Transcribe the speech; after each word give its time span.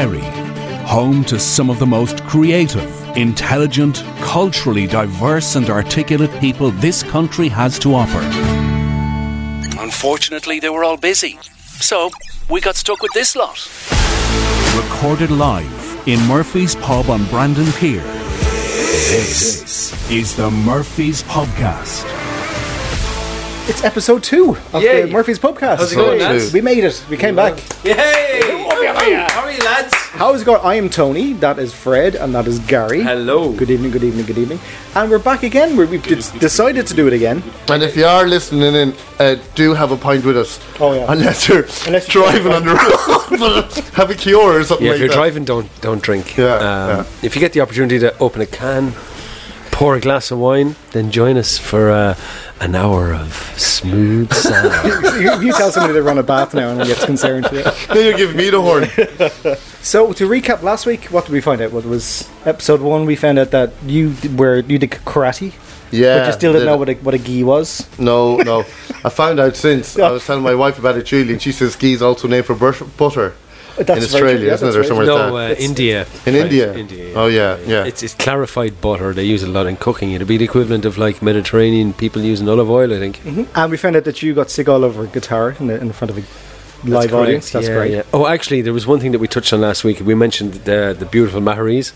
Kerry, 0.00 0.20
home 0.86 1.22
to 1.24 1.38
some 1.38 1.68
of 1.68 1.78
the 1.78 1.84
most 1.84 2.24
creative, 2.24 2.90
intelligent, 3.18 4.02
culturally 4.22 4.86
diverse, 4.86 5.56
and 5.56 5.68
articulate 5.68 6.30
people 6.40 6.70
this 6.70 7.02
country 7.02 7.48
has 7.48 7.78
to 7.80 7.94
offer. 7.94 8.22
Unfortunately, 9.78 10.58
they 10.58 10.70
were 10.70 10.84
all 10.84 10.96
busy, 10.96 11.38
so 11.82 12.10
we 12.48 12.62
got 12.62 12.76
stuck 12.76 13.02
with 13.02 13.12
this 13.12 13.36
lot. 13.36 13.58
Recorded 14.74 15.30
live 15.30 16.08
in 16.08 16.18
Murphy's 16.26 16.74
Pub 16.76 17.10
on 17.10 17.26
Brandon 17.26 17.70
Pier. 17.72 18.00
This 19.12 19.92
is 20.10 20.34
the 20.34 20.50
Murphy's 20.50 21.22
Pubcast. 21.24 22.19
It's 23.68 23.84
episode 23.84 24.22
two 24.24 24.56
of 24.72 24.82
Yay. 24.82 25.02
the 25.02 25.12
Murphy's 25.12 25.38
Podcast. 25.38 25.76
How's 25.78 25.92
it 25.92 25.96
going, 25.96 26.18
lads? 26.18 26.52
We 26.52 26.60
made 26.60 26.82
it. 26.82 27.04
We 27.08 27.16
came 27.16 27.36
back. 27.36 27.56
Yay! 27.84 28.40
How 29.30 29.42
are 29.42 29.52
you, 29.52 29.58
lads? 29.64 29.94
How's 29.94 30.42
it 30.42 30.44
going? 30.44 30.60
I 30.62 30.74
am 30.74 30.88
Tony. 30.90 31.34
That 31.34 31.58
is 31.60 31.72
Fred, 31.72 32.16
and 32.16 32.34
that 32.34 32.46
is 32.48 32.58
Gary. 32.60 33.02
Hello. 33.02 33.52
Good 33.52 33.70
evening. 33.70 33.92
Good 33.92 34.02
evening. 34.02 34.26
Good 34.26 34.38
evening. 34.38 34.58
And 34.96 35.08
we're 35.10 35.20
back 35.20 35.44
again. 35.44 35.76
We're, 35.76 35.86
we've 35.86 36.02
d- 36.02 36.16
decided 36.40 36.86
to 36.88 36.94
do 36.94 37.06
it 37.06 37.12
again. 37.12 37.42
And 37.68 37.82
if 37.82 37.96
you 37.96 38.04
are 38.06 38.26
listening 38.26 38.74
in, 38.74 38.94
uh, 39.20 39.36
do 39.54 39.72
have 39.74 39.92
a 39.92 39.96
pint 39.96 40.24
with 40.24 40.36
us. 40.36 40.58
Oh, 40.80 40.92
yeah. 40.94 41.06
Unless 41.08 41.48
you're 41.48 41.64
Unless 41.86 42.12
you're 42.12 42.24
driving 42.24 42.52
on 42.52 42.64
the 42.64 42.74
road, 42.74 43.84
have 43.94 44.10
a 44.10 44.14
cure 44.14 44.58
or 44.58 44.64
something 44.64 44.84
Yeah, 44.86 44.92
like 44.92 44.96
if 44.96 45.00
you're 45.00 45.08
that. 45.10 45.14
driving, 45.14 45.44
don't 45.44 45.68
don't 45.80 46.02
drink. 46.02 46.36
Yeah, 46.36 46.54
Um, 46.54 46.60
yeah. 46.62 47.04
If 47.22 47.36
you 47.36 47.40
get 47.40 47.52
the 47.52 47.60
opportunity 47.60 47.98
to 48.00 48.16
open 48.18 48.40
a 48.42 48.46
can, 48.46 48.92
pour 49.80 49.94
a 49.94 50.00
glass 50.00 50.30
of 50.30 50.38
wine, 50.38 50.76
then 50.92 51.10
join 51.10 51.38
us 51.38 51.56
for 51.56 51.90
uh, 51.90 52.14
an 52.60 52.74
hour 52.74 53.14
of 53.14 53.32
smooth 53.58 54.30
sound. 54.46 55.04
you, 55.22 55.46
you 55.46 55.52
tell 55.54 55.72
somebody 55.72 55.94
to 55.94 56.02
run 56.02 56.18
a 56.18 56.22
bath 56.22 56.52
now, 56.52 56.68
and 56.68 56.76
one 56.76 56.86
gets 56.86 57.02
concerned. 57.06 57.48
Yeah. 57.50 57.74
Then 57.88 58.04
you 58.10 58.14
give 58.14 58.36
me 58.36 58.50
the 58.50 58.60
horn. 58.60 58.84
So 59.82 60.12
to 60.12 60.28
recap, 60.28 60.60
last 60.60 60.84
week, 60.84 61.04
what 61.06 61.24
did 61.24 61.32
we 61.32 61.40
find 61.40 61.62
out? 61.62 61.72
What 61.72 61.86
was 61.86 62.28
episode 62.44 62.82
one? 62.82 63.06
We 63.06 63.16
found 63.16 63.38
out 63.38 63.52
that 63.52 63.72
you 63.86 64.14
were 64.36 64.58
you 64.68 64.78
did 64.78 64.90
karate, 64.90 65.54
Yeah. 65.90 66.18
but 66.18 66.26
you 66.26 66.32
still 66.34 66.52
didn't 66.52 66.66
know 66.66 66.76
what 66.76 66.90
a, 66.90 66.94
what 66.96 67.14
a 67.14 67.18
gi 67.18 67.42
was. 67.44 67.88
No, 67.98 68.36
no. 68.36 68.58
I 69.02 69.08
found 69.08 69.40
out 69.40 69.56
since. 69.56 69.98
I 69.98 70.10
was 70.10 70.26
telling 70.26 70.42
my 70.44 70.54
wife 70.54 70.78
about 70.78 70.98
it, 70.98 71.06
Julie, 71.06 71.32
and 71.32 71.40
she 71.40 71.52
says 71.52 71.74
ghee's 71.74 72.02
also 72.02 72.28
named 72.28 72.44
for 72.44 72.54
butter. 72.54 73.32
That's 73.86 73.98
In 73.98 74.04
Australia. 74.04 74.46
Yeah, 74.46 74.54
isn't 74.54 74.68
it, 74.68 74.76
or 74.76 74.84
somewhere 74.84 75.06
true. 75.06 75.14
like 75.14 75.30
no, 75.32 75.36
that? 75.38 75.50
uh, 75.58 75.68
India. 75.68 76.06
In 76.26 76.34
Right, 76.34 76.42
India? 76.44 76.74
India. 76.74 77.12
Oh, 77.14 77.26
yeah, 77.28 77.56
yeah. 77.66 77.84
It's, 77.84 78.02
it's 78.02 78.14
clarified 78.14 78.80
butter. 78.80 79.12
They 79.14 79.24
use 79.24 79.42
it 79.42 79.48
a 79.48 79.52
lot 79.52 79.66
in 79.66 79.76
cooking. 79.76 80.12
It'd 80.12 80.28
be 80.28 80.36
the 80.36 80.44
equivalent 80.44 80.84
of 80.84 80.98
like 80.98 81.22
Mediterranean 81.22 81.92
people 81.94 82.20
using 82.22 82.48
olive 82.48 82.68
oil. 82.70 82.92
I 82.92 82.98
think. 82.98 83.20
And 83.56 83.70
we 83.70 83.76
found 83.76 83.96
out 83.96 84.04
that 84.04 84.22
you 84.22 84.34
got 84.34 84.50
sick 84.50 84.68
all 84.68 84.84
over 84.84 85.06
guitar 85.06 85.56
in, 85.58 85.66
the, 85.68 85.80
in 85.80 85.92
front 85.92 86.10
of 86.10 86.18
a 86.18 86.22
live 86.88 87.10
correct. 87.10 87.12
audience. 87.14 87.50
That's 87.52 87.68
Yeah, 87.68 87.74
great. 87.74 87.92
yeah. 87.92 88.02
Oh, 88.12 88.26
actually, 88.26 88.60
there 88.62 88.72
was 88.72 88.86
one 88.86 89.00
thing 89.00 89.12
that 89.12 89.18
we 89.18 89.28
touched 89.28 89.52
on 89.52 89.60
last 89.60 89.84
week. 89.84 90.00
We 90.00 90.14
mentioned 90.14 90.52
the 90.68 90.94
the 90.98 91.06
beautiful 91.06 91.40
Maharees, 91.40 91.92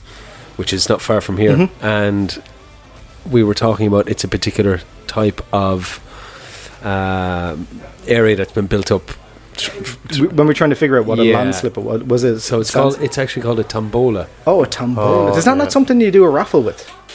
which 0.57 0.73
is 0.73 0.89
not 0.89 1.01
far 1.03 1.21
from 1.21 1.37
here, 1.39 1.57
Mm-hmm. 1.57 1.85
and 1.87 2.43
we 3.31 3.43
were 3.43 3.55
talking 3.55 3.87
about 3.87 4.09
it's 4.09 4.25
a 4.25 4.29
particular 4.29 4.81
type 5.07 5.41
of 5.53 6.01
uh, 6.83 7.57
area 8.07 8.37
that's 8.37 8.53
been 8.53 8.67
built 8.67 8.91
up. 8.93 9.11
We- 10.21 10.27
When 10.29 10.47
we're 10.47 10.53
trying 10.55 10.71
to 10.71 10.77
figure 10.77 10.99
out 10.99 11.07
what 11.07 11.19
a 11.19 11.25
Yeah. 11.25 11.37
landslip 11.39 11.77
was, 11.77 12.03
was 12.05 12.25
it? 12.25 12.41
So 12.41 12.61
it's 12.61 12.71
called. 12.71 12.99
It's 13.01 13.19
actually 13.19 13.43
called 13.43 13.59
a 13.61 13.65
tombola. 13.65 14.27
Oh, 14.47 14.63
a 14.63 14.67
tombola. 14.67 15.33
Oh, 15.33 15.37
Is 15.37 15.45
that 15.45 15.53
yeah. 15.53 15.63
not 15.63 15.73
something 15.73 16.01
you 16.01 16.11
do 16.11 16.25
a 16.25 16.31
raffle 16.31 16.63
with? 16.63 16.89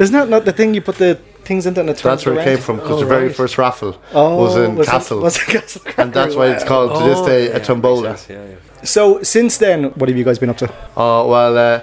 Isn't 0.00 0.12
that 0.12 0.28
not 0.28 0.44
the 0.44 0.52
thing 0.52 0.74
you 0.74 0.80
put 0.82 0.96
the 0.96 1.18
things 1.44 1.66
into 1.66 1.80
and 1.80 1.90
it 1.90 1.94
turns 1.98 2.02
That's 2.24 2.26
where 2.26 2.38
it 2.40 2.44
came 2.44 2.58
from, 2.58 2.76
because 2.76 2.92
Oh, 2.92 3.00
the 3.00 3.06
very 3.06 3.26
right. 3.26 3.36
first 3.36 3.58
raffle 3.58 4.00
Oh, 4.14 4.36
was 4.36 4.56
in 4.56 4.76
was 4.76 4.88
it- 4.88 4.90
Castle. 4.90 5.20
was 5.20 5.36
it 5.36 5.42
Castle 5.46 5.82
and 5.98 6.12
that's 6.12 6.34
why 6.34 6.48
it's 6.48 6.64
called, 6.64 6.98
to 6.98 7.04
this 7.08 7.18
Oh, 7.18 7.26
day, 7.26 7.48
yeah, 7.48 7.56
a 7.56 7.60
tombola. 7.60 8.10
makes 8.10 8.28
Yeah, 8.30 8.44
yeah. 8.44 8.54
So 8.84 9.22
since 9.22 9.58
then, 9.58 9.84
what 9.98 10.08
have 10.08 10.16
you 10.18 10.24
guys 10.24 10.38
been 10.38 10.50
up 10.50 10.56
to? 10.58 10.72
Oh, 10.96 11.28
well, 11.28 11.56
uh, 11.56 11.80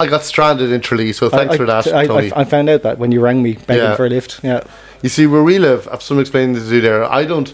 I 0.00 0.06
got 0.06 0.24
stranded 0.24 0.72
in 0.72 0.80
Tralee, 0.80 1.12
so 1.12 1.28
thanks 1.28 1.54
I, 1.54 1.56
for 1.56 1.66
that, 1.66 1.86
I, 1.86 2.00
I, 2.00 2.06
Tony. 2.06 2.32
I 2.34 2.44
found 2.44 2.68
out 2.68 2.82
that 2.82 2.98
when 2.98 3.12
you 3.12 3.20
rang 3.20 3.42
me 3.42 3.52
begging 3.66 3.84
Yeah. 3.84 3.94
for 3.96 4.06
a 4.06 4.08
lift. 4.08 4.40
Yeah. 4.42 4.62
You 5.02 5.08
see, 5.10 5.26
where 5.26 5.42
we 5.42 5.58
live, 5.58 5.86
I've 5.92 6.02
some 6.02 6.18
explaining 6.18 6.54
to 6.56 6.60
do 6.68 6.80
there. 6.80 7.04
I 7.04 7.24
don't. 7.26 7.52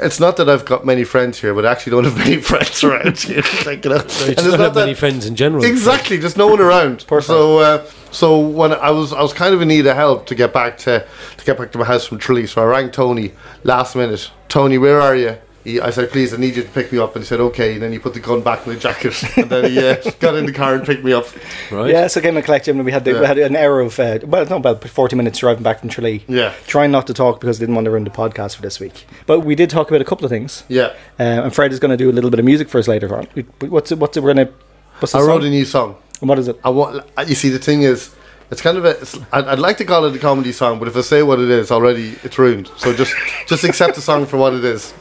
It's 0.00 0.18
not 0.18 0.36
that 0.38 0.48
I've 0.48 0.64
got 0.64 0.84
many 0.84 1.04
friends 1.04 1.40
here, 1.40 1.54
but 1.54 1.64
I 1.64 1.72
actually 1.72 1.90
don't 1.92 2.04
have 2.04 2.16
many 2.26 2.40
friends 2.40 2.82
around 2.82 3.18
here. 3.18 3.42
like, 3.66 3.84
you 3.84 3.90
know, 3.90 3.96
You 3.96 4.00
and 4.00 4.36
just 4.36 4.44
don't 4.44 4.60
have 4.60 4.74
many 4.74 4.94
friends 4.94 5.26
in 5.26 5.36
general. 5.36 5.64
Exactly, 5.64 6.16
there's 6.16 6.36
no 6.36 6.48
one 6.48 6.60
around. 6.60 7.04
So, 7.22 7.58
uh, 7.58 7.86
so 8.10 8.40
when 8.40 8.72
I 8.72 8.90
was, 8.90 9.12
I 9.12 9.22
was 9.22 9.32
kind 9.32 9.54
of 9.54 9.62
in 9.62 9.68
need 9.68 9.86
of 9.86 9.94
help 9.94 10.26
to 10.26 10.34
get 10.34 10.52
back 10.52 10.76
to, 10.78 11.06
to 11.36 11.44
get 11.44 11.56
back 11.56 11.70
to 11.72 11.78
my 11.78 11.84
house 11.84 12.06
from 12.06 12.18
Tralee. 12.18 12.46
So 12.46 12.62
I 12.62 12.64
rang 12.64 12.90
Tony 12.90 13.32
last 13.62 13.94
minute. 13.94 14.30
Tony, 14.48 14.76
where 14.76 15.00
are 15.00 15.14
you? 15.14 15.38
He, 15.64 15.80
I 15.80 15.90
said, 15.90 16.10
please, 16.10 16.34
I 16.34 16.38
need 16.38 16.56
you 16.56 16.62
to 16.62 16.68
pick 16.68 16.90
me 16.92 16.98
up. 16.98 17.14
And 17.14 17.22
he 17.24 17.26
said, 17.28 17.38
okay. 17.40 17.74
And 17.74 17.82
then 17.82 17.92
he 17.92 17.98
put 17.98 18.14
the 18.14 18.20
gun 18.20 18.40
back 18.42 18.66
in 18.66 18.72
the 18.72 18.78
jacket, 18.78 19.14
and 19.36 19.48
then 19.48 19.70
he 19.70 19.78
uh, 19.78 19.96
got 20.18 20.34
in 20.34 20.46
the 20.46 20.52
car 20.52 20.74
and 20.74 20.84
picked 20.84 21.04
me 21.04 21.12
up. 21.12 21.26
right? 21.70 21.90
Yeah, 21.90 22.06
so 22.08 22.20
came 22.20 22.36
and 22.36 22.44
collected 22.44 22.72
him, 22.72 22.78
and 22.78 22.84
we 22.86 22.92
had 22.92 23.04
the, 23.04 23.12
we 23.18 23.24
had 23.26 23.38
an 23.38 23.54
hour 23.56 23.80
of 23.80 23.98
uh, 24.00 24.18
well, 24.24 24.44
not 24.46 24.56
about 24.58 24.82
forty 24.88 25.14
minutes 25.16 25.38
driving 25.38 25.62
back 25.62 25.80
from 25.80 25.88
Tralee. 25.88 26.24
Yeah. 26.28 26.52
trying 26.66 26.90
not 26.90 27.06
to 27.06 27.14
talk 27.14 27.40
because 27.40 27.58
I 27.58 27.60
didn't 27.60 27.74
want 27.76 27.84
to 27.84 27.90
ruin 27.90 28.04
the 28.04 28.10
podcast 28.10 28.56
for 28.56 28.62
this 28.62 28.80
week. 28.80 29.06
But 29.26 29.40
we 29.40 29.54
did 29.54 29.70
talk 29.70 29.88
about 29.88 30.00
a 30.00 30.04
couple 30.04 30.24
of 30.24 30.30
things, 30.30 30.64
Yeah, 30.68 30.94
uh, 31.20 31.22
and 31.22 31.54
Fred 31.54 31.72
is 31.72 31.78
going 31.78 31.90
to 31.90 31.96
do 31.96 32.10
a 32.10 32.12
little 32.12 32.30
bit 32.30 32.38
of 32.40 32.44
music 32.44 32.68
for 32.68 32.78
us 32.78 32.88
later 32.88 33.16
on. 33.16 33.28
We- 33.34 33.46
we- 33.60 33.68
What's 33.68 33.92
it? 33.92 33.98
What's 33.98 34.16
it? 34.16 34.22
We're 34.22 34.34
going 34.34 34.46
to. 34.48 34.52
What's 34.98 35.12
the 35.12 35.18
I 35.18 35.20
song? 35.22 35.28
wrote 35.28 35.44
a 35.44 35.50
new 35.50 35.64
song. 35.64 35.96
And 36.20 36.28
what 36.28 36.38
is 36.38 36.48
it? 36.48 36.58
I 36.64 36.70
want. 36.70 37.04
You 37.26 37.34
see, 37.34 37.48
the 37.48 37.58
thing 37.58 37.82
is, 37.82 38.14
it's 38.50 38.60
kind 38.60 38.76
of 38.78 38.84
a. 38.84 38.90
It's, 39.00 39.16
I'd, 39.32 39.46
I'd 39.46 39.58
like 39.58 39.76
to 39.78 39.84
call 39.84 40.04
it 40.06 40.14
a 40.14 40.18
comedy 40.18 40.52
song, 40.52 40.78
but 40.78 40.88
if 40.88 40.96
I 40.96 41.00
say 41.00 41.22
what 41.22 41.38
it 41.40 41.50
is, 41.50 41.70
already 41.70 42.16
it's 42.22 42.38
ruined. 42.38 42.70
So 42.76 42.92
just, 42.94 43.14
just 43.46 43.64
accept 43.64 43.94
the 43.96 44.00
song 44.02 44.26
for 44.26 44.36
what 44.36 44.54
it 44.54 44.64
is. 44.64 44.92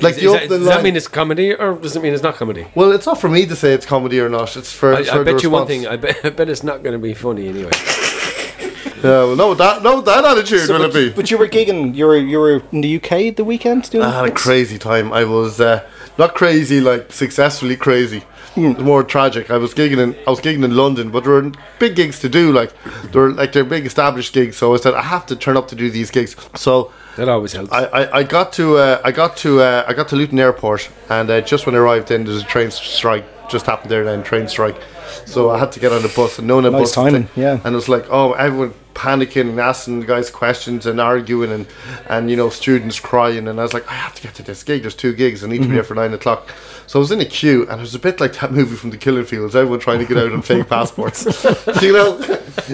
Like 0.00 0.14
Is 0.14 0.20
the 0.20 0.26
that, 0.28 0.42
opening 0.44 0.48
does 0.48 0.68
that 0.68 0.82
mean 0.84 0.96
it's 0.96 1.08
comedy 1.08 1.54
or 1.54 1.74
does 1.74 1.96
it 1.96 2.02
mean 2.02 2.14
it's 2.14 2.22
not 2.22 2.36
comedy? 2.36 2.66
Well, 2.74 2.92
it's 2.92 3.06
not 3.06 3.20
for 3.20 3.28
me 3.28 3.46
to 3.46 3.56
say 3.56 3.72
it's 3.72 3.86
comedy 3.86 4.20
or 4.20 4.28
not. 4.28 4.56
It's 4.56 4.72
for. 4.72 4.94
I, 4.94 5.00
it's 5.00 5.08
I 5.08 5.12
for 5.14 5.24
the 5.24 5.32
bet 5.32 5.42
you 5.42 5.50
one 5.50 5.66
thing. 5.66 5.86
I 5.86 5.96
bet, 5.96 6.18
I 6.24 6.30
bet 6.30 6.48
it's 6.48 6.62
not 6.62 6.82
going 6.82 6.92
to 6.92 6.98
be 6.98 7.14
funny 7.14 7.48
anyway. 7.48 7.70
Yeah, 8.98 9.22
well, 9.22 9.36
no, 9.36 9.54
that 9.54 9.84
no, 9.84 10.00
that 10.00 10.24
attitude 10.24 10.62
So, 10.62 10.72
will 10.72 10.88
but, 10.88 10.96
it 10.96 11.10
be? 11.10 11.14
but 11.14 11.30
you 11.30 11.38
were 11.38 11.46
gigging. 11.46 11.94
You 11.94 12.06
were 12.06 12.16
you 12.16 12.40
were 12.40 12.62
in 12.72 12.80
the 12.80 12.96
UK 12.96 13.36
the 13.36 13.44
weekend 13.44 13.88
doing. 13.90 14.04
I 14.04 14.10
had 14.10 14.24
a 14.24 14.32
crazy 14.32 14.76
time. 14.76 15.12
I 15.12 15.22
was 15.22 15.60
uh, 15.60 15.88
not 16.18 16.34
crazy, 16.34 16.80
like 16.80 17.12
successfully 17.12 17.76
crazy. 17.76 18.24
It 18.56 18.76
was 18.76 18.84
more 18.84 19.04
tragic. 19.04 19.52
I 19.52 19.56
was 19.56 19.72
gigging 19.72 19.98
in 19.98 20.16
I 20.26 20.30
was 20.30 20.40
gigging 20.40 20.64
in 20.64 20.74
London, 20.74 21.10
but 21.12 21.22
there 21.22 21.34
were 21.34 21.52
big 21.78 21.94
gigs 21.94 22.18
to 22.20 22.28
do. 22.28 22.50
Like 22.50 22.72
they 23.12 23.20
were 23.20 23.30
like 23.30 23.52
they're 23.52 23.62
big 23.62 23.86
established 23.86 24.32
gigs. 24.32 24.56
So 24.56 24.74
I 24.74 24.78
said 24.78 24.94
I 24.94 25.02
have 25.02 25.26
to 25.26 25.36
turn 25.36 25.56
up 25.56 25.68
to 25.68 25.76
do 25.76 25.90
these 25.90 26.10
gigs. 26.10 26.34
So 26.56 26.92
That 27.16 27.28
always 27.28 27.52
helps. 27.52 27.72
I, 27.72 27.84
I, 27.84 28.18
I 28.18 28.22
got 28.22 28.52
to 28.54 28.78
uh, 28.78 29.00
I 29.04 29.10
got 29.12 29.36
to 29.38 29.60
uh, 29.60 29.84
I 29.88 29.92
got 29.94 30.08
to 30.08 30.16
Luton 30.16 30.38
Airport, 30.38 30.88
and 31.08 31.28
uh, 31.30 31.40
just 31.40 31.66
when 31.66 31.74
I 31.74 31.78
arrived, 31.78 32.10
in 32.10 32.24
there's 32.24 32.42
a 32.42 32.46
train 32.46 32.70
strike. 32.70 33.24
Just 33.50 33.66
happened 33.66 33.90
there 33.90 34.04
then, 34.04 34.22
train 34.22 34.46
strike. 34.46 34.76
So 35.24 35.50
I 35.50 35.58
had 35.58 35.72
to 35.72 35.80
get 35.80 35.90
on 35.90 36.02
the 36.02 36.12
bus, 36.14 36.38
and 36.38 36.46
no 36.46 36.56
one 36.56 36.64
Nice 36.64 36.72
bus. 36.72 36.80
was 36.82 36.92
timing, 36.92 37.24
ta- 37.24 37.32
yeah. 37.34 37.60
And 37.64 37.72
it 37.72 37.76
was 37.76 37.88
like, 37.88 38.04
oh, 38.10 38.32
everyone 38.34 38.74
panicking 38.94 39.48
and 39.48 39.58
asking 39.58 40.00
the 40.00 40.06
guys 40.06 40.28
questions 40.30 40.84
and 40.86 41.00
arguing, 41.00 41.50
and 41.50 41.66
and 42.08 42.30
you 42.30 42.36
know 42.36 42.50
students 42.50 43.00
crying. 43.00 43.48
And 43.48 43.58
I 43.58 43.62
was 43.62 43.72
like, 43.72 43.88
I 43.90 43.94
have 43.94 44.14
to 44.16 44.22
get 44.22 44.34
to 44.34 44.42
this 44.42 44.62
gig. 44.62 44.82
There's 44.82 44.94
two 44.94 45.14
gigs. 45.14 45.42
I 45.42 45.48
need 45.48 45.56
Mm-hmm. 45.56 45.62
to 45.64 45.68
be 45.70 45.74
there 45.76 45.84
for 45.84 45.94
nine 45.94 46.12
o'clock. 46.14 46.50
So 46.88 46.98
I 46.98 47.00
was 47.00 47.12
in 47.12 47.20
a 47.20 47.26
queue, 47.26 47.68
and 47.68 47.78
it 47.78 47.82
was 47.82 47.94
a 47.94 47.98
bit 47.98 48.18
like 48.18 48.32
that 48.40 48.50
movie 48.50 48.74
from 48.74 48.88
the 48.88 48.96
Killing 48.96 49.26
Fields. 49.26 49.54
Everyone 49.54 49.78
trying 49.78 49.98
to 49.98 50.06
get 50.06 50.16
out 50.16 50.32
on 50.32 50.40
fake 50.40 50.66
passports, 50.70 51.26
you 51.82 51.92
know. 51.92 52.16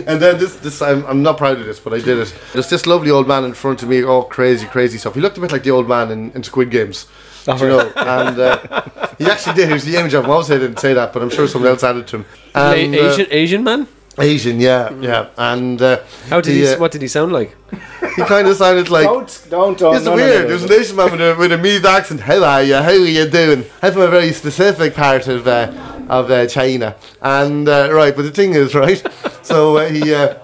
And 0.07 0.23
then 0.23 0.39
this, 0.39 0.55
this 0.57 0.81
I'm, 0.81 1.05
I'm 1.07 1.25
not 1.25 1.37
proud 1.37 1.59
of 1.59 1.67
this, 1.67 1.81
but 1.81 1.93
I 1.93 1.99
did 1.99 2.19
it. 2.19 2.33
There's 2.53 2.71
this 2.71 2.87
lovely 2.87 3.11
old 3.11 3.27
man 3.27 3.43
in 3.45 3.55
front 3.55 3.83
of 3.83 3.89
me, 3.89 4.05
all 4.05 4.23
crazy, 4.23 4.67
crazy 4.67 4.99
stuff. 4.99 5.17
He 5.17 5.21
looked 5.21 5.37
a 5.37 5.41
bit 5.41 5.51
like 5.51 5.65
the 5.65 5.73
old 5.73 5.89
man 5.89 6.13
in, 6.13 6.31
in 6.31 6.45
Squid 6.45 6.71
Games. 6.71 7.09
Oh, 7.49 7.57
you 7.57 7.67
know, 7.67 7.93
and 7.97 8.39
uh, 8.39 8.85
he 9.19 9.27
actually 9.27 9.57
did. 9.57 9.69
It 9.69 9.75
was 9.75 9.85
the 9.85 9.97
image 9.97 10.15
of 10.15 10.25
him. 10.25 10.31
Obviously, 10.31 10.57
I 10.57 10.59
didn't 10.61 10.79
say 10.79 10.95
that, 10.95 11.13
but 11.13 11.21
I'm 11.21 11.31
sure 11.31 11.49
someone 11.49 11.73
else 11.73 11.83
added 11.83 12.07
to 12.07 12.19
him. 12.19 12.27
And, 12.55 12.95
uh, 12.95 12.99
Asian 12.99 13.27
Asian 13.31 13.65
man. 13.65 13.89
Asian, 14.19 14.61
yeah, 14.61 14.93
yeah. 15.01 15.29
And 15.37 15.81
uh, 15.83 16.01
How 16.31 16.41
did 16.41 16.53
he? 16.55 16.67
uh, 16.67 16.79
What 16.79 16.93
did 16.93 17.03
he 17.03 17.09
sound 17.09 17.33
like? 17.33 17.57
he 18.17 18.23
kind 18.25 18.47
of 18.47 18.57
sounded 18.57 18.89
like. 18.91 19.05
Don't 19.07 19.47
don't 19.51 19.79
don't. 19.79 19.97
It's 19.97 20.05
no, 20.05 20.13
no, 20.13 20.17
no, 20.19 20.25
weird. 20.25 20.43
no, 20.43 20.49
There's 20.57 20.69
no. 20.69 20.75
an 20.75 20.81
Asian 20.81 20.97
man 20.97 21.11
with 21.13 21.21
a, 21.21 21.35
with 21.37 21.53
a 21.53 21.59
Meath 21.59 21.85
accent. 21.85 22.21
How 22.21 22.45
are 22.45 22.63
you? 22.63 22.75
How 22.77 22.91
are 22.91 22.95
you 22.95 23.29
doing? 23.29 23.65
I'm 23.83 23.93
from 23.93 24.03
a 24.03 24.09
very 24.09 24.33
specific 24.33 24.95
part 24.95 25.27
of 25.27 25.47
uh, 25.49 25.73
of 26.09 26.31
uh, 26.31 26.47
China. 26.47 26.95
And 27.21 27.69
uh, 27.69 27.91
right, 27.93 28.15
but 28.15 28.23
the 28.23 28.31
thing 28.31 28.55
is, 28.55 28.75
right. 28.75 29.03
So 29.45 29.77
uh, 29.77 29.89
he 29.91 30.15
uh, 30.15 30.39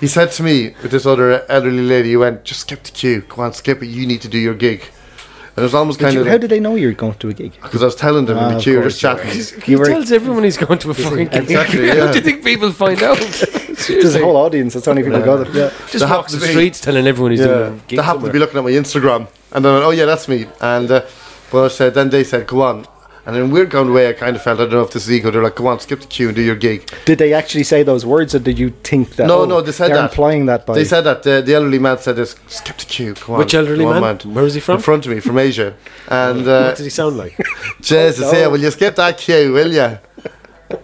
he 0.00 0.06
said 0.06 0.30
to 0.32 0.42
me 0.42 0.74
with 0.82 0.90
this 0.90 1.04
other 1.04 1.44
elderly 1.50 1.82
lady, 1.82 2.10
he 2.10 2.16
went, 2.16 2.44
"Just 2.44 2.60
skip 2.60 2.82
the 2.82 2.90
queue. 2.92 3.22
Come 3.22 3.40
on, 3.44 3.52
skip 3.52 3.82
it. 3.82 3.86
You 3.88 4.06
need 4.06 4.22
to 4.22 4.28
do 4.28 4.38
your 4.38 4.54
gig." 4.54 4.84
And 5.58 5.64
it 5.64 5.66
was 5.70 5.74
almost 5.74 5.98
kind 6.00 6.14
you, 6.14 6.20
of 6.20 6.26
how 6.28 6.38
did 6.38 6.50
they 6.50 6.60
know 6.60 6.74
you 6.76 6.88
were 6.88 6.94
going 6.94 7.14
to 7.14 7.28
a 7.28 7.32
gig? 7.34 7.52
because 7.62 7.82
I 7.82 7.86
was 7.86 7.96
telling 7.96 8.26
them 8.26 8.38
Ah, 8.38 8.42
in 8.44 8.48
the 8.50 8.56
of 8.58 8.62
queue, 8.62 8.82
just 8.82 9.00
chatting. 9.00 9.28
He 9.62 9.72
You 9.72 9.78
were- 9.78 9.86
tells 9.86 10.12
everyone 10.12 10.44
he's 10.44 10.56
going 10.56 10.78
to 10.78 10.90
a 10.90 10.94
fucking 11.04 11.28
gig. 11.28 11.42
Exactly, 11.42 11.88
How 11.88 11.94
yeah. 12.00 12.12
do 12.12 12.18
you 12.18 12.24
think 12.24 12.44
people 12.44 12.70
find 12.72 13.02
out? 13.02 13.18
There's 13.88 14.14
a 14.14 14.20
whole 14.20 14.36
audience. 14.36 14.74
That's 14.74 14.88
only 14.88 15.02
people 15.02 15.20
go 15.20 15.42
there. 15.42 15.52
Yeah. 15.64 15.70
Just 15.90 15.98
There 16.00 16.08
walks 16.08 16.32
the 16.32 16.38
to 16.40 16.46
be- 16.46 16.52
streets 16.52 16.80
telling 16.80 17.06
everyone 17.06 17.32
he's 17.32 17.40
Yeah, 17.40 17.46
doing 17.46 17.74
a 17.74 17.88
gig 17.88 17.98
they 17.98 18.04
happened 18.04 18.26
to 18.26 18.32
be 18.32 18.38
looking 18.38 18.58
at 18.58 18.64
my 18.64 18.70
Instagram, 18.70 19.26
and 19.52 19.64
then 19.64 19.82
oh 19.82 19.90
yeah, 19.90 20.04
that's 20.06 20.28
me. 20.28 20.46
And 20.60 20.90
uh, 20.90 21.02
but 21.50 21.80
uh, 21.80 21.90
then 21.90 22.10
they 22.10 22.24
said, 22.24 22.46
"Go 22.46 22.62
on." 22.62 22.86
And 23.28 23.36
in 23.36 23.42
a 23.42 23.46
weird 23.46 23.70
kind 23.70 23.90
of 23.90 23.94
way, 23.94 24.08
I 24.08 24.14
kind 24.14 24.34
of 24.36 24.40
felt, 24.42 24.58
I 24.58 24.62
don't 24.62 24.72
know 24.72 24.80
if 24.80 24.90
this 24.92 25.04
is 25.04 25.12
ego, 25.12 25.30
they're 25.30 25.42
like, 25.42 25.54
come 25.54 25.66
on, 25.66 25.78
skip 25.80 26.00
the 26.00 26.06
queue 26.06 26.28
and 26.28 26.34
do 26.34 26.40
your 26.40 26.56
gig. 26.56 26.90
Did 27.04 27.18
they 27.18 27.34
actually 27.34 27.62
say 27.64 27.82
those 27.82 28.06
words, 28.06 28.34
or 28.34 28.38
did 28.38 28.58
you 28.58 28.70
think 28.82 29.16
that? 29.16 29.26
No, 29.26 29.42
oh, 29.42 29.44
no, 29.44 29.60
they 29.60 29.70
said 29.70 29.88
they're 29.88 29.96
that. 29.98 30.12
implying 30.12 30.46
that 30.46 30.64
by 30.64 30.72
They 30.72 30.86
said 30.86 31.02
that, 31.02 31.24
the, 31.24 31.42
the 31.42 31.52
elderly 31.54 31.78
man 31.78 31.98
said 31.98 32.16
this, 32.16 32.36
skip 32.46 32.78
the 32.78 32.86
queue, 32.86 33.12
come 33.12 33.34
on. 33.34 33.40
Which 33.40 33.52
elderly 33.52 33.84
come 33.84 34.02
on, 34.02 34.16
man? 34.24 34.34
Where 34.34 34.46
is 34.46 34.54
he 34.54 34.60
from? 34.60 34.76
In 34.76 34.82
front 34.82 35.04
of 35.04 35.12
me, 35.12 35.20
from 35.20 35.36
Asia. 35.36 35.76
And, 36.08 36.48
uh, 36.48 36.68
What 36.68 36.78
did 36.78 36.84
he 36.84 36.88
sound 36.88 37.18
like? 37.18 37.36
Jesus, 37.82 38.24
Oh, 38.24 38.32
no. 38.32 38.38
yeah, 38.38 38.46
will 38.46 38.60
you 38.60 38.70
skip 38.70 38.96
that 38.96 39.18
queue, 39.18 39.52
will 39.52 39.72
you? 39.74 39.98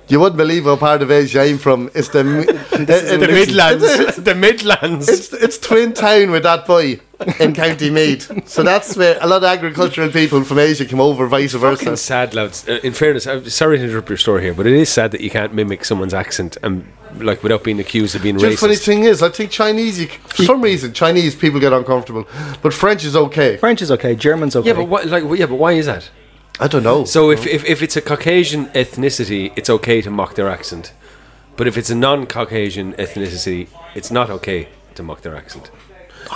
You 0.09 0.21
wouldn't 0.21 0.37
believe 0.37 0.67
what 0.67 0.81
part 0.81 1.01
of 1.01 1.11
Asia 1.11 1.41
I'm 1.43 1.57
from. 1.57 1.91
It's 1.95 2.09
the, 2.09 2.25
mi- 2.25 2.41
it- 2.43 2.49
it- 2.51 2.87
the 2.87 3.25
it's- 3.25 3.31
Midlands. 3.49 4.17
the 4.17 4.35
Midlands. 4.35 5.09
It's 5.09 5.33
it's 5.33 5.57
twin 5.59 5.95
town 5.95 6.31
with 6.31 6.45
Athboy 6.45 7.01
in 7.41 7.55
County 7.55 7.91
Meath. 7.91 8.49
So 8.49 8.63
that's 8.63 8.97
where 8.97 9.19
a 9.21 9.27
lot 9.27 9.39
of 9.39 9.45
agricultural 9.45 10.11
people 10.11 10.45
from 10.45 10.59
Asia 10.59 10.85
come 10.85 11.01
over, 11.01 11.27
vice 11.27 11.53
fucking 11.53 11.77
versa. 11.77 11.97
sad, 11.97 12.35
lads. 12.35 12.69
Uh, 12.69 12.81
in 12.83 12.93
fairness, 12.93 13.27
I'm 13.27 13.49
sorry 13.49 13.79
to 13.79 13.85
interrupt 13.85 14.09
your 14.09 14.19
story 14.19 14.43
here, 14.43 14.55
but 14.55 14.67
it 14.67 14.73
is 14.75 14.89
sad 14.89 15.11
that 15.13 15.21
you 15.21 15.31
can't 15.31 15.55
mimic 15.55 15.85
someone's 15.85 16.15
accent 16.15 16.57
and 16.63 16.87
like 17.17 17.43
without 17.43 17.63
being 17.63 17.79
accused 17.81 18.15
of 18.17 18.23
being 18.23 18.37
racist. 18.37 18.51
The 18.51 18.57
funny 18.57 18.77
thing 18.77 19.05
is, 19.05 19.23
I 19.23 19.29
think 19.29 19.51
Chinese, 19.51 20.01
you, 20.01 20.09
for 20.09 20.43
some 20.43 20.61
reason, 20.61 20.93
Chinese 20.93 21.35
people 21.35 21.61
get 21.61 21.73
uncomfortable, 21.73 22.27
but 22.63 22.75
French 22.75 23.05
is 23.05 23.15
okay. 23.15 23.57
French 23.57 23.83
is 23.83 23.91
okay, 23.93 24.15
German's 24.15 24.57
okay. 24.57 24.69
Yeah, 24.69 24.75
but 24.75 24.89
what, 24.89 25.07
like, 25.07 25.25
yeah, 25.39 25.47
but 25.47 25.57
why 25.57 25.73
is 25.73 25.87
that? 25.87 26.11
I 26.61 26.69
don't 26.69 26.85
know. 26.85 27.05
So 27.05 27.31
if, 27.31 27.47
if 27.47 27.65
if 27.65 27.83
it's 27.83 27.97
a 27.97 28.01
Caucasian 28.01 28.67
ethnicity, 28.67 29.53
it's 29.57 29.69
okay 29.69 30.01
to 30.03 30.11
mock 30.11 30.35
their 30.35 30.49
accent, 30.49 30.93
but 31.57 31.67
if 31.67 31.77
it's 31.77 31.91
a 31.91 31.95
non-Caucasian 31.95 32.93
ethnicity, 32.95 33.69
it's 33.95 34.11
not 34.11 34.31
okay 34.31 34.69
to 34.95 35.03
mock 35.03 35.23
their 35.23 35.37
accent. 35.37 35.71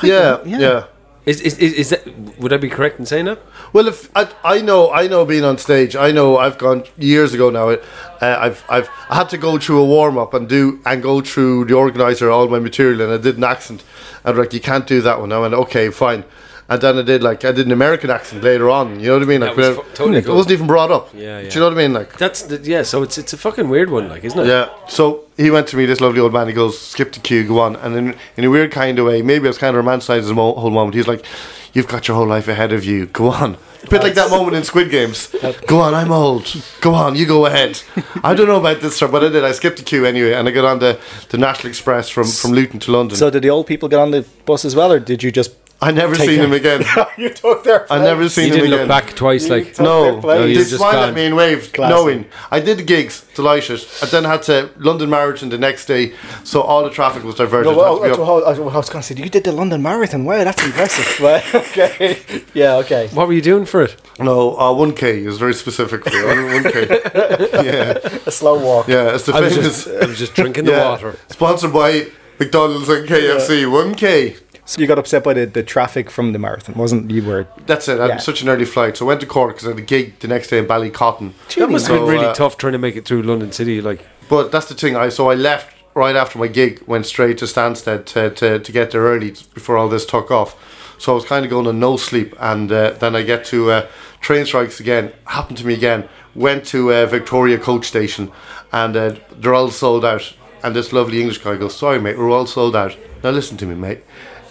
Yeah, 0.03 0.39
yeah. 0.45 0.59
yeah, 0.59 0.85
Is 1.27 1.41
is, 1.41 1.59
is, 1.59 1.73
is 1.75 1.91
that 1.91 2.39
would 2.39 2.53
I 2.53 2.57
be 2.57 2.69
correct 2.69 2.99
in 2.99 3.07
saying 3.07 3.27
that? 3.27 3.39
Well, 3.73 3.87
if 3.87 4.11
I, 4.17 4.31
I 4.45 4.61
know, 4.61 4.91
I 4.91 5.07
know 5.09 5.25
being 5.25 5.45
on 5.45 5.59
stage. 5.59 5.95
I 5.95 6.11
know 6.11 6.39
I've 6.39 6.57
gone 6.59 6.85
years 6.97 7.35
ago 7.35 7.51
now. 7.51 7.69
Uh, 7.69 7.79
I've 8.21 8.65
I've 8.69 8.89
I 9.11 9.17
had 9.17 9.29
to 9.31 9.39
go 9.39 9.59
through 9.59 9.81
a 9.81 9.87
warm 9.87 10.17
up 10.17 10.33
and 10.35 10.49
do 10.49 10.81
and 10.87 11.03
go 11.03 11.21
through 11.21 11.67
the 11.67 11.75
organizer 11.75 12.31
all 12.31 12.49
my 12.49 12.59
material, 12.59 13.03
and 13.03 13.13
I 13.13 13.19
did 13.19 13.37
an 13.37 13.45
accent. 13.45 13.85
And 14.25 14.37
like, 14.39 14.53
you 14.53 14.61
can't 14.61 14.87
do 14.87 15.01
that 15.03 15.21
one. 15.21 15.33
I 15.33 15.39
went, 15.39 15.55
okay, 15.55 15.91
fine. 15.91 16.25
And 16.71 16.83
then 16.83 16.99
I 16.99 17.03
did 17.03 17.23
like 17.23 17.45
I 17.47 17.53
did 17.53 17.65
an 17.67 17.73
American 17.73 18.11
accent 18.11 18.43
later 18.45 18.69
on. 18.69 19.01
You 19.01 19.07
know 19.09 19.15
what 19.15 19.23
I 19.23 19.27
mean? 19.27 19.41
Like, 19.41 19.51
That 19.51 19.57
was 19.57 19.69
without- 19.69 19.87
fu- 19.87 19.95
totally 19.95 20.19
it 20.19 20.29
wasn't 20.29 20.53
even 20.53 20.67
brought 20.67 20.91
up. 20.91 21.09
Yeah, 21.15 21.41
yeah. 21.41 21.49
Do 21.49 21.55
you 21.55 21.61
know 21.61 21.67
what 21.71 21.79
I 21.79 21.83
mean? 21.83 21.93
Like, 21.95 22.19
That's 22.19 22.43
the, 22.43 22.59
yeah. 22.59 22.83
So 22.83 23.03
it's 23.03 23.17
it's 23.17 23.33
a 23.33 23.39
fucking 23.39 23.69
weird 23.71 23.89
one, 23.91 24.09
like, 24.11 24.23
isn't 24.25 24.39
it? 24.39 24.47
yeah. 24.47 24.69
So 24.87 25.25
he 25.39 25.51
went 25.51 25.67
to 25.69 25.77
me, 25.79 25.87
this 25.87 26.01
lovely 26.03 26.21
old 26.21 26.33
man. 26.35 26.47
He 26.47 26.53
goes, 26.53 26.79
"Skip 26.79 27.13
the 27.13 27.21
queue, 27.21 27.45
go 27.49 27.61
on." 27.61 27.77
And 27.77 27.97
in, 27.97 28.15
in 28.37 28.45
a 28.45 28.51
weird 28.51 28.71
kind 28.71 28.99
of 28.99 29.07
way, 29.07 29.23
maybe 29.23 29.47
I 29.47 29.49
was 29.49 29.59
kind 29.59 29.75
of 29.77 29.83
romanticizing 29.85 30.27
the 30.29 30.35
mo- 30.35 30.55
whole 30.55 30.71
moment. 30.71 30.95
He's 30.95 31.09
like, 31.09 31.25
"You've 31.73 31.89
got 31.89 32.07
your 32.07 32.17
whole 32.19 32.27
life 32.27 32.49
ahead 32.49 32.73
of 32.73 32.85
you. 32.85 33.07
Go 33.07 33.29
on." 33.31 33.57
A 33.85 33.89
bit 33.89 34.03
like 34.03 34.15
that 34.15 34.29
moment 34.29 34.57
in 34.57 34.65
Squid 34.65 34.91
Games. 34.91 35.35
Go 35.69 35.79
on, 35.81 35.95
I'm 35.95 36.11
old. 36.13 36.53
Go 36.83 36.93
on, 36.95 37.15
you 37.15 37.25
go 37.27 37.47
ahead. 37.47 37.81
I 38.25 38.35
don't 38.35 38.49
know 38.49 38.59
about 38.59 38.81
this, 38.81 38.97
sir, 38.97 39.07
but 39.09 39.23
I 39.25 39.29
did. 39.31 39.45
I 39.45 39.53
skipped 39.53 39.79
the 39.79 39.85
queue 39.85 40.05
anyway, 40.05 40.33
and 40.35 40.47
I 40.49 40.51
got 40.51 40.65
on 40.65 40.81
the, 40.81 40.99
the 41.31 41.39
National 41.39 41.69
Express 41.69 42.09
from, 42.11 42.27
from 42.27 42.51
Luton 42.51 42.81
to 42.81 42.91
London. 42.93 43.17
so 43.17 43.31
did 43.31 43.43
the 43.43 43.51
old 43.51 43.67
people 43.69 43.89
get 43.89 44.01
on 44.01 44.11
the 44.11 44.27
bus 44.45 44.65
as 44.67 44.75
well, 44.77 44.93
or 44.93 44.99
did 44.99 45.23
you 45.23 45.31
just? 45.33 45.53
I 45.81 45.93
never 45.93 46.17
Take 46.17 46.29
seen 46.31 46.39
them. 46.41 46.47
him 46.53 46.55
again. 46.55 46.83
you 47.19 47.31
took 47.31 47.63
their. 47.63 47.91
I 47.93 47.99
never 47.99 48.29
seen 48.29 48.49
You 48.49 48.55
him 48.55 48.61
didn't 48.63 48.79
look 48.81 48.89
back 48.89 49.15
twice, 49.15 49.49
like. 49.49 49.79
No, 49.79 50.19
no, 50.19 50.21
they 50.21 50.47
you're 50.53 50.65
just 50.65 50.75
smiled 50.77 50.95
gone. 50.95 51.09
at 51.11 51.15
me 51.15 51.27
and 51.27 51.37
waved, 51.37 51.73
Classy. 51.73 51.95
knowing 51.95 52.25
I 52.51 52.59
did 52.59 52.79
the 52.79 52.83
gigs, 52.83 53.25
delighted. 53.37 53.81
I 54.03 54.07
then 54.07 54.25
had 54.25 54.43
to 54.45 54.71
London 54.79 55.09
Marathon 55.09 55.51
the 55.51 55.59
next 55.59 55.87
day, 55.87 56.15
so 56.43 56.63
all 56.63 56.83
the 56.83 56.91
traffic 56.91 57.23
was 57.23 57.37
diverted. 57.37 57.71
No, 57.71 57.77
well, 57.79 57.99
to 57.99 58.05
be 58.07 58.11
up- 58.11 58.19
I, 58.19 58.23
I, 58.23 58.55
I 58.57 58.77
was 58.77 58.89
going 58.91 59.03
to 59.03 59.15
say, 59.15 59.15
you 59.23 59.29
did 59.29 59.45
the 59.45 59.53
London 59.53 59.81
Marathon. 59.81 60.25
Wow, 60.25 60.43
that's 60.43 60.65
impressive. 60.65 61.07
Well, 61.23 61.43
okay. 61.55 62.23
Yeah, 62.55 62.75
okay. 62.79 63.07
What 63.13 63.29
were 63.29 63.33
you 63.35 63.41
doing 63.43 63.65
for 63.65 63.83
it? 63.83 63.95
No, 64.19 64.57
uh, 64.57 64.73
1K 64.73 65.27
is 65.27 65.39
very 65.39 65.55
specific 65.55 66.03
for 66.03 66.11
1K. 66.11 66.89
yeah, 67.65 68.19
A 68.27 68.31
slow 68.33 68.59
walk. 68.59 68.89
yeah, 68.89 69.15
it's 69.15 69.27
the 69.27 69.33
I 69.35 69.41
was 69.41 69.55
just, 69.55 69.87
I 69.87 70.07
was 70.07 70.19
just 70.19 70.35
drinking 70.35 70.65
the 70.65 70.73
water. 70.73 71.17
Sponsored 71.29 71.73
by 71.73 72.09
McDonald's 72.41 72.89
and 72.89 73.09
KFC. 73.09 73.65
1K. 73.65 74.39
So 74.69 74.83
you 74.83 74.87
got 74.87 74.99
upset 74.99 75.25
by 75.25 75.33
the, 75.33 75.47
the 75.47 75.63
traffic 75.63 76.11
from 76.11 76.33
the 76.33 76.39
marathon, 76.39 76.75
wasn't 76.75 77.11
you? 77.11 77.25
Were 77.25 77.47
That's 77.65 77.89
it. 77.89 77.99
I 77.99 78.03
had 78.03 78.09
Yeah. 78.09 78.17
such 78.19 78.43
an 78.43 78.51
early 78.51 78.67
flight. 78.67 78.99
So 78.99 79.07
I 79.07 79.09
went 79.09 79.21
to 79.23 79.27
Cork 79.27 79.55
because 79.55 79.67
I 79.67 79.71
had 79.71 79.79
a 79.79 79.83
gig 79.83 80.19
the 80.19 80.29
next 80.29 80.49
day 80.49 80.59
in 80.59 80.67
Ballycotton. 80.67 81.33
That 81.57 81.71
must 81.71 81.87
have 81.87 81.97
So, 81.97 82.05
been 82.05 82.15
really 82.15 82.27
uh, 82.27 82.35
tough 82.35 82.59
trying 82.59 82.75
to 82.75 82.79
make 82.79 82.95
it 82.95 83.07
through 83.07 83.23
London 83.23 83.51
City. 83.51 83.81
Like, 83.81 84.07
But 84.29 84.53
that's 84.53 84.67
the 84.67 84.75
thing. 84.75 84.95
I 84.95 85.09
so 85.09 85.31
I 85.31 85.35
left 85.37 85.75
right 85.95 86.15
after 86.15 86.39
my 86.39 86.49
gig, 86.49 86.83
went 86.87 87.07
straight 87.07 87.39
to 87.39 87.47
Stansted 87.47 88.05
to, 88.05 88.29
to, 88.29 88.59
to 88.59 88.73
get 88.73 88.91
there 88.91 89.01
early 89.01 89.31
before 89.55 89.79
all 89.79 89.89
this 89.89 90.05
took 90.05 90.31
off. 90.31 90.55
So 90.99 91.13
I 91.13 91.15
was 91.15 91.25
kind 91.25 91.47
of 91.47 91.51
going 91.51 91.65
to 91.65 91.73
no 91.73 91.97
sleep, 91.97 92.35
and 92.39 92.71
uh, 92.71 92.91
then 92.91 93.17
I 93.17 93.23
get 93.23 93.47
to 93.47 93.71
uh, 93.71 93.87
train 94.21 94.45
strikes 94.45 94.81
again. 94.81 95.13
Happened 95.25 95.57
to 95.59 95.67
me 95.67 95.73
again. 95.73 96.11
Went 96.35 96.67
to 96.67 96.93
uh, 96.93 97.07
Victoria 97.07 97.57
Coach 97.57 97.87
Station, 97.87 98.31
and 98.71 98.95
uh, 98.97 99.15
they're 99.31 99.55
all 99.55 99.71
sold 99.71 100.05
out. 100.05 100.35
And 100.63 100.77
this 100.77 100.93
lovely 100.93 101.21
English 101.21 101.39
guy 101.39 101.57
goes, 101.57 101.75
"Sorry, 101.75 101.99
mate, 102.01 102.19
we're 102.19 102.31
all 102.31 102.47
sold 102.47 102.77
out." 102.77 102.97
Now 103.25 103.31
listen 103.31 103.57
to 103.59 103.67
me, 103.67 103.75
mate. 103.75 104.01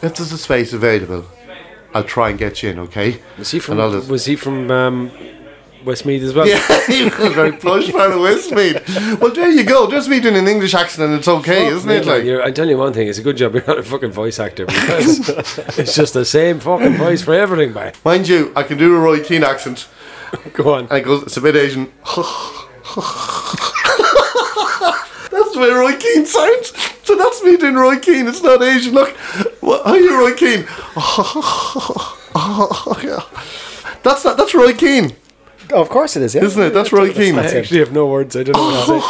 If 0.01 0.15
there's 0.15 0.31
a 0.31 0.37
space 0.37 0.73
available, 0.73 1.25
I'll 1.93 2.03
try 2.03 2.29
and 2.29 2.37
get 2.37 2.61
you 2.63 2.69
in. 2.69 2.79
Okay? 2.79 3.19
was 3.37 3.51
he 3.51 3.59
from? 3.59 3.73
And 3.73 3.81
I'll 3.81 3.91
just- 3.91 4.09
Was 4.09 4.25
he 4.25 4.35
from 4.35 4.69
um, 4.69 5.11
Westmeath 5.83 6.21
as 6.23 6.33
well? 6.35 6.47
Yeah, 6.53 6.85
he 6.87 7.03
was 7.05 7.33
very 7.33 7.51
plush 7.53 7.87
of 7.89 7.95
Westmeath. 7.95 9.19
Well, 9.19 9.33
there 9.33 9.49
you 9.49 9.63
go. 9.63 9.89
Just 9.89 10.07
me 10.09 10.19
doing 10.19 10.35
an 10.35 10.47
English 10.47 10.73
accent, 10.75 11.09
and 11.09 11.17
it's 11.17 11.27
okay, 11.27 11.67
isn't 11.67 11.89
it? 11.89 12.05
Like, 12.05 12.25
I 12.45 12.51
tell 12.51 12.67
you 12.69 12.77
one 12.77 12.93
thing: 12.93 13.07
it's 13.07 13.17
a 13.19 13.23
good 13.23 13.37
job 13.37 13.53
you're 13.55 13.65
not 13.65 13.79
a 13.79 13.83
fucking 13.83 14.11
voice 14.11 14.37
actor 14.39 14.65
because 14.65 15.29
it's 15.79 15.95
just 15.95 16.13
the 16.13 16.25
same 16.25 16.59
fucking 16.59 16.95
voice 16.97 17.21
for 17.23 17.33
everything, 17.33 17.73
man. 17.73 17.93
mind 18.05 18.27
you, 18.27 18.51
I 18.55 18.63
can 18.63 18.77
do 18.77 18.95
a 18.95 18.99
Roy 18.99 19.23
Keane 19.23 19.43
accent, 19.43 19.87
Go 20.53 20.73
on. 20.73 20.87
and 20.89 20.91
it 20.99 21.01
goes, 21.05 21.23
it's 21.23 21.37
a 21.37 21.41
bit 21.41 21.55
Asian. 21.55 21.91
that's 25.31 25.53
the 25.53 25.59
way 25.59 25.69
Roy 25.71 25.95
Keane 25.97 26.25
sounds. 26.25 26.73
So 27.03 27.15
that's 27.15 27.41
me 27.43 27.55
doing 27.57 27.75
Roy 27.75 27.99
Keane. 27.99 28.27
It's 28.27 28.41
not 28.43 28.61
Asian. 28.61 28.93
Look, 28.93 29.15
what, 29.67 29.85
how 29.85 29.91
are 29.93 29.99
you, 29.99 30.19
Roy 30.19 30.33
Keane? 30.35 30.65
That's 34.03 34.23
not, 34.23 34.37
that's 34.37 34.53
Roy 34.53 34.73
Keane, 34.73 35.15
Oh, 35.73 35.81
of 35.81 35.89
course 35.89 36.15
it 36.15 36.21
is, 36.23 36.33
yeah. 36.33 36.45
isn't 36.45 36.61
it? 36.63 36.69
That's 36.69 36.93
Roy 36.93 37.11
Keane. 37.11 37.37
I 37.37 37.45
actually 37.45 37.79
have 37.79 37.91
no 37.91 38.07
words. 38.07 38.37
I 38.37 38.43
don't 38.43 38.55
know 38.55 38.63
what 38.63 38.85
to 38.85 39.01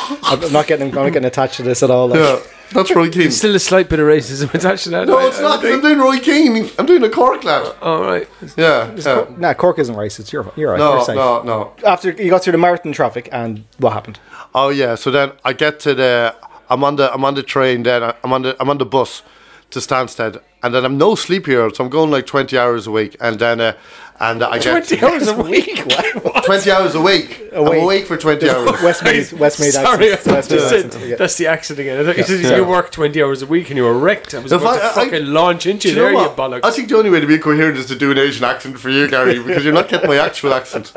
say. 0.41 0.47
I'm 0.47 0.53
not 0.53 0.65
getting. 0.65 0.87
I'm 0.89 0.95
not 1.03 1.13
getting 1.13 1.27
attached 1.27 1.57
to 1.57 1.63
this 1.63 1.83
at 1.83 1.91
all. 1.91 2.07
Like. 2.07 2.19
Yeah, 2.19 2.39
that's 2.73 2.95
Roy 2.95 3.11
Keane. 3.11 3.29
Still 3.29 3.53
a 3.55 3.59
slight 3.59 3.89
bit 3.89 3.99
of 3.99 4.07
racism 4.07 4.51
attached 4.55 4.85
to 4.85 4.89
that. 4.91 5.07
No, 5.07 5.19
I- 5.19 5.27
it's 5.27 5.37
I 5.37 5.41
not. 5.43 5.61
'cause 5.61 5.71
I'm 5.71 5.81
doing 5.81 5.99
Roy 5.99 6.17
Keane. 6.19 6.71
I'm 6.79 6.87
doing 6.87 7.03
a 7.03 7.11
Cork 7.11 7.43
lad. 7.43 7.75
All 7.79 8.01
right. 8.01 8.27
Yeah. 8.55 8.91
yeah. 8.95 9.25
Nah, 9.37 9.53
Cork 9.53 9.77
isn't 9.77 9.95
racist. 9.95 10.31
You're 10.31 10.51
you're 10.55 10.71
right. 10.71 10.79
No, 10.79 10.95
you're 10.95 11.03
safe. 11.05 11.15
no, 11.15 11.43
no. 11.43 11.73
After 11.85 12.09
you 12.11 12.31
got 12.31 12.41
through 12.43 12.53
the 12.53 12.57
marathon 12.57 12.91
traffic, 12.91 13.29
and 13.31 13.65
what 13.77 13.93
happened? 13.93 14.17
Oh 14.55 14.69
yeah. 14.69 14.95
So 14.95 15.11
then 15.11 15.33
I 15.45 15.53
get 15.53 15.79
to 15.81 15.93
the. 15.93 16.33
I'm 16.71 16.83
on 16.83 16.95
the. 16.95 17.13
I'm 17.13 17.23
on 17.23 17.35
the 17.35 17.43
train. 17.43 17.83
Then 17.83 18.01
I- 18.03 18.15
I'm 18.23 18.33
on 18.33 18.41
the. 18.41 18.55
I'm 18.59 18.69
on 18.71 18.79
the 18.79 18.85
bus 18.85 19.21
to 19.69 19.77
Stansted, 19.79 20.41
and 20.63 20.73
then 20.73 20.85
I'm 20.85 20.97
no 20.97 21.15
sleep 21.15 21.45
here. 21.45 21.69
So 21.73 21.83
I'm 21.83 21.89
going 21.89 22.11
like 22.11 22.25
20 22.25 22.57
hours 22.57 22.87
a 22.87 22.91
week, 22.91 23.15
and 23.19 23.39
then. 23.39 23.61
Uh, 23.61 23.73
and 24.19 24.43
I 24.43 24.57
get 24.59 24.87
20 24.87 25.05
hours 25.05 25.27
a 25.27 25.41
week. 25.43 25.83
What? 26.23 26.43
20 26.45 26.71
hours 26.71 26.95
a 26.95 27.01
week. 27.01 27.49
I'm 27.53 27.65
week. 27.65 27.81
awake 27.83 28.05
for 28.05 28.17
20 28.17 28.49
hours. 28.49 28.81
Westmeath, 28.81 29.33
Westmeath 29.33 29.73
Sorry, 29.73 30.11
accent. 30.11 30.21
thought 30.21 30.33
Westmeath 30.35 30.61
you 30.61 30.67
said 30.69 30.85
accent, 30.85 31.05
yeah. 31.09 31.15
that's 31.15 31.35
the 31.37 31.47
accent 31.47 31.79
again. 31.79 31.99
I 31.99 32.03
thought 32.05 32.17
you 32.17 32.23
said 32.23 32.41
Yeah. 32.41 32.55
you 32.57 32.65
work 32.65 32.91
20 32.91 33.21
hours 33.21 33.41
a 33.41 33.45
week 33.45 33.69
and 33.69 33.77
you 33.77 33.83
were 33.83 33.97
wrecked. 33.97 34.33
I 34.33 34.39
was 34.39 34.51
If 34.51 34.61
about 34.61 34.75
I- 34.75 34.79
to 34.79 34.85
I- 34.85 34.93
fucking 35.05 35.25
launch 35.27 35.65
into 35.65 35.89
Do 35.89 35.89
you 35.89 35.95
you 35.95 36.01
there, 36.01 36.11
you 36.13 36.29
bollocks. 36.29 36.61
I 36.63 36.71
think 36.71 36.89
the 36.89 36.97
only 36.97 37.09
way 37.09 37.19
to 37.19 37.27
be 37.27 37.37
coherent 37.37 37.77
is 37.77 37.85
to 37.87 37.95
do 37.95 38.11
an 38.11 38.17
Asian 38.17 38.43
accent 38.45 38.79
for 38.79 38.89
you, 38.89 39.07
Gary, 39.07 39.39
because 39.43 39.63
you're 39.63 39.73
not 39.73 39.87
getting 39.89 40.09
my 40.09 40.17
actual 40.17 40.53
accent. 40.53 40.91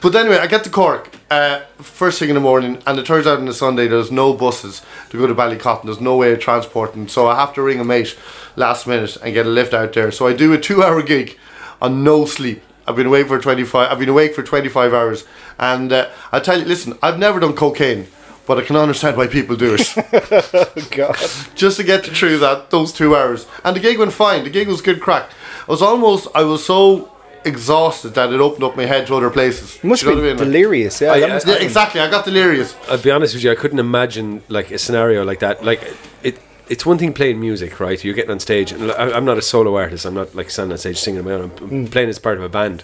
But 0.00 0.14
anyway, 0.16 0.38
I 0.38 0.46
get 0.46 0.64
to 0.64 0.70
Cork 0.70 1.10
uh, 1.30 1.60
first 1.78 2.18
thing 2.18 2.28
in 2.28 2.34
the 2.34 2.40
morning, 2.40 2.82
and 2.86 2.98
it 2.98 3.06
turns 3.06 3.26
out 3.26 3.38
on 3.38 3.46
the 3.46 3.54
Sunday 3.54 3.86
there's 3.88 4.10
no 4.10 4.32
buses 4.34 4.82
to 5.10 5.18
go 5.18 5.26
to 5.26 5.34
Ballycotton. 5.34 5.84
There's 5.84 6.00
no 6.00 6.16
way 6.16 6.32
of 6.32 6.40
transporting, 6.40 7.08
so 7.08 7.26
I 7.28 7.36
have 7.36 7.52
to 7.54 7.62
ring 7.62 7.80
a 7.80 7.84
mate 7.84 8.16
last 8.56 8.86
minute 8.86 9.16
and 9.22 9.32
get 9.34 9.46
a 9.46 9.48
lift 9.48 9.72
out 9.74 9.92
there. 9.92 10.10
So 10.10 10.26
I 10.26 10.32
do 10.32 10.52
a 10.52 10.58
two-hour 10.58 11.02
gig 11.02 11.38
on 11.82 12.02
no 12.02 12.24
sleep. 12.24 12.62
I've 12.86 12.96
been 12.96 13.06
awake 13.06 13.28
for 13.28 13.38
25. 13.38 13.90
I've 13.90 13.98
been 13.98 14.08
awake 14.08 14.34
for 14.34 14.42
25 14.42 14.94
hours, 14.94 15.24
and 15.58 15.92
uh, 15.92 16.08
I 16.32 16.40
tell 16.40 16.58
you, 16.58 16.64
listen, 16.64 16.98
I've 17.02 17.18
never 17.18 17.38
done 17.40 17.54
cocaine. 17.54 18.06
But 18.44 18.58
I 18.58 18.62
can 18.62 18.74
understand 18.74 19.16
why 19.16 19.28
people 19.28 19.54
do 19.54 19.76
it. 19.78 20.90
God. 20.96 21.16
just 21.54 21.76
to 21.76 21.84
get 21.84 22.04
through 22.04 22.38
that 22.38 22.70
those 22.70 22.92
two 22.92 23.14
hours. 23.14 23.46
And 23.64 23.76
the 23.76 23.80
gig 23.80 24.00
went 24.00 24.12
fine. 24.12 24.42
The 24.42 24.50
gig 24.50 24.66
was 24.66 24.82
good 24.82 25.00
crack. 25.00 25.30
I 25.68 25.70
was 25.70 25.80
almost 25.80 26.26
I 26.34 26.42
was 26.42 26.66
so 26.66 27.12
exhausted 27.44 28.14
that 28.14 28.32
it 28.32 28.40
opened 28.40 28.64
up 28.64 28.76
my 28.76 28.84
head 28.84 29.06
to 29.06 29.14
other 29.14 29.30
places. 29.30 29.76
It 29.76 29.84
must 29.84 30.02
you 30.02 30.08
be 30.08 30.14
know 30.16 30.22
what 30.22 30.30
I 30.30 30.34
mean? 30.34 30.44
Delirious. 30.44 31.00
Yeah, 31.00 31.12
I- 31.12 31.20
that 31.20 31.46
yeah, 31.46 31.54
exactly. 31.54 32.00
I 32.00 32.10
got 32.10 32.24
delirious. 32.24 32.74
I'll 32.88 32.98
be 32.98 33.12
honest 33.12 33.34
with 33.34 33.44
you, 33.44 33.52
I 33.52 33.54
couldn't 33.54 33.78
imagine 33.78 34.42
like 34.48 34.72
a 34.72 34.78
scenario 34.78 35.24
like 35.24 35.38
that. 35.38 35.64
Like 35.64 35.80
it, 36.24 36.40
it's 36.72 36.84
one 36.86 36.98
thing 36.98 37.12
playing 37.12 37.38
music, 37.38 37.78
right? 37.80 38.02
You're 38.04 38.14
getting 38.14 38.30
on 38.36 38.40
stage, 38.40 38.72
and 38.72 38.90
I'm 38.92 39.24
not 39.24 39.36
a 39.38 39.42
solo 39.42 39.76
artist. 39.76 40.04
I'm 40.06 40.14
not 40.14 40.34
like 40.34 40.48
standing 40.50 40.72
on 40.72 40.78
stage 40.78 40.98
singing 40.98 41.20
on 41.20 41.24
my 41.26 41.32
own. 41.32 41.50
I'm 41.60 41.68
Hmm. 41.68 41.84
playing 41.86 42.08
as 42.08 42.18
part 42.18 42.38
of 42.38 42.44
a 42.44 42.48
band. 42.48 42.82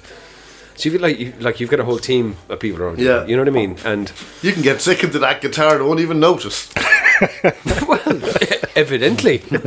So 0.76 0.80
you 0.84 0.90
feel 0.92 1.00
like 1.08 1.18
you, 1.18 1.32
like 1.40 1.58
you've 1.58 1.70
got 1.70 1.80
a 1.80 1.84
whole 1.84 1.98
team 1.98 2.36
of 2.48 2.60
people 2.60 2.80
around. 2.82 2.98
Yeah. 3.00 3.22
you, 3.24 3.30
you 3.30 3.36
know 3.36 3.42
what 3.42 3.48
I 3.48 3.58
mean. 3.62 3.76
And 3.84 4.12
You 4.42 4.52
can 4.52 4.62
get 4.62 4.80
sick 4.80 5.02
into 5.02 5.18
that 5.18 5.40
guitar 5.40 5.74
and 5.76 5.84
won't 5.88 5.98
even 6.00 6.20
notice. 6.20 6.68
well, 7.88 8.00
evidently, 8.76 9.42
you 9.50 9.58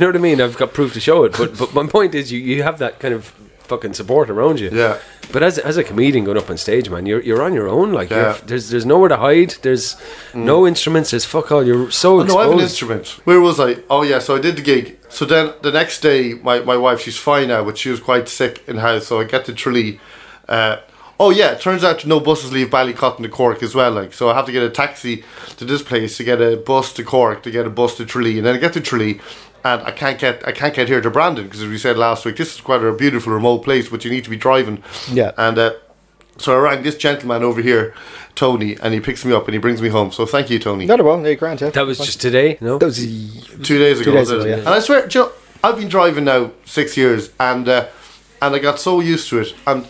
know 0.00 0.06
what 0.06 0.16
I 0.16 0.24
mean. 0.28 0.40
I've 0.40 0.56
got 0.56 0.72
proof 0.72 0.94
to 0.94 1.00
show 1.00 1.24
it. 1.24 1.32
But 1.36 1.58
but 1.58 1.74
my 1.74 1.86
point 1.86 2.14
is, 2.14 2.32
you, 2.32 2.38
you 2.40 2.62
have 2.62 2.78
that 2.78 3.00
kind 3.00 3.12
of 3.14 3.34
fucking 3.70 3.94
support 3.94 4.28
around 4.30 4.60
you. 4.60 4.70
Yeah. 4.72 4.98
But 5.32 5.42
as, 5.48 5.58
as 5.70 5.76
a 5.76 5.84
comedian 5.90 6.24
going 6.24 6.36
up 6.42 6.50
on 6.50 6.56
stage, 6.66 6.90
man, 6.90 7.06
you're 7.06 7.22
you're 7.28 7.42
on 7.48 7.54
your 7.54 7.68
own. 7.68 7.88
Like, 8.00 8.10
Yeah. 8.10 8.34
Mm. 8.34 8.46
there's 8.48 8.66
there's 8.70 8.84
nowhere 8.92 9.08
to 9.14 9.16
hide. 9.28 9.50
There's 9.62 9.86
no 10.34 10.66
instruments. 10.66 11.10
There's 11.12 11.24
fuck 11.34 11.50
all. 11.52 11.64
You're 11.68 11.90
so 11.90 12.08
Oh, 12.20 12.24
no, 12.24 12.38
I 12.38 12.42
have 12.44 12.52
an 12.52 12.60
instrument. 12.70 13.04
Where 13.28 13.40
was 13.48 13.58
I? 13.68 13.70
Oh 13.88 14.02
yeah, 14.10 14.18
so 14.26 14.30
I 14.36 14.40
did 14.40 14.56
the 14.56 14.62
gig. 14.72 14.86
So 15.08 15.24
then 15.24 15.44
the 15.62 15.72
next 15.80 15.96
day, 16.02 16.22
my, 16.48 16.56
my 16.72 16.76
wife, 16.76 17.00
she's 17.04 17.16
fine 17.30 17.48
now, 17.48 17.62
but 17.64 17.76
she 17.78 17.88
was 17.94 18.00
quite 18.10 18.28
sick 18.28 18.54
in 18.68 18.76
house. 18.78 19.06
So 19.08 19.20
I 19.20 19.24
get 19.24 19.44
to 19.46 19.52
Tralee. 19.52 19.98
Uh, 20.48 20.76
oh 21.18 21.30
yeah, 21.30 21.50
it 21.54 21.60
turns 21.60 21.82
out 21.84 22.06
no 22.06 22.18
buses 22.20 22.52
leave 22.52 22.70
Ballycotton 22.70 23.22
to 23.22 23.28
Cork 23.28 23.62
as 23.62 23.74
well. 23.74 23.92
Like 24.00 24.12
so, 24.18 24.28
I 24.30 24.34
have 24.34 24.46
to 24.46 24.52
get 24.52 24.62
a 24.62 24.70
taxi 24.82 25.14
to 25.58 25.64
this 25.64 25.82
place 25.82 26.16
to 26.18 26.24
get 26.24 26.40
a 26.40 26.56
bus 26.56 26.92
to 26.94 27.02
Cork 27.04 27.42
to 27.42 27.50
get 27.50 27.66
a 27.66 27.70
bus 27.70 27.96
to 27.98 28.04
Tralee, 28.04 28.38
and 28.38 28.44
then 28.46 28.54
I 28.56 28.58
get 28.58 28.72
to 28.74 28.80
Tralee. 28.80 29.20
And 29.64 29.82
I 29.82 29.90
can't 29.90 30.18
get 30.18 30.46
I 30.46 30.52
can't 30.52 30.74
get 30.74 30.88
here 30.88 31.00
to 31.00 31.10
Brandon 31.10 31.44
because 31.44 31.62
as 31.62 31.68
we 31.68 31.78
said 31.78 31.98
last 31.98 32.24
week, 32.24 32.36
this 32.36 32.54
is 32.54 32.60
quite 32.60 32.82
a 32.82 32.92
beautiful 32.92 33.32
remote 33.32 33.58
place, 33.64 33.88
but 33.88 34.04
you 34.04 34.10
need 34.10 34.24
to 34.24 34.30
be 34.30 34.36
driving. 34.36 34.82
Yeah. 35.10 35.32
And 35.36 35.58
uh, 35.58 35.72
so 36.38 36.56
I 36.56 36.60
rang 36.60 36.82
this 36.82 36.96
gentleman 36.96 37.42
over 37.42 37.60
here, 37.60 37.94
Tony, 38.34 38.76
and 38.82 38.94
he 38.94 39.00
picks 39.00 39.24
me 39.24 39.32
up 39.34 39.44
and 39.46 39.52
he 39.52 39.58
brings 39.58 39.82
me 39.82 39.88
home. 39.90 40.10
So 40.12 40.24
thank 40.24 40.48
you, 40.48 40.58
Tony. 40.58 40.86
Not 40.86 41.00
a 41.00 41.04
well, 41.04 41.24
yeah, 41.26 41.34
grand, 41.34 41.60
yeah. 41.60 41.70
That 41.70 41.84
was 41.86 41.98
just 41.98 42.20
today. 42.20 42.56
No. 42.62 42.78
That 42.78 42.86
was 42.86 42.98
y- 42.98 43.58
Two 43.62 43.78
days 43.78 44.00
ago. 44.00 44.12
days 44.12 44.30
ago, 44.30 44.44
yeah. 44.46 44.56
And 44.56 44.68
I 44.68 44.80
swear, 44.80 45.06
do 45.06 45.18
you 45.18 45.24
know, 45.26 45.32
I've 45.62 45.76
been 45.76 45.88
driving 45.88 46.24
now 46.24 46.52
six 46.64 46.96
years, 46.96 47.30
and 47.38 47.68
uh, 47.68 47.86
and 48.40 48.54
I 48.54 48.58
got 48.58 48.78
so 48.78 49.00
used 49.00 49.28
to 49.28 49.40
it. 49.40 49.54
And 49.66 49.86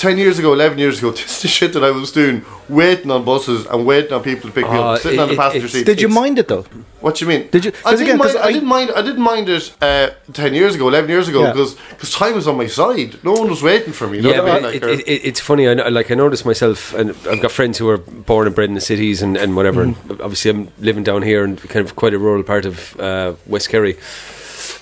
ten 0.00 0.16
years 0.18 0.38
ago, 0.38 0.52
eleven 0.52 0.78
years 0.78 0.98
ago, 0.98 1.10
this 1.18 1.36
is 1.36 1.42
the 1.42 1.48
shit 1.48 1.72
that 1.74 1.84
I 1.84 1.90
was 1.90 2.10
doing, 2.10 2.44
waiting 2.68 3.10
on 3.10 3.24
buses 3.24 3.66
and 3.66 3.84
waiting 3.86 4.12
on 4.12 4.22
people 4.22 4.48
to 4.50 4.54
pick 4.54 4.64
me 4.70 4.76
up, 4.76 4.98
sitting 5.00 5.18
it- 5.18 5.22
on 5.22 5.28
the 5.28 5.36
passenger 5.36 5.66
it's- 5.66 5.72
seat. 5.72 5.86
Did 5.86 6.00
you 6.00 6.08
It's- 6.08 6.20
mind 6.22 6.38
it 6.38 6.48
though? 6.48 6.64
What 7.00 7.14
do 7.16 7.24
you 7.24 7.28
mean? 7.30 7.48
Did 7.50 7.64
you- 7.64 7.72
I 7.72 7.74
'cause 7.82 7.98
didn't 7.98 8.02
again, 8.08 8.18
'cause 8.18 8.34
mind. 8.34 8.44
I, 8.44 8.48
I- 8.48 8.52
didn't 8.52 8.68
mind. 8.68 8.90
I 8.96 9.02
didn't 9.02 9.22
mind 9.22 9.48
it 9.48 9.72
uh, 9.80 10.10
ten 10.32 10.52
years 10.54 10.74
ago, 10.74 10.88
eleven 10.88 11.08
years 11.10 11.28
ago, 11.28 11.42
Yeah. 11.44 11.52
because 11.52 11.76
time 12.22 12.34
was 12.34 12.46
on 12.48 12.56
my 12.56 12.66
side. 12.66 13.16
No 13.22 13.32
one 13.32 13.48
was 13.48 13.62
waiting 13.62 13.92
for 13.92 14.06
me. 14.06 14.16
You 14.18 14.22
know 14.24 14.30
yeah, 14.30 14.40
what 14.42 14.50
I 14.50 14.54
mean? 14.54 14.62
but 14.80 14.88
Like, 14.90 14.98
it, 14.98 15.00
it, 15.00 15.08
it, 15.08 15.20
it's 15.28 15.40
funny. 15.40 15.68
I 15.68 15.74
know, 15.74 15.88
like 15.88 16.10
I 16.10 16.14
noticed 16.14 16.44
myself, 16.44 16.92
and 16.94 17.10
I've 17.30 17.40
got 17.40 17.52
friends 17.52 17.78
who 17.78 17.88
are 17.88 17.98
born 17.98 18.46
and 18.46 18.54
bred 18.56 18.68
in 18.68 18.74
the 18.74 18.80
cities 18.92 19.22
and, 19.22 19.36
and 19.36 19.54
whatever. 19.56 19.84
Mm-hmm. 19.86 20.10
And 20.10 20.20
obviously, 20.20 20.50
I'm 20.50 20.68
living 20.78 21.04
down 21.04 21.22
here 21.22 21.42
in 21.44 21.56
kind 21.56 21.84
of 21.86 21.96
quite 21.96 22.12
a 22.14 22.18
rural 22.18 22.42
part 22.42 22.64
of 22.66 22.98
uh, 23.00 23.32
West 23.46 23.68
Kerry, 23.70 23.96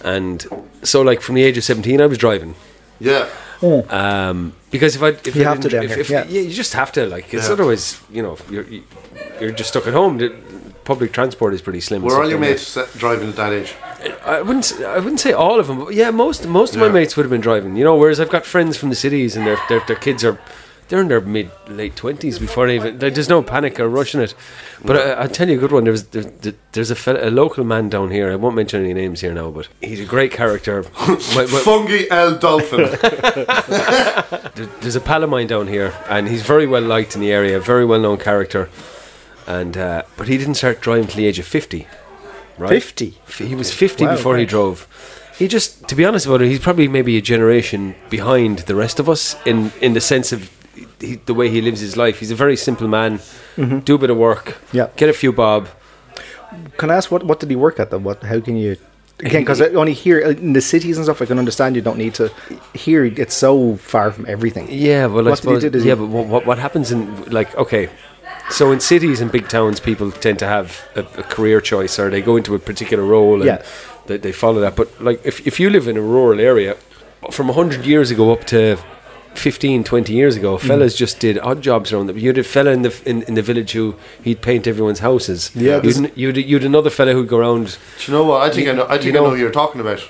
and 0.04 0.44
so 0.82 1.02
like 1.02 1.20
from 1.20 1.34
the 1.37 1.42
age 1.44 1.56
of 1.58 1.64
seventeen, 1.64 2.00
I 2.00 2.06
was 2.06 2.18
driving. 2.18 2.54
yeah. 3.00 3.26
Um, 3.90 4.52
because 4.70 4.96
if 4.96 5.02
I 5.02 5.08
if 5.28 5.34
You 5.37 5.42
I 5.42 5.48
have 5.48 5.60
to 5.60 5.68
didn't- 5.68 5.88
down 5.88 5.98
if, 6.00 6.08
here, 6.08 6.20
if, 6.20 6.30
yeah. 6.30 6.42
you 6.42 6.50
just 6.50 6.72
have 6.75 6.90
to 6.92 7.06
like 7.06 7.32
it's 7.34 7.46
Yeah. 7.46 7.52
otherwise 7.54 8.00
you 8.10 8.22
know 8.22 8.37
you're 8.50 8.64
you- 8.64 8.84
you're 9.40 9.52
just 9.52 9.70
stuck 9.70 9.87
at 9.87 9.94
home. 9.94 10.18
Public 10.84 11.12
transport 11.12 11.52
is 11.52 11.60
pretty 11.60 11.80
slim. 11.80 12.02
and 12.02 12.10
Were 12.10 12.16
all 12.16 12.22
your 12.28 12.38
down 12.38 12.40
there. 12.42 12.50
mates 12.52 12.78
driving 12.96 13.28
at 13.28 13.37
that 13.37 13.52
age? 13.52 13.75
I 14.25 14.40
wouldn't. 14.40 14.64
s- 14.72 14.80
I 14.80 14.98
wouldn't 14.98 15.20
say 15.20 15.32
all 15.32 15.60
of 15.60 15.66
them. 15.66 15.78
But 15.84 15.94
yeah, 15.94 16.10
most 16.10 16.46
most 16.46 16.75
of 16.75 16.80
my 16.80 16.88
mates 16.88 17.14
would 17.16 17.25
have 17.25 17.30
been 17.30 17.42
driving. 17.42 17.76
You 17.76 17.84
know, 17.84 17.94
whereas 17.96 18.18
I've 18.20 18.30
got 18.30 18.46
friends 18.46 18.76
from 18.78 18.88
the 18.88 18.94
cities 18.96 19.37
and 19.37 19.46
their 19.46 19.58
their, 19.68 19.80
their 19.87 19.96
kids 19.96 20.25
are 20.25 20.38
they're 20.88 21.00
in 21.00 21.09
their 21.09 21.21
mid 21.21 21.50
late 21.68 21.97
twenties 21.97 22.38
before 22.38 22.66
they 22.66 22.76
even. 22.76 22.99
Like, 22.99 23.14
there's 23.14 23.28
no 23.28 23.42
panic 23.42 23.78
or 23.80 23.88
rush 23.88 24.14
in 24.14 24.21
it. 24.21 24.35
But 24.85 24.97
I, 24.97 25.11
I'll 25.12 25.28
tell 25.28 25.49
you 25.49 25.57
a 25.57 25.61
good 25.61 25.73
one. 25.73 25.85
There 25.85 25.92
was 25.92 26.04
there, 26.09 26.25
there- 26.25 26.54
there's 26.73 26.90
a 26.90 26.95
fella, 26.95 27.28
a 27.28 27.30
local 27.30 27.64
man 27.64 27.88
down 27.88 28.11
here. 28.11 28.30
I 28.30 28.37
won't 28.37 28.54
mention 28.54 28.80
any 28.85 28.95
names 28.95 29.21
here 29.21 29.35
now, 29.35 29.50
but 29.50 29.68
he's 29.80 30.00
a 30.00 30.04
great 30.04 30.30
character. 30.33 30.83
My- 31.09 31.16
my- 31.47 31.62
Fungie 31.64 32.07
El 32.11 32.38
Dolphin. 32.38 32.80
there's 34.80 34.97
a 34.97 35.00
pal 35.00 35.25
of 35.25 35.30
mine 35.30 35.47
down 35.47 35.66
here, 35.68 35.95
and 36.09 36.28
he's 36.28 36.42
very 36.42 36.66
well 36.66 36.83
liked 36.83 37.14
in 37.14 37.21
the 37.21 37.33
area, 37.33 37.59
very 37.61 37.85
well 37.85 38.00
known 38.00 38.18
character. 38.18 38.68
And 39.47 39.76
uh, 39.76 40.02
but 40.16 40.28
he 40.28 40.37
didn't 40.38 40.54
start 40.54 40.80
driving 40.80 41.07
till 41.07 41.16
the 41.16 41.26
age 41.26 41.38
of 41.38 41.47
fifty. 41.47 41.87
Right? 42.59 42.71
50? 42.71 43.11
He 43.45 43.54
was 43.54 43.73
fifty 43.73 44.04
Wow, 44.04 44.16
before 44.16 44.37
he 44.37 44.45
drove. 44.45 44.88
He 45.38 45.47
just, 45.47 45.87
to 45.88 45.95
be 45.95 46.04
honest 46.04 46.26
about 46.26 46.42
it, 46.42 46.49
he's 46.49 46.59
probably 46.59 46.88
maybe 46.88 47.16
a 47.16 47.21
generation 47.21 47.95
behind 48.11 48.59
the 48.61 48.75
rest 48.75 48.99
of 48.99 49.09
us 49.09 49.37
in 49.47 49.71
in 49.80 49.92
the 49.95 50.00
sense 50.00 50.33
of 50.33 50.50
he, 51.00 51.17
the 51.17 51.35
way 51.35 51.49
he 51.50 51.61
lives 51.61 51.81
his 51.81 51.97
life. 51.97 52.19
He's 52.21 52.31
a 52.31 52.35
very 52.37 52.57
simple 52.57 52.88
man. 52.88 53.21
Do 53.57 53.95
a 53.95 53.99
bit 53.99 54.11
of 54.11 54.17
work. 54.17 54.45
Mm-hmm. 54.47 54.76
Yeah. 54.76 54.88
Get 54.97 55.09
a 55.09 55.12
few 55.12 55.33
bob. 55.33 55.69
Can 56.76 56.90
I 56.90 56.95
ask 56.97 57.11
what 57.11 57.25
what 57.25 57.40
did 57.40 57.50
he 57.50 57.57
work 57.57 57.78
at 57.81 57.90
then? 57.90 58.02
What 58.05 58.23
how 58.23 58.40
can 58.40 58.57
you 58.57 58.76
again 59.21 59.43
because 59.43 59.61
only 59.61 59.93
hear 59.93 60.23
uh, 60.25 60.31
in 60.31 60.52
the 60.52 60.61
cities 60.61 60.97
and 60.97 61.05
stuff 61.05 61.21
I 61.21 61.26
can 61.26 61.38
understand 61.38 61.75
you 61.76 61.83
don't 61.83 61.99
need 61.99 62.14
to 62.14 62.31
here 62.73 63.05
it's 63.05 63.35
so 63.35 63.76
far 63.76 64.12
from 64.12 64.25
everything. 64.26 64.67
Yeah, 64.71 65.07
well, 65.07 65.26
I 65.26 65.31
What 65.31 65.43
did 65.43 65.49
he 65.50 65.61
suppose. 65.61 65.83
do? 65.83 65.88
Yeah, 65.88 65.97
but 65.97 66.07
what, 66.07 66.47
what 66.47 66.59
happens 66.59 66.90
in 66.93 67.25
like 67.31 67.55
okay, 67.57 67.90
so 68.50 68.73
in 68.73 68.81
cities 68.81 69.21
and 69.21 69.31
big 69.31 69.49
towns, 69.49 69.81
people 69.81 70.11
tend 70.11 70.38
to 70.38 70.47
have 70.47 70.69
a, 70.95 71.00
a 71.00 71.25
career 71.35 71.61
choice, 71.61 71.99
or 71.99 72.09
they 72.11 72.23
go 72.23 72.37
into 72.37 72.55
a 72.55 72.59
particular 72.59 73.05
role 73.05 73.35
and 73.37 73.45
Yeah. 73.45 73.62
they, 74.07 74.17
they 74.19 74.33
follow 74.33 74.61
that. 74.61 74.75
But 74.76 74.88
like 75.02 75.21
if 75.26 75.47
if 75.47 75.61
you 75.61 75.69
live 75.71 75.87
in 75.88 75.97
a 75.97 76.02
rural 76.17 76.40
area, 76.40 76.76
from 77.31 77.49
hundred 77.50 77.85
years 77.85 78.11
ago 78.11 78.33
up 78.33 78.45
to 78.47 78.78
15, 79.38 79.85
20 79.85 80.12
years 80.12 80.37
ago, 80.37 80.57
Mm-hmm. 80.57 80.66
fellas 80.68 80.95
just 80.97 81.21
did 81.21 81.38
odd 81.38 81.62
jobs 81.62 81.92
around 81.92 82.07
them. 82.09 82.18
You 82.18 82.28
had 82.28 82.38
a 82.38 82.45
fella 82.45 82.71
in 82.73 82.83
the 82.83 82.92
in, 83.07 83.23
in 83.23 83.35
the 83.35 83.42
village 83.42 83.73
who 83.73 83.95
he'd 84.23 84.40
paint 84.42 84.66
everyone's 84.66 85.00
houses. 85.00 85.50
Yeah, 85.54 85.80
you'd, 85.83 86.12
you'd 86.16 86.37
you'd 86.37 86.64
another 86.64 86.90
fella 86.90 87.12
who'd 87.12 87.28
go 87.28 87.38
around. 87.38 87.78
Do 88.04 88.12
you 88.12 88.18
know 88.18 88.25
what? 88.25 88.42
I 88.42 88.50
think 88.54 88.68
I 88.68 88.73
know. 88.73 88.87
I 88.88 88.99
think 88.99 89.04
you 89.04 89.11
I 89.11 89.14
know 89.14 89.25
know- 89.25 89.30
who 89.30 89.40
you're 89.40 89.50
talking 89.52 89.80
about. 89.80 90.00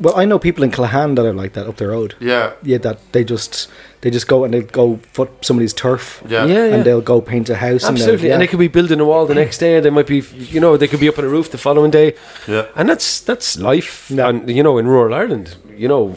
Well, 0.00 0.14
I 0.16 0.26
know 0.26 0.38
people 0.38 0.62
in 0.62 0.70
Cloghane 0.70 1.16
that 1.16 1.26
are 1.26 1.32
like 1.32 1.54
that 1.54 1.66
up 1.66 1.76
the 1.78 1.88
road. 1.88 2.14
Yeah. 2.20 2.52
Yeah, 2.62 2.78
that 2.78 3.00
they 3.10 3.24
just 3.24 3.68
they 4.02 4.10
just 4.12 4.28
go 4.28 4.44
and 4.44 4.54
they 4.54 4.60
go 4.62 4.98
foot 5.12 5.28
somebody's 5.40 5.72
turf. 5.74 6.22
Yeah. 6.28 6.44
Yeah, 6.44 6.66
yeah. 6.66 6.74
And 6.76 6.84
they'll 6.84 7.00
go 7.00 7.20
paint 7.20 7.50
a 7.50 7.56
house. 7.56 7.82
Absolutely, 7.84 8.12
and, 8.12 8.20
they'll- 8.20 8.32
and 8.34 8.42
they 8.42 8.46
could 8.46 8.60
be 8.60 8.68
building 8.68 9.00
a 9.00 9.04
wall 9.04 9.26
the 9.26 9.34
next 9.34 9.58
day. 9.58 9.80
They 9.80 9.90
might 9.90 10.06
be, 10.06 10.22
you 10.36 10.60
know, 10.60 10.76
they 10.76 10.86
could 10.86 11.00
be 11.00 11.08
up 11.08 11.18
on 11.18 11.24
a 11.24 11.28
roof 11.28 11.50
the 11.50 11.58
following 11.58 11.90
day. 11.90 12.14
Yeah. 12.46 12.66
and 12.76 12.88
that's 12.88 13.18
that's 13.20 13.58
life. 13.58 14.08
Yeah. 14.08 14.28
And 14.28 14.48
you 14.48 14.62
know, 14.62 14.78
in 14.78 14.86
rural 14.86 15.12
Ireland, 15.14 15.56
you 15.76 15.88
know, 15.88 16.10
n- 16.10 16.16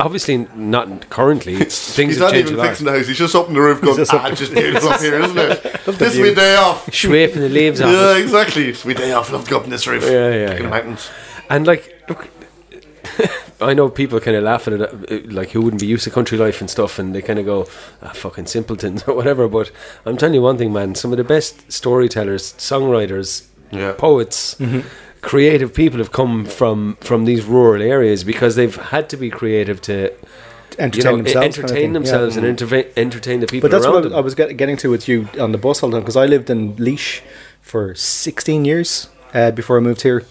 obviously 0.00 0.38
not 0.54 1.08
currently. 1.10 1.54
It's 1.54 1.94
things 1.96 2.14
He's 2.14 2.22
have 2.22 2.32
not 2.32 2.38
even 2.38 2.56
fixing 2.56 2.86
the 2.86 2.92
house. 2.92 3.06
He's 3.06 3.18
just 3.18 3.34
up 3.34 3.48
in 3.48 3.54
the 3.54 3.60
roof 3.60 3.80
going, 3.80 3.96
just 3.96 4.12
ah, 4.14 4.30
just 4.30 4.52
beautiful 4.52 4.88
up 4.88 5.00
here, 5.00 5.20
isn't 5.20 5.38
it? 5.38 5.62
this 5.84 6.00
is 6.00 6.12
view. 6.14 6.26
my 6.26 6.34
day 6.34 6.56
off. 6.56 6.92
Swiping 6.94 7.40
the 7.40 7.48
leaves 7.48 7.80
off. 7.80 7.92
Yeah, 7.92 8.16
exactly. 8.16 8.68
It's 8.68 8.84
my 8.84 8.92
day 8.92 9.12
off. 9.12 9.30
Love 9.32 9.44
to 9.44 9.50
go 9.50 9.58
up 9.58 9.64
in 9.64 9.70
this 9.70 9.86
roof. 9.86 10.04
Yeah, 10.04 10.30
yeah, 10.34 10.40
Look 10.48 10.50
at 10.50 10.62
the 10.62 10.68
mountains. 10.68 11.10
And 11.50 11.66
like, 11.66 12.02
look, 12.08 12.28
I 13.60 13.74
know 13.74 13.88
people 13.88 14.20
kind 14.20 14.36
of 14.36 14.44
laugh 14.44 14.68
at 14.68 14.74
it, 14.74 14.80
uh, 14.82 15.32
like 15.32 15.50
who 15.50 15.62
wouldn't 15.62 15.80
be 15.80 15.86
used 15.86 16.04
to 16.04 16.10
country 16.10 16.38
life 16.38 16.60
and 16.60 16.70
stuff, 16.70 16.98
and 16.98 17.14
they 17.14 17.22
kind 17.22 17.38
of 17.38 17.46
go, 17.46 17.66
ah, 18.02 18.10
"Fucking 18.10 18.46
simpletons" 18.46 19.02
or 19.06 19.14
whatever. 19.14 19.48
But 19.48 19.70
I'm 20.06 20.16
telling 20.16 20.34
you 20.34 20.42
one 20.42 20.58
thing, 20.58 20.72
man. 20.72 20.94
Some 20.94 21.12
of 21.12 21.16
the 21.18 21.24
best 21.24 21.70
storytellers, 21.72 22.52
songwriters, 22.54 23.46
Yeah. 23.72 23.92
poets, 23.92 24.56
creative 25.20 25.74
people 25.74 25.98
have 25.98 26.12
come 26.12 26.44
from 26.44 26.96
from 27.00 27.24
these 27.24 27.44
rural 27.44 27.82
areas 27.82 28.24
because 28.24 28.54
they've 28.56 28.76
had 28.76 29.08
to 29.10 29.16
be 29.16 29.30
creative 29.30 29.80
to 29.82 30.12
entertain 30.78 30.92
you 30.98 31.04
know, 31.04 31.16
themselves. 31.16 31.34
kind 31.34 31.58
of 31.58 31.64
entertain 31.64 31.86
yeah. 31.88 31.92
themselves 31.92 32.36
and 32.36 32.46
interve- 32.46 32.92
entertain 32.96 33.40
the 33.40 33.46
people 33.46 33.68
But 33.68 33.74
that's 33.74 33.86
what 33.86 33.96
I- 33.98 34.08
them. 34.08 34.14
I 34.14 34.20
was 34.20 34.34
get, 34.34 34.56
getting 34.56 34.76
to 34.78 34.90
with 34.90 35.08
you 35.08 35.28
on 35.40 35.52
the 35.52 35.58
bus 35.58 35.82
all 35.82 35.90
the 35.90 35.96
time 35.96 36.02
because 36.04 36.16
I 36.16 36.26
lived 36.26 36.50
in 36.50 36.76
Laois 36.76 37.20
for 37.60 37.94
16 37.94 38.64
years 38.64 39.08
uh, 39.34 39.50
before 39.50 39.76
I 39.76 39.80
moved 39.80 40.02
here. 40.02 40.24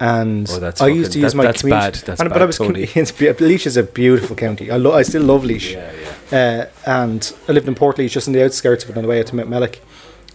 And 0.00 0.50
Oh, 0.50 0.58
that's 0.58 0.80
I 0.80 0.88
used 0.88 1.12
to 1.12 1.20
use 1.20 1.32
that- 1.32 1.36
my 1.38 1.44
that's 1.44 1.60
commute. 1.60 1.78
bad. 1.78 1.94
That's 1.94 2.20
and, 2.20 2.28
But 2.28 2.42
I 2.42 2.44
was 2.44 2.58
Tony. 2.58 2.86
be- 2.94 3.32
Laois 3.46 3.66
is 3.66 3.76
a 3.76 3.84
beautiful 3.84 4.34
county. 4.34 4.70
I, 4.70 4.76
lo- 4.76 4.92
I 4.92 5.02
still 5.02 5.22
love 5.22 5.44
Laois. 5.44 5.72
Yeah, 5.72 5.92
yeah. 6.32 6.68
Uh, 6.86 6.90
and 7.04 7.32
I 7.48 7.52
lived 7.52 7.68
in 7.68 7.76
Portlaoise, 7.76 8.10
just 8.10 8.26
on 8.26 8.34
the 8.34 8.42
outskirts 8.44 8.82
of 8.84 8.90
it, 8.90 8.96
on 8.96 9.02
the 9.04 9.08
way 9.08 9.20
out 9.20 9.26
to 9.28 9.36
Mellick. 9.36 9.78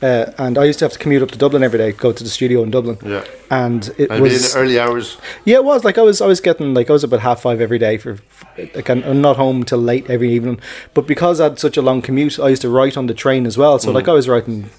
Uh, 0.01 0.31
and 0.37 0.57
I 0.57 0.63
used 0.63 0.79
to 0.79 0.85
have 0.85 0.93
to 0.93 0.99
commute 0.99 1.21
up 1.21 1.31
to 1.31 1.37
Dublin 1.37 1.61
every 1.61 1.77
day, 1.77 1.91
go 1.91 2.11
to 2.13 2.23
the 2.23 2.29
studio 2.29 2.63
in 2.63 2.71
Dublin. 2.71 2.97
Yeah. 3.05 3.25
And 3.51 3.93
it 3.97 4.09
in 4.09 4.21
was 4.21 4.53
the 4.53 4.59
early 4.59 4.79
hours. 4.79 5.17
yeah, 5.43 5.55
it 5.57 5.65
was 5.65 5.83
like 5.83 5.97
I 5.97 6.01
was 6.03 6.21
I 6.21 6.25
was 6.27 6.39
getting 6.39 6.73
like 6.73 6.89
I 6.89 6.93
was 6.93 7.03
about 7.03 7.19
half 7.19 7.41
five 7.41 7.59
every 7.59 7.79
day 7.79 7.97
for 7.97 8.17
like 8.57 8.89
I'm 8.89 9.21
not 9.21 9.35
home 9.35 9.63
till 9.65 9.79
late 9.79 10.09
every 10.09 10.31
evening. 10.31 10.59
But 10.93 11.05
because 11.05 11.41
I 11.41 11.45
had 11.45 11.59
such 11.59 11.75
a 11.75 11.81
long 11.81 12.01
commute, 12.01 12.39
I 12.39 12.47
used 12.49 12.61
to 12.61 12.69
write 12.69 12.95
on 12.95 13.07
the 13.07 13.13
train 13.13 13.45
as 13.45 13.57
well. 13.57 13.77
So 13.79 13.91
like 13.91 14.07
I 14.07 14.13
was 14.13 14.29
writing 14.29 14.69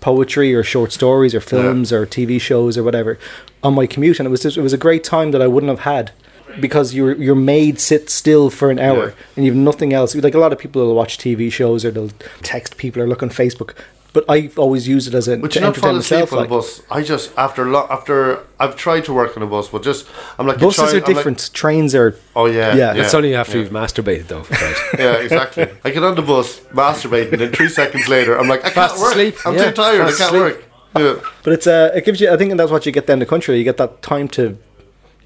poetry 0.00 0.54
or 0.54 0.62
short 0.62 0.92
stories 0.92 1.34
or 1.34 1.40
films 1.40 1.92
or 1.92 2.06
TV 2.06 2.40
shows 2.40 2.78
or 2.78 2.82
whatever 2.82 3.18
on 3.62 3.74
my 3.74 3.86
commute, 3.86 4.18
and 4.18 4.26
it 4.26 4.30
was 4.30 4.40
just 4.42 4.56
it 4.56 4.62
was 4.62 4.72
a 4.72 4.78
great 4.78 5.04
time 5.04 5.30
that 5.32 5.42
I 5.42 5.46
wouldn't 5.46 5.68
have 5.68 5.80
had 5.80 6.12
because 6.58 6.94
you're 6.94 7.14
you're 7.16 7.34
made 7.34 7.78
sit 7.78 8.08
still 8.08 8.48
for 8.50 8.70
an 8.70 8.78
hour 8.78 9.08
Yeah. 9.08 9.14
and 9.36 9.44
you've 9.44 9.56
nothing 9.56 9.92
else. 9.92 10.14
Like 10.14 10.34
a 10.34 10.38
lot 10.38 10.52
of 10.54 10.58
people 10.58 10.84
will 10.86 10.94
watch 10.94 11.18
TV 11.18 11.52
shows 11.52 11.84
or 11.84 11.90
they'll 11.90 12.10
text 12.42 12.76
people 12.78 13.02
or 13.02 13.06
look 13.06 13.22
on 13.22 13.28
Facebook. 13.28 13.74
But 14.12 14.24
I 14.28 14.50
always 14.56 14.88
use 14.88 15.06
it 15.06 15.14
as 15.14 15.28
a 15.28 15.36
But 15.36 15.52
to 15.52 15.58
you 15.58 15.60
not 15.60 15.68
entertain 15.68 15.82
fall 15.90 15.96
asleep 15.98 16.20
myself. 16.20 16.32
on 16.32 16.38
a 16.38 16.40
Like. 16.40 16.50
bus. 16.50 16.82
I 16.90 17.02
just 17.02 17.30
after 17.38 17.64
lo- 17.64 17.86
after 17.88 18.40
I've 18.58 18.74
tried 18.74 19.04
to 19.04 19.12
work 19.12 19.36
on 19.36 19.42
a 19.44 19.46
bus, 19.46 19.68
but 19.68 19.84
just 19.84 20.06
I'm 20.38 20.46
like 20.48 20.56
a 20.56 20.60
Buses 20.60 20.76
child- 20.78 20.88
are 20.88 20.96
I'm 20.96 21.02
like- 21.02 21.14
different. 21.16 21.50
Trains 21.52 21.94
are 21.94 22.16
oh 22.34 22.46
yeah, 22.46 22.74
Yeah. 22.74 22.94
It's 22.94 23.14
only 23.14 23.36
after 23.36 23.58
you've 23.58 23.70
masturbated, 23.70 24.26
though. 24.26 24.44
Right? 24.50 24.76
yeah, 24.98 25.12
exactly. 25.26 25.68
I 25.84 25.90
get 25.90 26.02
on 26.02 26.16
the 26.16 26.22
bus, 26.22 26.60
masturbate, 26.74 27.30
and 27.32 27.40
then 27.40 27.52
three 27.52 27.68
seconds 27.68 28.08
later, 28.08 28.36
I'm 28.38 28.48
like, 28.48 28.60
I 28.60 28.70
can't 28.70 28.90
Fast 28.90 29.00
work. 29.00 29.12
asleep. 29.12 29.36
I'm 29.46 29.54
Yeah, 29.54 29.66
too 29.66 29.72
tired. 29.82 30.00
I 30.00 30.06
fast 30.06 30.18
can't 30.18 30.34
asleep. 30.34 30.56
work. 30.56 30.64
Yeah, 30.98 31.14
But 31.44 31.52
it's 31.52 31.66
uh, 31.68 31.92
it 31.94 32.04
gives 32.04 32.20
you. 32.20 32.32
I 32.32 32.36
think 32.36 32.56
that's 32.56 32.72
what 32.72 32.84
you 32.86 32.90
get 32.92 33.06
down 33.06 33.20
the 33.20 33.26
country. 33.26 33.56
You 33.58 33.64
get 33.64 33.76
that 33.76 34.02
time 34.02 34.26
to 34.38 34.56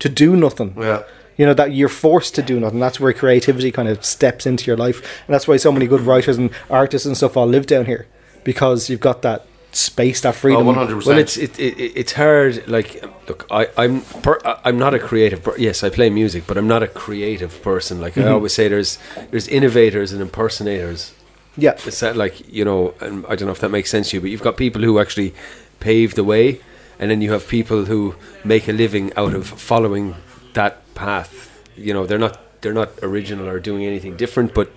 to 0.01 0.09
do 0.11 0.37
nothing. 0.37 0.75
yeah. 0.79 1.03
You 1.39 1.47
know 1.47 1.55
that 1.55 1.73
you're 1.73 1.89
forced 1.89 2.35
to 2.37 2.43
do 2.43 2.61
nothing. 2.61 2.81
That's 2.81 3.01
where 3.01 3.13
creativity 3.15 3.73
kind 3.73 3.89
of 3.89 4.05
steps 4.05 4.45
into 4.47 4.67
your 4.67 4.77
life, 4.77 4.99
and 5.27 5.33
that's 5.35 5.49
why 5.49 5.57
so 5.57 5.73
many 5.73 5.87
good 5.87 6.03
writers 6.03 6.37
and 6.37 6.51
artists 6.69 7.07
and 7.07 7.17
stuff 7.17 7.37
all 7.37 7.47
live 7.47 7.67
down 7.67 7.87
here 7.87 8.07
because 8.45 8.89
you've 8.91 9.01
got 9.01 9.23
that 9.23 9.47
space, 9.73 10.21
that 10.21 10.31
Oh, 10.37 10.39
freedom. 10.39 10.67
100%. 10.67 11.05
Well, 11.07 11.19
it's 11.19 11.37
it, 11.37 11.59
it, 11.59 11.75
it's 11.97 12.13
hard. 12.13 12.67
Like, 12.69 13.03
look, 13.29 13.47
I 13.51 13.69
I'm 13.77 14.03
per, 14.23 14.39
I'm 14.65 14.79
not 14.79 14.95
a 14.95 14.99
creative. 14.99 15.43
Per, 15.43 15.57
yes, 15.59 15.83
I 15.83 15.91
play 15.91 16.11
music, 16.11 16.45
but 16.47 16.57
I'm 16.57 16.69
not 16.69 16.83
a 16.83 16.89
creative 16.89 17.61
person. 17.63 18.01
Like 18.01 18.17
I 18.17 18.29
always 18.29 18.53
say, 18.53 18.69
there's 18.69 18.99
there's 19.31 19.49
innovators 19.49 20.13
and 20.13 20.21
impersonators. 20.23 21.13
Yeah, 21.57 21.75
It's 21.87 22.01
that 22.01 22.17
like 22.17 22.53
you 22.53 22.65
know, 22.65 22.95
and 23.01 23.25
I 23.27 23.37
don't 23.37 23.47
know 23.47 23.53
if 23.53 23.61
that 23.61 23.71
makes 23.71 23.91
sense 23.91 24.11
to 24.11 24.17
you, 24.17 24.21
but 24.21 24.31
you've 24.31 24.43
got 24.43 24.57
people 24.57 24.83
who 24.83 24.99
actually 24.99 25.35
pave 25.81 26.15
the 26.15 26.25
way, 26.25 26.61
and 26.99 27.11
then 27.11 27.21
you 27.23 27.31
have 27.33 27.47
people 27.49 27.85
who 27.87 28.15
make 28.45 28.69
a 28.69 28.73
living 28.73 29.13
out 29.17 29.35
of 29.35 29.47
following 29.47 30.15
that 30.55 30.75
path. 30.95 31.63
You 31.77 31.95
know, 31.95 32.07
they're 32.07 32.19
not 32.19 32.39
they're 32.61 32.73
not 32.75 32.91
original 33.03 33.49
or 33.49 33.61
doing 33.61 33.85
anything 33.85 34.17
different, 34.17 34.53
but 34.55 34.69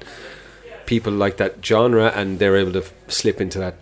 people 0.88 1.14
like 1.14 1.38
that 1.38 1.64
genre, 1.64 2.12
and 2.16 2.40
they're 2.40 2.58
able 2.58 2.74
to 2.74 2.84
f- 2.84 2.94
slip 3.08 3.40
into 3.40 3.60
that 3.60 3.76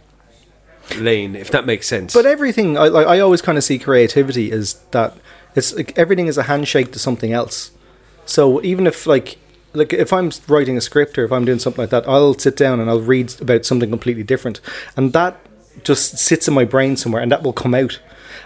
lane, 0.98 1.36
if 1.36 1.50
that 1.52 1.66
makes 1.66 1.88
sense. 1.88 2.14
But 2.14 2.26
everything, 2.26 2.78
I, 2.78 2.90
like, 2.90 3.08
I 3.08 3.20
always 3.20 3.42
kind 3.42 3.58
of 3.58 3.64
see 3.64 3.80
creativity 3.80 4.52
as 4.52 4.74
that 4.92 5.16
it's 5.56 5.74
like 5.74 5.98
everything 5.98 6.28
is 6.28 6.38
a 6.38 6.44
handshake 6.44 6.92
to 6.92 7.00
something 7.00 7.32
else. 7.32 7.72
So 8.26 8.62
even 8.62 8.88
if 8.88 9.08
like 9.08 9.38
like 9.74 9.94
if 9.94 10.12
I'm 10.12 10.32
writing 10.48 10.78
a 10.78 10.82
script 10.82 11.18
or 11.18 11.24
if 11.24 11.32
I'm 11.32 11.46
doing 11.46 11.60
something 11.60 11.82
like 11.82 11.90
that, 11.92 12.08
I'll 12.08 12.34
sit 12.38 12.58
down 12.58 12.80
and 12.80 12.90
I'll 12.90 13.02
read 13.02 13.40
about 13.42 13.66
something 13.66 13.90
completely 13.90 14.24
different, 14.24 14.60
and 14.98 15.14
that 15.14 15.40
just 15.84 16.18
sits 16.18 16.48
in 16.48 16.54
my 16.54 16.66
brain 16.66 16.98
somewhere, 16.98 17.22
and 17.22 17.32
that 17.32 17.44
will 17.44 17.54
come 17.54 17.74
out. 17.74 18.00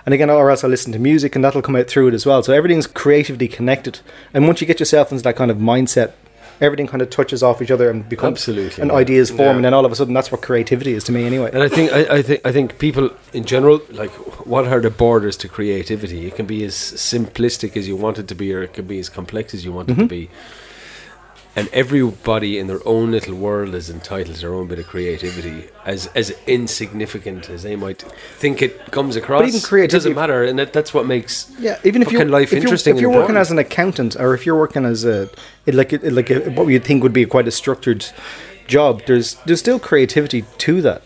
And 0.05 0.13
again, 0.13 0.29
or 0.29 0.49
else 0.49 0.63
I 0.63 0.67
listen 0.67 0.93
to 0.93 0.99
music, 0.99 1.35
and 1.35 1.43
that'll 1.43 1.61
come 1.61 1.75
out 1.75 1.87
through 1.87 2.07
it 2.07 2.13
as 2.13 2.25
well. 2.25 2.41
So 2.41 2.53
everything's 2.53 2.87
creatively 2.87 3.47
connected. 3.47 3.99
And 4.33 4.47
once 4.47 4.61
you 4.61 4.67
get 4.67 4.79
yourself 4.79 5.11
into 5.11 5.23
that 5.23 5.35
kind 5.35 5.51
of 5.51 5.57
mindset, 5.57 6.13
everything 6.61 6.87
kind 6.87 7.01
of 7.01 7.09
touches 7.09 7.41
off 7.41 7.61
each 7.61 7.71
other 7.71 7.89
and 7.89 8.07
becomes 8.07 8.37
Absolutely, 8.39 8.81
and 8.81 8.91
yeah. 8.91 8.97
ideas 8.97 9.29
form, 9.29 9.41
Yeah. 9.41 9.55
and 9.55 9.65
then 9.65 9.73
all 9.73 9.85
of 9.85 9.91
a 9.91 9.95
sudden, 9.95 10.13
that's 10.13 10.31
what 10.31 10.41
creativity 10.41 10.93
is 10.93 11.03
to 11.05 11.11
me, 11.11 11.25
anyway. 11.25 11.49
And 11.53 11.63
I 11.63 11.69
think 11.69 11.91
I, 11.91 12.17
I 12.17 12.21
think 12.21 12.41
I 12.45 12.51
think 12.51 12.79
people 12.79 13.09
in 13.33 13.45
general 13.45 13.81
like 13.89 14.11
what 14.45 14.67
are 14.67 14.79
the 14.79 14.89
borders 14.89 15.37
to 15.37 15.47
creativity? 15.47 16.27
It 16.27 16.35
can 16.35 16.45
be 16.45 16.63
as 16.63 16.73
simplistic 16.75 17.77
as 17.77 17.87
you 17.87 17.95
want 17.95 18.19
it 18.19 18.27
to 18.27 18.35
be, 18.35 18.53
or 18.53 18.63
it 18.63 18.73
can 18.73 18.87
be 18.87 18.99
as 18.99 19.09
complex 19.09 19.53
as 19.53 19.63
you 19.65 19.71
want 19.71 19.89
it 19.89 19.95
to 19.95 20.01
mm-hmm. 20.01 20.07
be. 20.07 20.29
And 21.59 21.67
everybody 21.73 22.57
in 22.57 22.67
their 22.67 22.79
own 22.87 23.11
little 23.11 23.35
world 23.35 23.75
is 23.75 23.89
entitled 23.89 24.37
to 24.37 24.41
their 24.41 24.53
own 24.53 24.69
bit 24.69 24.79
of 24.79 24.87
creativity, 24.87 25.67
as 25.85 26.07
as 26.15 26.33
insignificant 26.47 27.49
as 27.49 27.63
they 27.63 27.75
might 27.75 28.01
think 28.37 28.61
it 28.61 28.89
comes 28.91 29.17
across. 29.17 29.41
But 29.41 29.49
even 29.49 29.57
it 29.57 29.63
creativity- 29.63 29.97
doesn't 29.97 30.15
matter, 30.15 30.41
and 30.45 30.57
that, 30.57 30.71
that's 30.71 30.93
what 30.93 31.05
makes 31.05 31.51
Yeah, 31.59 31.77
even 31.83 32.01
if 32.01 32.13
you're 32.13 32.23
life 32.23 32.53
if 32.53 32.61
interesting. 32.63 32.95
You're, 32.95 33.09
if 33.09 33.13
you're 33.13 33.21
working 33.21 33.35
as 33.35 33.51
an 33.51 33.59
accountant, 33.59 34.15
or 34.15 34.33
if 34.33 34.45
you're 34.45 34.57
working 34.57 34.85
as 34.85 35.03
a 35.03 35.29
like 35.67 35.91
it, 35.91 36.01
like 36.13 36.29
a, 36.29 36.49
what 36.51 36.67
you'd 36.67 36.85
think 36.85 37.03
would 37.03 37.11
be 37.11 37.25
quite 37.25 37.45
a 37.45 37.51
structured 37.51 38.05
job, 38.65 39.01
there's 39.05 39.35
there's 39.45 39.59
still 39.59 39.79
creativity 39.79 40.45
to 40.59 40.81
that. 40.81 41.01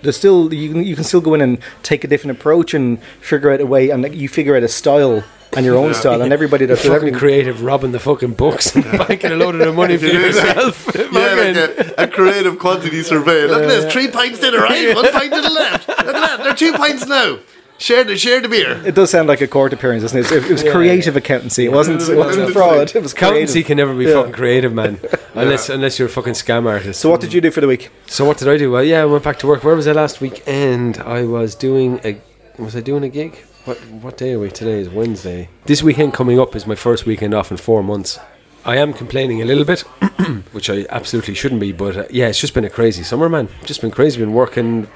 There's 0.00 0.16
still 0.16 0.54
you 0.54 0.72
can 0.72 0.84
you 0.84 0.94
can 0.94 1.04
still 1.04 1.20
go 1.20 1.34
in 1.34 1.42
and 1.42 1.58
take 1.82 2.02
a 2.02 2.08
different 2.08 2.38
approach 2.38 2.72
and 2.72 2.98
figure 3.20 3.50
out 3.50 3.60
a 3.60 3.66
way, 3.66 3.90
and 3.90 4.02
like, 4.02 4.14
you 4.14 4.30
figure 4.30 4.56
out 4.56 4.62
a 4.62 4.68
style 4.68 5.22
and 5.56 5.64
your 5.64 5.76
own 5.76 5.94
style, 5.94 6.22
and 6.22 6.32
everybody 6.32 6.62
You're 6.66 6.76
that's 6.76 6.82
fucking 6.82 6.96
everything. 6.96 7.18
creative, 7.18 7.62
robbing 7.62 7.92
the 7.92 7.98
fucking 7.98 8.34
books 8.34 8.74
and 8.74 8.84
banking 9.06 9.32
a 9.32 9.36
load 9.36 9.54
of 9.54 9.60
the 9.66 9.72
money 9.72 9.96
for 9.96 10.06
yourself. 10.06 10.86
Yeah, 11.12 11.34
like 11.34 11.56
a, 11.56 12.02
a 12.04 12.06
creative 12.08 12.58
quantity 12.58 13.02
survey. 13.02 13.46
Look 13.46 13.62
at 13.62 13.68
this, 13.68 13.92
three 13.92 14.08
pints 14.10 14.38
to 14.40 14.50
the 14.50 14.58
right, 14.58 14.94
one 14.94 15.10
pint 15.10 15.32
to 15.32 15.40
the 15.40 15.50
left. 15.50 15.88
Look 15.88 15.98
at 16.00 16.06
that, 16.12 16.38
there 16.40 16.52
are 16.52 16.56
two 16.56 16.72
pints 16.74 17.06
now. 17.06 17.38
Share 17.78 18.02
the 18.02 18.16
share 18.18 18.40
the 18.40 18.48
beer. 18.48 18.82
It 18.84 18.96
does 18.96 19.10
sound 19.10 19.28
like 19.28 19.40
a 19.40 19.46
court 19.46 19.72
appearance, 19.72 20.02
doesn't 20.02 20.18
it? 20.18 20.32
It 20.32 20.50
was 20.50 20.64
creative 20.64 21.16
accountancy. 21.16 21.64
It 21.64 21.72
wasn't. 21.72 22.02
It 22.02 22.16
wasn't 22.16 22.52
fraud. 22.52 22.92
It 22.94 23.02
was 23.02 23.12
Accountancy 23.12 23.62
creative. 23.62 23.66
can 23.68 23.76
never 23.76 23.94
be 23.94 24.04
Yeah. 24.06 24.14
fucking 24.14 24.32
creative, 24.32 24.72
man. 24.74 24.98
Unless 25.34 25.68
unless 25.68 25.96
you're 25.96 26.08
a 26.08 26.10
fucking 26.10 26.32
scam 26.32 26.66
artist. 26.66 27.00
So, 27.00 27.08
what 27.08 27.20
did 27.20 27.32
you 27.32 27.40
do 27.40 27.52
for 27.52 27.60
the 27.60 27.68
week? 27.68 27.90
So 28.08 28.24
what 28.24 28.36
did 28.38 28.48
I 28.48 28.56
do? 28.56 28.72
Well, 28.72 28.82
yeah, 28.82 29.02
I 29.02 29.04
went 29.04 29.22
back 29.22 29.38
to 29.40 29.46
work. 29.46 29.62
Where 29.62 29.76
was 29.76 29.86
I 29.86 29.92
last 29.92 30.20
weekend? 30.20 30.98
I 30.98 31.22
was 31.22 31.54
doing 31.54 32.00
a. 32.04 32.20
Was 32.58 32.74
I 32.74 32.80
doing 32.80 33.04
a 33.04 33.08
gig? 33.08 33.38
What 33.68 33.76
what 34.00 34.16
day 34.16 34.32
are 34.32 34.38
we? 34.38 34.50
Today 34.50 34.80
is 34.80 34.88
Wednesday. 34.88 35.50
This 35.66 35.82
weekend 35.82 36.14
coming 36.14 36.40
up 36.40 36.56
is 36.56 36.66
my 36.66 36.74
first 36.74 37.04
weekend 37.04 37.34
off 37.34 37.50
in 37.50 37.58
four 37.58 37.82
months. 37.82 38.18
I 38.64 38.78
am 38.78 38.94
complaining 38.94 39.42
a 39.42 39.44
little 39.44 39.66
bit, 39.66 39.80
which 40.52 40.70
I 40.70 40.86
absolutely 40.88 41.34
shouldn't 41.34 41.60
be. 41.60 41.72
But 41.72 41.94
uh, 41.98 42.04
yeah, 42.08 42.28
it's 42.28 42.40
just 42.40 42.54
been 42.54 42.64
a 42.64 42.70
crazy 42.70 43.02
summer, 43.02 43.28
man. 43.28 43.50
Just 43.66 43.82
been 43.82 43.90
crazy. 43.90 44.20
Been 44.20 44.32
working. 44.32 44.88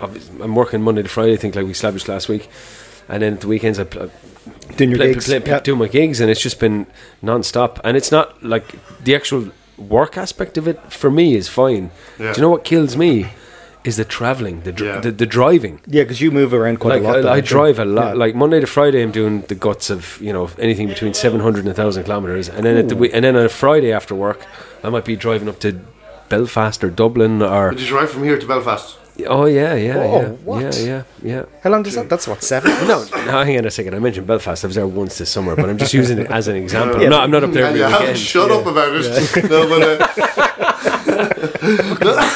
I'm 0.00 0.54
working 0.54 0.80
Monday 0.80 1.02
to 1.02 1.08
Friday. 1.10 1.34
I 1.34 1.36
think 1.36 1.54
like 1.54 1.66
we 1.66 1.72
established 1.72 2.08
last 2.08 2.30
week, 2.30 2.48
and 3.10 3.22
then 3.22 3.34
at 3.34 3.40
the 3.42 3.46
weekends 3.46 3.78
I 3.78 3.84
pl- 3.84 4.10
Doing 4.76 4.92
your 4.92 4.98
play, 5.00 5.12
gigs. 5.12 5.26
play, 5.26 5.42
Yeah. 5.44 5.60
do 5.60 5.76
my 5.76 5.88
gigs, 5.88 6.18
and 6.22 6.30
it's 6.30 6.40
just 6.40 6.58
been 6.58 6.86
non-stop. 7.20 7.78
And 7.84 7.94
it's 7.94 8.10
not 8.10 8.42
like 8.42 8.64
the 9.04 9.14
actual 9.14 9.50
work 9.76 10.16
aspect 10.16 10.56
of 10.56 10.66
it 10.66 10.80
for 10.90 11.10
me 11.10 11.34
is 11.34 11.48
fine. 11.50 11.90
Yeah. 12.18 12.32
Do 12.32 12.38
you 12.38 12.42
know 12.42 12.50
what 12.50 12.64
kills 12.64 12.96
me? 12.96 13.26
Is 13.84 13.96
the 13.98 14.04
traveling, 14.06 14.62
the 14.62 14.72
dr- 14.72 14.94
Yeah. 14.94 15.00
the, 15.00 15.10
the 15.12 15.26
driving. 15.26 15.78
Yeah, 15.86 16.04
because 16.04 16.18
you 16.22 16.30
move 16.30 16.54
around 16.54 16.78
quite 16.80 16.94
Like 16.94 17.02
a 17.02 17.04
lot. 17.04 17.16
I, 17.16 17.20
though, 17.20 17.32
I 17.32 17.40
drive 17.42 17.78
a 17.78 17.84
lot. 17.84 18.14
Yeah. 18.14 18.24
Like 18.24 18.34
Monday 18.34 18.60
to 18.60 18.66
Friday, 18.66 19.02
I'm 19.02 19.10
doing 19.12 19.42
the 19.42 19.54
guts 19.54 19.90
of 19.90 20.18
you 20.22 20.32
know 20.32 20.48
anything 20.58 20.88
between 20.88 21.12
700 21.12 21.58
and 21.60 21.66
1,000 21.68 22.04
kilometers, 22.04 22.48
and 22.48 22.64
then 22.64 22.78
at 22.78 22.88
the 22.88 22.96
and 23.14 23.22
then 23.24 23.36
on 23.36 23.44
a 23.44 23.48
Friday 23.50 23.92
after 23.92 24.14
work, 24.14 24.46
I 24.82 24.88
might 24.88 25.04
be 25.04 25.16
driving 25.16 25.50
up 25.50 25.58
to 25.60 25.78
Belfast 26.30 26.82
or 26.82 26.88
Dublin 26.88 27.42
or 27.42 27.72
Did 27.72 27.80
you 27.82 27.88
drive 27.88 28.08
from 28.10 28.24
here 28.24 28.38
to 28.38 28.46
Belfast? 28.46 28.96
oh 29.28 29.44
yeah 29.44 29.74
yeah 29.76 29.96
Oh, 29.96 30.20
yeah 30.22 30.28
what? 30.48 30.62
yeah 30.62 30.72
yeah 30.90 31.02
yeah. 31.22 31.44
How 31.62 31.70
long 31.70 31.82
does 31.84 31.94
that? 31.94 32.08
That's 32.08 32.26
what 32.26 32.42
seven. 32.42 32.70
No, 32.88 33.04
no, 33.04 33.44
hang 33.44 33.58
on 33.58 33.64
a 33.66 33.70
second. 33.70 33.94
I 33.94 33.98
mentioned 34.00 34.26
Belfast. 34.26 34.64
I 34.64 34.66
was 34.66 34.74
there 34.76 34.86
once 34.88 35.18
this 35.18 35.28
summer, 35.30 35.54
but 35.54 35.68
I'm 35.68 35.76
just 35.78 35.92
using 35.94 36.18
it 36.18 36.28
as 36.30 36.48
an 36.48 36.56
example. 36.56 36.96
Yeah. 36.98 37.04
I'm, 37.04 37.10
not, 37.10 37.22
I'm 37.24 37.30
not 37.30 37.44
up 37.44 37.52
there 37.52 37.66
And 37.66 37.78
every 37.78 37.80
you 37.80 37.84
haven't 37.86 38.00
weekend. 38.00 38.18
shut 38.18 38.50
up 38.50 38.64
about 38.66 38.92
it. 38.96 39.04
No, 39.50 39.68
but 39.68 39.82
uh, 40.00 40.06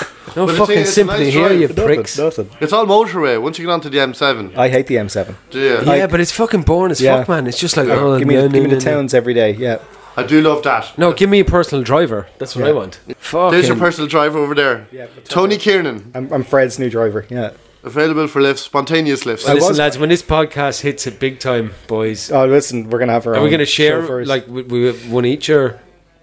No 0.36 0.46
But 0.46 0.52
the 0.52 0.52
thing 0.52 0.56
fucking 0.58 0.76
is, 0.76 0.80
it's 0.82 0.90
a 0.90 0.94
sympathy 0.94 1.24
nice 1.24 1.32
here, 1.34 1.52
you 1.52 1.68
pricks. 1.68 2.18
nothing. 2.18 2.50
it's 2.60 2.72
all 2.72 2.86
motorway 2.86 3.40
once 3.40 3.58
you 3.58 3.66
get 3.66 3.72
onto 3.72 3.88
the 3.88 3.98
M7. 3.98 4.56
I 4.56 4.68
hate 4.68 4.86
the 4.86 4.96
M7. 4.96 5.34
Do 5.50 5.58
you? 5.60 5.80
Yeah, 5.84 6.06
but 6.06 6.20
it's 6.20 6.32
fucking 6.32 6.62
boring 6.62 6.90
as 6.92 7.00
Yeah. 7.00 7.18
fuck, 7.18 7.28
man. 7.28 7.46
It's 7.46 7.58
just 7.58 7.76
like, 7.76 7.88
oh, 7.88 8.18
give 8.18 8.26
me, 8.28 8.34
no, 8.34 8.42
the, 8.42 8.48
give 8.48 8.62
no, 8.62 8.68
me 8.68 8.74
the 8.74 8.84
no, 8.84 8.90
no. 8.90 8.96
towns 8.98 9.14
every 9.14 9.34
day. 9.34 9.52
Yeah, 9.52 9.78
I 10.16 10.22
do 10.24 10.40
love 10.40 10.62
that. 10.64 10.96
No, 10.98 11.12
give 11.12 11.30
me 11.30 11.40
a 11.40 11.44
personal 11.44 11.82
driver. 11.84 12.26
That's 12.38 12.56
what 12.56 12.66
I 12.66 12.72
want. 12.72 13.00
Fucking. 13.18 13.50
There's 13.52 13.68
your 13.68 13.76
personal 13.76 14.08
driver 14.08 14.38
over 14.38 14.54
there. 14.54 14.86
Yeah, 14.90 15.06
Tony 15.24 15.56
Kiernan, 15.58 16.10
I'm, 16.14 16.32
I'm 16.32 16.42
Fred's 16.44 16.78
new 16.78 16.90
driver. 16.90 17.26
Yeah. 17.30 17.50
available 17.84 18.26
for 18.26 18.42
lifts, 18.42 18.62
spontaneous 18.62 19.24
lifts. 19.24 19.44
Well, 19.46 19.54
listen, 19.54 19.68
was- 19.70 19.78
lads, 19.78 19.98
when 19.98 20.08
this 20.08 20.22
podcast 20.22 20.80
hits 20.82 21.06
it 21.06 21.18
big 21.20 21.38
time, 21.38 21.72
boys, 21.86 22.30
Oh, 22.30 22.44
listen, 22.46 22.90
we're 22.90 22.98
gonna 22.98 23.12
have 23.12 23.26
our. 23.26 23.36
are 23.36 23.42
we 23.42 23.48
going 23.50 23.60
to 23.60 23.64
share 23.66 24.00
chauffeurs. 24.00 24.26
like 24.28 24.46
we, 24.48 24.62
we 24.62 24.92
one 25.08 25.24
each 25.24 25.48
or? 25.48 25.80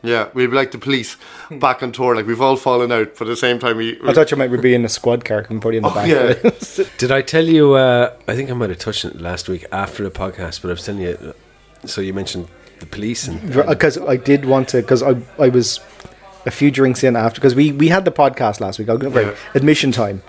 Yeah, 0.08 0.30
we'd 0.34 0.48
be 0.52 0.56
like 0.56 0.72
the 0.72 0.78
police 0.78 1.18
back 1.50 1.82
on 1.84 1.91
tour. 1.91 2.15
Like 2.15 2.28
we've 2.28 2.41
all 2.41 2.56
fallen 2.58 2.91
out, 2.91 3.13
but 3.18 3.22
at 3.28 3.28
the 3.28 3.36
same 3.36 3.60
time, 3.60 3.78
we. 3.78 4.00
I 4.04 4.13
thought 4.13 4.32
you 4.32 4.38
might 4.38 4.48
be 4.62 4.74
in 4.76 4.86
a 4.86 4.89
squad 4.89 5.26
car. 5.26 5.44
Can 5.44 5.60
put 5.60 5.74
you 5.74 5.78
in 5.80 5.84
the 5.84 5.89
back. 5.89 6.08
yeah. 6.08 6.86
Did 6.98 7.12
I 7.12 7.22
tell 7.22 7.46
you? 7.46 7.74
Uh, 7.74 8.13
I 8.28 8.36
think 8.36 8.50
I 8.50 8.54
might 8.54 8.70
have 8.70 8.80
touched 8.80 9.06
it 9.06 9.20
last 9.20 9.48
week 9.50 9.65
after 9.72 10.04
the 10.04 10.12
podcast, 10.12 10.62
but 10.62 10.70
I 10.70 10.74
was 10.74 10.84
telling 10.86 11.02
you. 11.02 11.18
uh, 11.22 11.88
So 11.88 12.02
you 12.02 12.13
mentioned 12.13 12.48
the 12.80 12.86
police 12.86 13.28
and 13.28 13.39
Because 13.68 13.98
I 13.98 14.18
did 14.18 14.46
want 14.46 14.70
to. 14.70 14.82
Because 14.82 15.02
I 15.04 15.15
I 15.39 15.50
was 15.50 15.80
a 16.46 16.52
few 16.52 16.70
drinks 16.72 17.04
in 17.04 17.15
after. 17.15 17.39
Because 17.41 17.56
we 17.56 17.72
we 17.72 17.88
had 17.89 18.06
the 18.06 18.12
podcast 18.12 18.60
last 18.60 18.80
week. 18.80 18.89
I'll 18.89 18.98
go 18.98 19.10
Yeah. 19.20 19.34
admission 19.54 19.91
time. 19.91 20.22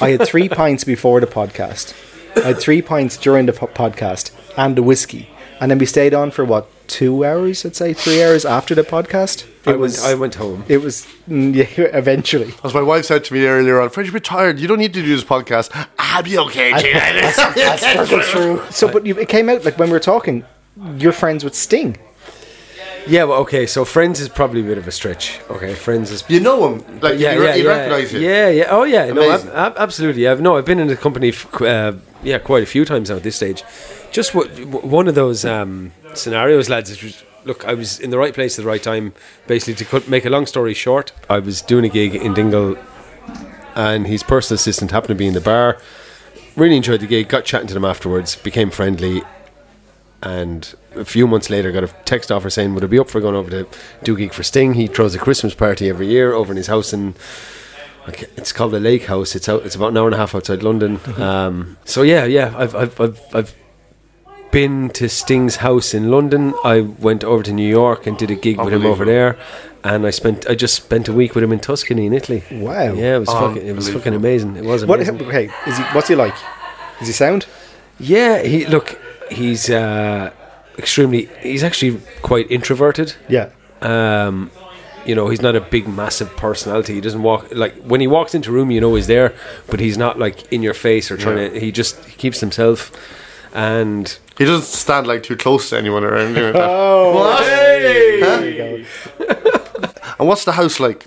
I 0.00 0.10
had 0.10 0.26
three 0.26 0.48
pints 0.60 0.84
before 0.84 1.20
the 1.20 1.26
podcast. 1.26 1.94
I 2.36 2.48
had 2.48 2.58
three 2.60 2.82
pints 2.82 3.16
during 3.16 3.46
the 3.46 3.52
po- 3.52 3.68
podcast 3.68 4.30
and 4.58 4.76
the 4.76 4.82
whiskey, 4.82 5.28
and 5.58 5.70
then 5.70 5.78
we 5.78 5.86
stayed 5.86 6.12
on 6.14 6.30
for 6.30 6.44
what 6.44 6.68
two 6.88 7.24
hours? 7.24 7.64
I'd 7.64 7.76
say 7.76 7.92
three 7.92 8.22
hours 8.22 8.44
after 8.44 8.74
the 8.74 8.82
podcast. 8.82 9.46
I 9.66 9.72
was. 9.76 10.00
went, 10.00 10.06
I 10.06 10.14
went 10.14 10.34
home. 10.36 10.64
it 10.68 10.78
was 10.78 11.06
mm, 11.28 11.54
yeah, 11.78 11.84
eventually. 11.96 12.54
As 12.64 12.72
my 12.74 12.82
wife 12.82 13.04
said 13.04 13.24
to 13.24 13.34
me 13.34 13.44
earlier 13.46 13.80
on, 13.80 13.90
Fred, 13.90 14.06
you're 14.06 14.20
tired. 14.20 14.58
You 14.60 14.68
don't 14.68 14.78
need 14.78 14.94
to 14.94 15.02
do 15.02 15.08
this 15.08 15.24
podcast. 15.24 15.70
I'll 15.98 16.22
be 16.22 16.38
okay, 16.38 16.72
That's 16.72 18.30
true. 18.30 18.62
So, 18.70 18.90
but 18.92 19.04
you, 19.06 19.18
it 19.18 19.28
came 19.28 19.48
out 19.48 19.64
like 19.64 19.78
when 19.78 19.88
we 19.88 19.92
were 19.92 20.00
talking. 20.00 20.44
You're 20.98 21.12
friends 21.12 21.42
with 21.42 21.54
Sting. 21.54 21.96
Yeah, 23.08 23.24
well, 23.24 23.40
okay. 23.42 23.66
So 23.66 23.84
Friends 23.84 24.18
is 24.20 24.28
probably 24.28 24.60
a 24.62 24.64
bit 24.64 24.78
of 24.78 24.88
a 24.88 24.90
stretch. 24.90 25.40
Okay, 25.48 25.74
Friends 25.74 26.10
is 26.10 26.24
You 26.28 26.40
know 26.40 26.74
him. 26.74 27.00
Like, 27.00 27.18
yeah, 27.18 27.34
you, 27.34 27.44
yeah, 27.44 27.54
you 27.54 27.64
yeah, 27.64 27.70
recognize 27.70 28.12
him. 28.12 28.22
Yeah, 28.22 28.48
yeah. 28.48 28.66
Oh, 28.68 28.82
yeah. 28.82 29.06
No, 29.12 29.22
Amazing. 29.22 29.50
ab- 29.50 29.54
ab- 29.56 29.74
absolutely. 29.78 30.26
I've 30.26 30.40
no. 30.40 30.56
I've 30.56 30.64
been 30.64 30.80
in 30.80 30.88
the 30.88 30.96
company, 30.96 31.28
f- 31.28 31.62
uh, 31.62 31.92
yeah, 32.22 32.38
quite 32.38 32.62
a 32.64 32.66
few 32.66 32.84
times 32.84 33.08
now 33.08 33.16
at 33.16 33.22
this 33.22 33.36
stage. 33.36 33.62
Just 34.10 34.34
what 34.34 34.48
one 34.66 35.08
of 35.08 35.14
those 35.14 35.44
um, 35.44 35.92
scenarios, 36.14 36.68
lads. 36.68 36.90
Is 36.90 37.24
look, 37.44 37.64
I 37.64 37.74
was 37.74 38.00
in 38.00 38.10
the 38.10 38.18
right 38.18 38.34
place 38.34 38.58
at 38.58 38.62
the 38.62 38.68
right 38.68 38.82
time. 38.82 39.14
Basically, 39.46 39.74
to 39.74 39.84
cut, 39.84 40.08
make 40.08 40.24
a 40.24 40.30
long 40.30 40.46
story 40.46 40.74
short, 40.74 41.12
I 41.28 41.38
was 41.38 41.62
doing 41.62 41.84
a 41.84 41.88
gig 41.88 42.14
in 42.14 42.34
Dingle, 42.34 42.76
and 43.74 44.06
his 44.06 44.22
personal 44.22 44.56
assistant 44.56 44.90
happened 44.90 45.08
to 45.08 45.14
be 45.14 45.26
in 45.26 45.34
the 45.34 45.40
bar. 45.40 45.78
Really 46.56 46.76
enjoyed 46.76 47.00
the 47.00 47.06
gig. 47.06 47.28
Got 47.28 47.44
chatting 47.44 47.68
to 47.68 47.74
them 47.74 47.84
afterwards. 47.84 48.36
Became 48.36 48.70
friendly. 48.70 49.22
And 50.22 50.74
a 50.94 51.04
few 51.04 51.26
months 51.26 51.50
later, 51.50 51.70
got 51.70 51.84
a 51.84 51.94
text 52.04 52.32
offer 52.32 52.48
saying, 52.48 52.74
"Would 52.74 52.84
I 52.84 52.86
be 52.86 52.98
up 52.98 53.10
for 53.10 53.20
going 53.20 53.36
over 53.36 53.50
to 53.50 53.66
do 54.02 54.14
a 54.14 54.18
gig 54.18 54.32
for 54.32 54.42
Sting?" 54.42 54.74
He 54.74 54.86
throws 54.86 55.14
a 55.14 55.18
Christmas 55.18 55.54
party 55.54 55.90
every 55.90 56.06
year 56.06 56.32
over 56.32 56.52
in 56.52 56.56
his 56.56 56.68
house 56.68 56.92
in 56.92 57.14
like 58.06 58.22
it's 58.36 58.52
called 58.52 58.72
the 58.72 58.80
Lake 58.80 59.06
House. 59.06 59.34
It's 59.34 59.48
out. 59.48 59.66
It's 59.66 59.74
about 59.74 59.88
an 59.88 59.98
hour 59.98 60.06
and 60.06 60.14
a 60.14 60.18
half 60.18 60.34
outside 60.34 60.62
London. 60.62 61.00
Um, 61.20 61.76
so 61.84 62.02
yeah, 62.02 62.24
yeah, 62.24 62.54
I've 62.56 62.74
I've 62.74 63.00
I've, 63.00 63.20
I've 63.34 63.54
been 64.56 64.88
to 64.88 65.06
Sting's 65.06 65.56
house 65.56 65.92
in 65.92 66.10
London. 66.10 66.54
I 66.64 66.80
went 66.80 67.22
over 67.22 67.42
to 67.42 67.52
New 67.52 67.68
York 67.68 68.06
and 68.06 68.16
did 68.16 68.30
a 68.30 68.34
gig 68.34 68.58
with 68.58 68.72
him 68.72 68.86
over 68.86 69.04
there, 69.04 69.36
and 69.84 70.06
I 70.06 70.10
spent 70.10 70.48
I 70.48 70.54
just 70.54 70.74
spent 70.74 71.08
a 71.08 71.12
week 71.12 71.34
with 71.34 71.44
him 71.44 71.52
in 71.52 71.60
Tuscany 71.60 72.06
in 72.06 72.14
Italy. 72.14 72.42
Wow. 72.50 72.94
Yeah, 72.94 73.16
it 73.16 73.18
was 73.18 73.28
fucking 73.28 73.66
it 73.66 73.76
was 73.76 73.90
fucking 73.90 74.14
amazing. 74.14 74.56
It 74.56 74.64
was 74.64 74.86
What? 74.86 75.06
Okay. 75.06 75.50
Is 75.66 75.76
he? 75.76 75.84
What's 75.94 76.08
he 76.08 76.14
like? 76.14 76.34
Is 77.02 77.08
he 77.08 77.12
sound? 77.12 77.44
Yeah, 78.00 78.42
he 78.42 78.64
look. 78.64 78.98
He's 79.30 79.68
uh, 79.68 80.32
extremely. 80.78 81.26
He's 81.42 81.62
actually 81.62 82.00
quite 82.22 82.50
introverted. 82.50 83.14
Yeah. 83.28 83.50
Um, 83.82 84.50
you 85.04 85.14
know, 85.14 85.28
he's 85.28 85.42
not 85.42 85.54
a 85.54 85.60
big, 85.60 85.86
massive 85.86 86.34
personality. 86.34 86.94
He 86.94 87.02
doesn't 87.02 87.22
walk 87.22 87.48
like 87.52 87.74
when 87.82 88.00
he 88.00 88.06
walks 88.06 88.34
into 88.34 88.48
a 88.48 88.52
room, 88.54 88.70
you 88.70 88.80
know 88.80 88.94
he's 88.94 89.06
there, 89.06 89.34
but 89.66 89.80
he's 89.80 89.98
not 89.98 90.18
like 90.18 90.50
in 90.50 90.62
your 90.62 90.74
face 90.74 91.10
or 91.10 91.18
trying 91.18 91.52
to. 91.52 91.60
He 91.60 91.70
just 91.72 92.02
he 92.06 92.16
keeps 92.16 92.40
himself, 92.40 92.90
and 93.52 94.18
He 94.38 94.44
doesn't 94.44 94.66
stand 94.66 95.06
like 95.06 95.22
too 95.22 95.36
close 95.36 95.70
to 95.70 95.78
anyone 95.78 96.04
or 96.04 96.14
anything 96.16 96.44
like 96.44 96.52
that. 96.54 96.68
Oh. 96.70 97.14
What? 97.14 97.40
There 97.40 98.50
you 98.50 98.56
go. 98.56 98.84
And 100.18 100.28
what's 100.28 100.44
the 100.44 100.52
house 100.52 100.80
like? 100.80 101.06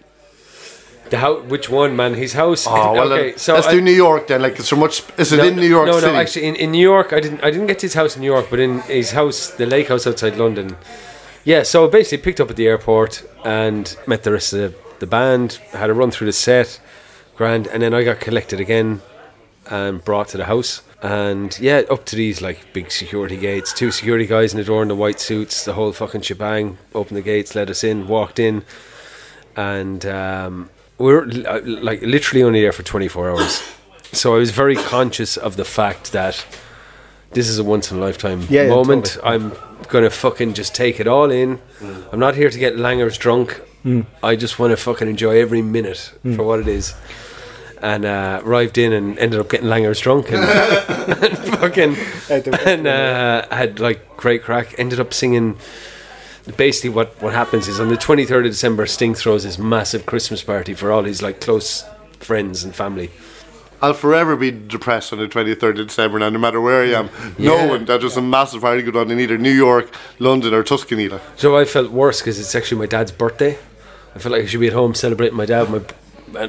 the 1.09 1.17
house. 1.17 1.43
Which 1.45 1.69
one, 1.69 1.95
man? 1.95 2.13
His 2.13 2.33
house. 2.33 2.65
Oh 2.67 2.93
well, 2.93 3.13
okay, 3.13 3.31
then, 3.31 3.37
so 3.37 3.53
let's 3.53 3.67
I- 3.67 3.71
do 3.71 3.81
New 3.81 3.91
York 3.91 4.27
then. 4.27 4.41
Like, 4.41 4.59
is 4.59 4.69
there 4.69 4.79
much? 4.79 5.03
Is 5.17 5.31
it 5.31 5.37
no, 5.37 5.43
in 5.45 5.55
New 5.55 5.67
York 5.67 5.87
no, 5.87 5.99
City? 5.99 6.13
No, 6.13 6.19
actually, 6.19 6.47
in, 6.47 6.55
in 6.55 6.71
New 6.71 6.81
York, 6.81 7.13
I 7.13 7.19
didn't. 7.19 7.43
I 7.43 7.51
didn't 7.51 7.67
get 7.67 7.79
to 7.79 7.85
his 7.85 7.93
house 7.93 8.15
in 8.15 8.21
New 8.21 8.31
York, 8.31 8.47
but 8.49 8.59
in 8.59 8.81
his 8.81 9.11
house, 9.11 9.49
the 9.51 9.65
lake 9.65 9.87
house 9.87 10.07
outside 10.07 10.37
London. 10.37 10.77
Yeah, 11.43 11.63
so 11.63 11.87
basically 11.87 12.23
picked 12.23 12.39
up 12.39 12.49
at 12.49 12.55
the 12.57 12.67
airport 12.67 13.23
and 13.43 13.95
met 14.05 14.23
the 14.23 14.31
rest 14.31 14.53
of 14.53 14.59
the, 14.59 14.75
the 14.99 15.07
band. 15.07 15.53
Had 15.71 15.89
a 15.89 15.93
run 15.93 16.11
through 16.11 16.27
the 16.27 16.33
set, 16.33 16.79
grand, 17.35 17.67
and 17.67 17.81
then 17.81 17.93
I 17.93 18.03
got 18.03 18.19
collected 18.19 18.59
again 18.59 19.01
and 19.67 20.03
brought 20.03 20.27
to 20.29 20.37
the 20.37 20.45
house. 20.45 20.81
And 21.01 21.57
yeah, 21.59 21.83
up 21.89 22.05
to 22.07 22.15
these 22.15 22.41
like 22.41 22.73
big 22.73 22.91
security 22.91 23.37
gates. 23.37 23.71
Two 23.73 23.91
security 23.91 24.25
guys 24.25 24.53
in 24.53 24.57
the 24.59 24.65
door 24.65 24.81
in 24.81 24.89
the 24.89 24.95
white 24.95 25.19
suits, 25.19 25.63
the 25.63 25.73
whole 25.73 25.93
fucking 25.93 26.21
shebang. 26.21 26.77
Opened 26.93 27.17
the 27.17 27.21
gates, 27.21 27.55
let 27.55 27.69
us 27.69 27.83
in, 27.83 28.07
walked 28.07 28.37
in, 28.39 28.63
and 29.55 30.05
um, 30.05 30.69
we 30.97 31.13
were 31.13 31.25
li- 31.25 31.45
uh, 31.45 31.61
like 31.63 32.01
literally 32.01 32.43
only 32.43 32.61
there 32.61 32.71
for 32.73 32.83
24 32.83 33.31
hours. 33.31 33.63
So 34.11 34.35
I 34.35 34.39
was 34.39 34.51
very 34.51 34.75
conscious 34.75 35.37
of 35.37 35.55
the 35.55 35.65
fact 35.65 36.11
that 36.11 36.45
this 37.31 37.47
is 37.47 37.59
a 37.59 37.63
once 37.63 37.91
in 37.91 37.97
a 37.97 38.01
lifetime 38.01 38.45
Yeah, 38.49 38.67
moment. 38.67 39.05
totally. 39.21 39.33
I'm 39.35 39.53
gonna 39.87 40.09
fucking 40.09 40.53
just 40.55 40.75
take 40.75 40.99
it 40.99 41.07
all 41.07 41.31
in. 41.31 41.59
I'm 42.11 42.19
not 42.19 42.35
here 42.35 42.49
to 42.49 42.59
get 42.59 42.75
langers 42.75 43.17
drunk. 43.17 43.61
Mm. 43.85 44.05
I 44.21 44.35
just 44.35 44.59
want 44.59 44.71
to 44.71 44.77
fucking 44.77 45.07
enjoy 45.07 45.39
every 45.39 45.61
minute 45.61 46.11
for 46.35 46.43
what 46.43 46.59
it 46.59 46.67
is. 46.67 46.93
And 47.81 48.03
uh, 48.05 48.41
arrived 48.43 48.77
in 48.77 48.91
and 48.91 49.17
ended 49.19 49.39
up 49.39 49.49
getting 49.49 49.67
langers 49.67 50.01
drunk 50.01 50.31
and, 50.31 50.43
and 51.23 51.57
fucking 51.59 51.95
and 52.67 52.85
uh, 52.87 53.47
had 53.55 53.79
like 53.79 54.17
great 54.17 54.43
crack. 54.43 54.75
Ended 54.77 54.99
up 54.99 55.13
singing. 55.13 55.57
Basically, 56.57 56.89
what 56.89 57.21
what 57.21 57.33
happens 57.33 57.67
is 57.67 57.79
on 57.79 57.87
the 57.89 57.95
23rd 57.95 58.39
of 58.45 58.51
December, 58.51 58.85
Sting 58.85 59.13
throws 59.13 59.43
this 59.43 59.57
massive 59.57 60.05
Christmas 60.05 60.41
party 60.43 60.73
for 60.73 60.91
all 60.91 61.03
his 61.03 61.21
like 61.21 61.39
close 61.39 61.85
friends 62.19 62.63
and 62.63 62.75
family. 62.75 63.11
I'll 63.81 63.93
forever 63.93 64.35
be 64.35 64.51
depressed 64.51 65.13
on 65.13 65.19
the 65.19 65.27
23rd 65.27 65.79
of 65.79 65.87
December 65.87 66.19
now, 66.19 66.29
no 66.29 66.37
matter 66.39 66.59
where 66.59 66.81
I 66.83 66.87
am, 66.99 67.09
Yeah. 67.37 67.65
knowing 67.65 67.85
that 67.85 68.01
there's 68.01 68.17
a 68.17 68.21
massive 68.21 68.61
party 68.61 68.81
going 68.81 68.97
on 68.97 69.09
in 69.11 69.21
either 69.21 69.37
New 69.37 69.53
York, 69.53 69.89
London, 70.19 70.53
or 70.53 70.63
Tuscany. 70.63 71.09
So 71.37 71.55
I 71.55 71.63
felt 71.63 71.89
worse 71.91 72.19
because 72.19 72.39
it's 72.41 72.53
actually 72.55 72.79
my 72.79 72.87
dad's 72.87 73.13
birthday. 73.13 73.57
I 74.15 74.19
felt 74.19 74.33
like 74.33 74.43
I 74.43 74.47
should 74.47 74.59
be 74.59 74.67
at 74.67 74.73
home 74.73 74.95
celebrating 74.95 75.37
my 75.37 75.45
dad 75.45 75.69
my, 75.69 75.79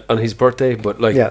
on 0.09 0.19
his 0.19 0.35
birthday, 0.35 0.75
but 0.75 1.01
like 1.01 1.15
Yeah. 1.15 1.31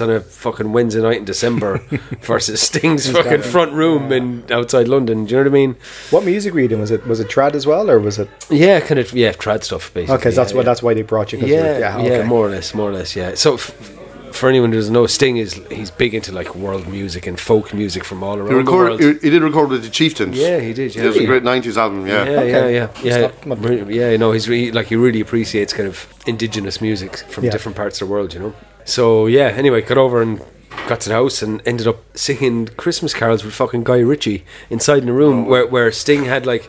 on 0.00 0.10
a 0.10 0.20
fucking 0.20 0.72
Wednesday 0.72 1.00
night 1.02 1.18
in 1.18 1.24
December 1.24 1.78
versus 2.22 2.60
Sting's 2.62 3.10
fucking 3.10 3.42
front 3.42 3.72
room 3.72 4.12
in 4.12 4.44
outside 4.50 4.88
London. 4.88 5.24
Do 5.24 5.30
you 5.30 5.36
know 5.36 5.50
what 5.50 5.56
I 5.56 5.60
mean? 5.60 5.76
What 6.10 6.24
music 6.24 6.54
were 6.54 6.60
you 6.60 6.68
doing? 6.68 6.80
Was 6.80 6.90
it 6.90 7.06
was 7.06 7.20
it 7.20 7.28
trad 7.28 7.54
as 7.54 7.66
well, 7.66 7.90
or 7.90 7.98
was 7.98 8.18
it? 8.18 8.28
Yeah, 8.50 8.80
kind 8.80 8.98
of 9.00 9.12
yeah, 9.12 9.32
trad 9.32 9.62
stuff 9.64 9.92
basically. 9.94 10.16
Okay, 10.16 10.30
so 10.30 10.36
that's 10.36 10.52
yeah, 10.52 10.58
why 10.58 10.64
that's 10.64 10.82
why 10.82 10.94
they 10.94 11.02
brought 11.02 11.32
you. 11.32 11.38
yeah, 11.40 11.78
yeah, 11.78 11.96
okay. 11.98 12.22
more 12.28 12.46
or 12.46 12.50
less, 12.50 12.74
more 12.74 12.90
or 12.90 12.92
less, 12.92 13.14
yeah. 13.16 13.34
So. 13.34 13.54
F- 13.54 13.93
for 14.34 14.48
anyone 14.48 14.72
who 14.72 14.78
doesn't 14.78 14.92
know, 14.92 15.06
Sting 15.06 15.36
is 15.36 15.54
he's 15.70 15.90
big 15.90 16.12
into 16.14 16.32
like 16.32 16.54
world 16.54 16.88
music 16.88 17.26
and 17.26 17.38
folk 17.38 17.72
music 17.72 18.04
from 18.04 18.22
all 18.22 18.36
around 18.38 18.58
He, 18.58 18.62
the 18.64 18.72
world. 18.72 19.00
he, 19.00 19.12
he 19.14 19.30
did 19.30 19.42
record 19.42 19.70
with 19.70 19.82
the 19.84 19.90
Chieftains. 19.90 20.36
Yeah, 20.36 20.58
he 20.60 20.72
did. 20.72 20.94
Yeah, 20.94 21.04
It 21.04 21.06
was 21.06 21.16
a 21.16 21.26
great 21.26 21.42
90s 21.44 21.76
album, 21.76 22.06
yeah. 22.06 22.24
Yeah, 22.24 22.30
yeah, 22.30 22.38
Okay. 22.40 22.74
yeah, 22.74 22.88
yeah, 23.02 23.26
It's 23.26 23.46
not- 23.46 23.60
not- 23.60 23.90
yeah. 23.90 24.16
No, 24.16 24.32
he's 24.32 24.48
really 24.48 24.72
like 24.72 24.88
he 24.88 24.96
really 24.96 25.20
appreciates 25.20 25.72
kind 25.72 25.88
of 25.88 26.06
indigenous 26.26 26.80
music 26.80 27.18
from 27.28 27.44
Yeah. 27.44 27.50
different 27.52 27.76
parts 27.76 28.00
of 28.02 28.08
the 28.08 28.12
world, 28.12 28.34
you 28.34 28.40
know. 28.40 28.54
So 28.84 29.26
yeah, 29.26 29.48
anyway, 29.56 29.80
got 29.82 29.98
over 29.98 30.20
and 30.20 30.40
got 30.88 31.00
to 31.02 31.08
the 31.10 31.14
house 31.14 31.40
and 31.40 31.62
ended 31.64 31.86
up 31.86 31.98
singing 32.16 32.66
Christmas 32.76 33.14
carols 33.14 33.44
with 33.44 33.54
fucking 33.54 33.84
Guy 33.84 34.00
Ritchie 34.00 34.44
inside 34.68 34.98
in 34.98 35.06
the 35.06 35.12
room 35.12 35.44
oh. 35.44 35.48
where 35.50 35.66
where 35.66 35.92
Sting 35.92 36.24
had 36.24 36.44
like 36.44 36.68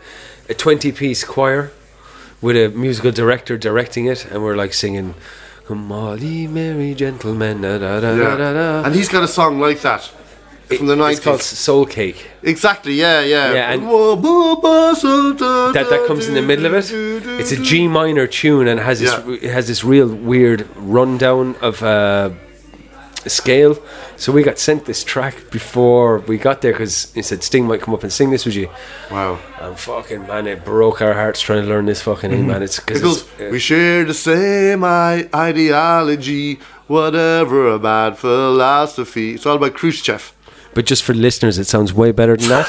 a 0.49 0.53
twenty 0.53 0.91
piece 0.91 1.23
choir 1.23 1.71
with 2.41 2.55
a 2.55 2.69
musical 2.69 3.11
director 3.11 3.57
directing 3.57 4.05
it, 4.05 4.25
and 4.25 4.43
we're 4.43 4.55
like 4.55 4.73
singing. 4.73 5.15
Come 5.67 5.91
all 5.91 6.17
ye 6.19 6.45
merry 6.47 6.93
gentlemen, 6.93 7.61
da 7.61 7.77
da 7.79 7.99
da 7.99 8.15
da 8.15 8.35
da 8.37 8.53
da. 8.53 8.83
And 8.85 8.93
he's 8.93 9.09
got 9.09 9.23
a 9.23 9.27
song 9.27 9.59
like 9.59 9.81
that 9.81 10.03
from 10.77 10.85
the 10.85 10.95
It's 11.07 11.19
called 11.19 11.41
Soul 11.41 11.87
Cake. 11.87 12.29
Exactly, 12.43 12.93
yeah, 12.93 13.21
yeah. 13.21 13.51
Yeah, 13.53 13.71
and- 13.73 13.81
that 13.83 15.73
that 15.73 15.89
that 15.89 16.05
comes 16.07 16.27
in 16.27 16.35
the 16.35 16.43
middle 16.43 16.67
of 16.67 16.73
it. 16.73 16.91
It's 17.39 17.51
a 17.51 17.57
G 17.57 17.87
minor 17.87 18.27
tune 18.27 18.67
and 18.67 18.79
has 18.79 18.99
this 18.99 19.11
Yeah. 19.11 19.33
it 19.41 19.51
has 19.51 19.65
this 19.67 19.83
real 19.83 20.07
weird 20.07 20.67
rundown 20.75 21.55
of 21.61 21.81
uh, 21.81 22.29
scale. 23.29 23.77
So 24.17 24.31
we 24.31 24.43
got 24.43 24.59
sent 24.59 24.85
this 24.85 25.03
track 25.03 25.49
before 25.51 26.19
we 26.19 26.37
got 26.37 26.61
there 26.61 26.71
because 26.71 27.13
he 27.13 27.21
said 27.21 27.43
Sting 27.43 27.67
might 27.67 27.81
come 27.81 27.93
up 27.93 28.03
and 28.03 28.11
sing 28.11 28.31
this 28.31 28.45
with 28.45 28.55
you. 28.55 28.69
Wow. 29.11 29.39
And 29.59 29.77
fucking 29.77 30.27
man, 30.27 30.47
it 30.47 30.63
broke 30.63 31.01
our 31.01 31.13
hearts 31.13 31.41
trying 31.41 31.63
to 31.63 31.69
learn 31.69 31.85
this 31.85 32.01
fucking 32.01 32.29
thing, 32.29 32.39
mm-hmm. 32.41 32.49
man. 32.49 32.63
It's 32.63 32.79
It 32.79 32.85
because 32.85 33.23
uh, 33.39 33.49
we 33.51 33.59
share 33.59 34.05
the 34.05 34.13
same 34.13 34.83
I- 34.83 35.29
ideology, 35.33 36.59
whatever 36.87 37.69
about 37.69 38.17
philosophy. 38.17 39.35
It's 39.35 39.45
all 39.45 39.55
about 39.55 39.73
Khrushchev. 39.73 40.33
But 40.73 40.85
just 40.85 41.03
for 41.03 41.13
listeners, 41.13 41.57
it 41.57 41.67
sounds 41.67 41.93
way 41.93 42.11
better 42.11 42.35
than 42.35 42.49
that. 42.49 42.67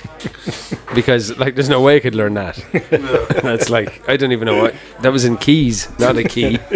because 0.94 1.36
like, 1.38 1.54
there's 1.54 1.68
no 1.68 1.80
way 1.80 1.96
I 1.96 2.00
could 2.00 2.14
learn 2.14 2.34
that. 2.34 2.56
That's 3.42 3.70
like 3.70 4.08
I 4.08 4.16
don't 4.16 4.32
even 4.32 4.46
know 4.46 4.62
what 4.62 4.74
that 5.00 5.12
was 5.12 5.24
in 5.24 5.36
keys, 5.36 5.88
not 5.98 6.16
a 6.16 6.24
key. 6.24 6.58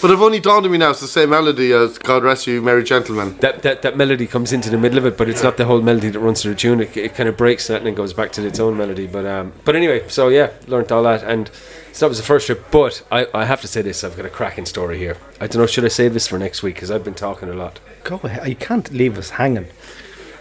But 0.00 0.12
it 0.12 0.18
only 0.20 0.38
dawned 0.38 0.64
on 0.64 0.70
me 0.70 0.78
now, 0.78 0.90
it's 0.90 1.00
the 1.00 1.08
same 1.08 1.30
melody 1.30 1.72
as 1.72 1.98
God 1.98 2.22
Rest 2.22 2.46
You, 2.46 2.62
Merry 2.62 2.84
Gentlemen. 2.84 3.36
that, 3.38 3.62
that 3.62 3.82
that 3.82 3.96
melody 3.96 4.28
comes 4.28 4.52
into 4.52 4.70
the 4.70 4.78
middle 4.78 4.96
of 4.96 5.06
it, 5.06 5.18
but 5.18 5.28
it's 5.28 5.42
not 5.42 5.56
the 5.56 5.64
whole 5.64 5.82
melody 5.82 6.08
that 6.10 6.20
runs 6.20 6.40
through 6.40 6.52
the 6.52 6.60
tune. 6.60 6.80
It, 6.80 6.96
it 6.96 7.16
kind 7.16 7.28
of 7.28 7.36
breaks 7.36 7.66
that 7.66 7.78
and 7.78 7.86
then 7.86 7.94
goes 7.94 8.12
back 8.12 8.30
to 8.32 8.46
its 8.46 8.60
own 8.60 8.76
melody. 8.76 9.08
But 9.08 9.26
um, 9.26 9.54
but 9.64 9.74
anyway, 9.74 10.08
so 10.08 10.28
yeah, 10.28 10.52
learned 10.68 10.92
all 10.92 11.02
that, 11.02 11.24
and 11.24 11.50
so 11.92 12.06
that 12.06 12.10
was 12.10 12.18
the 12.18 12.24
first 12.24 12.46
trip. 12.46 12.66
But 12.70 13.04
I, 13.10 13.26
I 13.34 13.44
have 13.44 13.60
to 13.62 13.66
say 13.66 13.82
this: 13.82 14.04
I've 14.04 14.16
got 14.16 14.24
a 14.24 14.30
cracking 14.30 14.66
story 14.66 14.98
here. 14.98 15.16
I 15.40 15.48
don't 15.48 15.60
know, 15.60 15.66
should 15.66 15.84
I 15.84 15.88
save 15.88 16.14
this 16.14 16.28
for 16.28 16.38
next 16.38 16.62
week 16.62 16.76
because 16.76 16.92
I've 16.92 17.02
been 17.02 17.14
talking 17.14 17.48
a 17.48 17.54
lot. 17.54 17.80
Go 18.04 18.20
ahead. 18.22 18.48
You 18.48 18.54
can't 18.54 18.88
leave 18.92 19.18
us 19.18 19.30
hanging. 19.30 19.66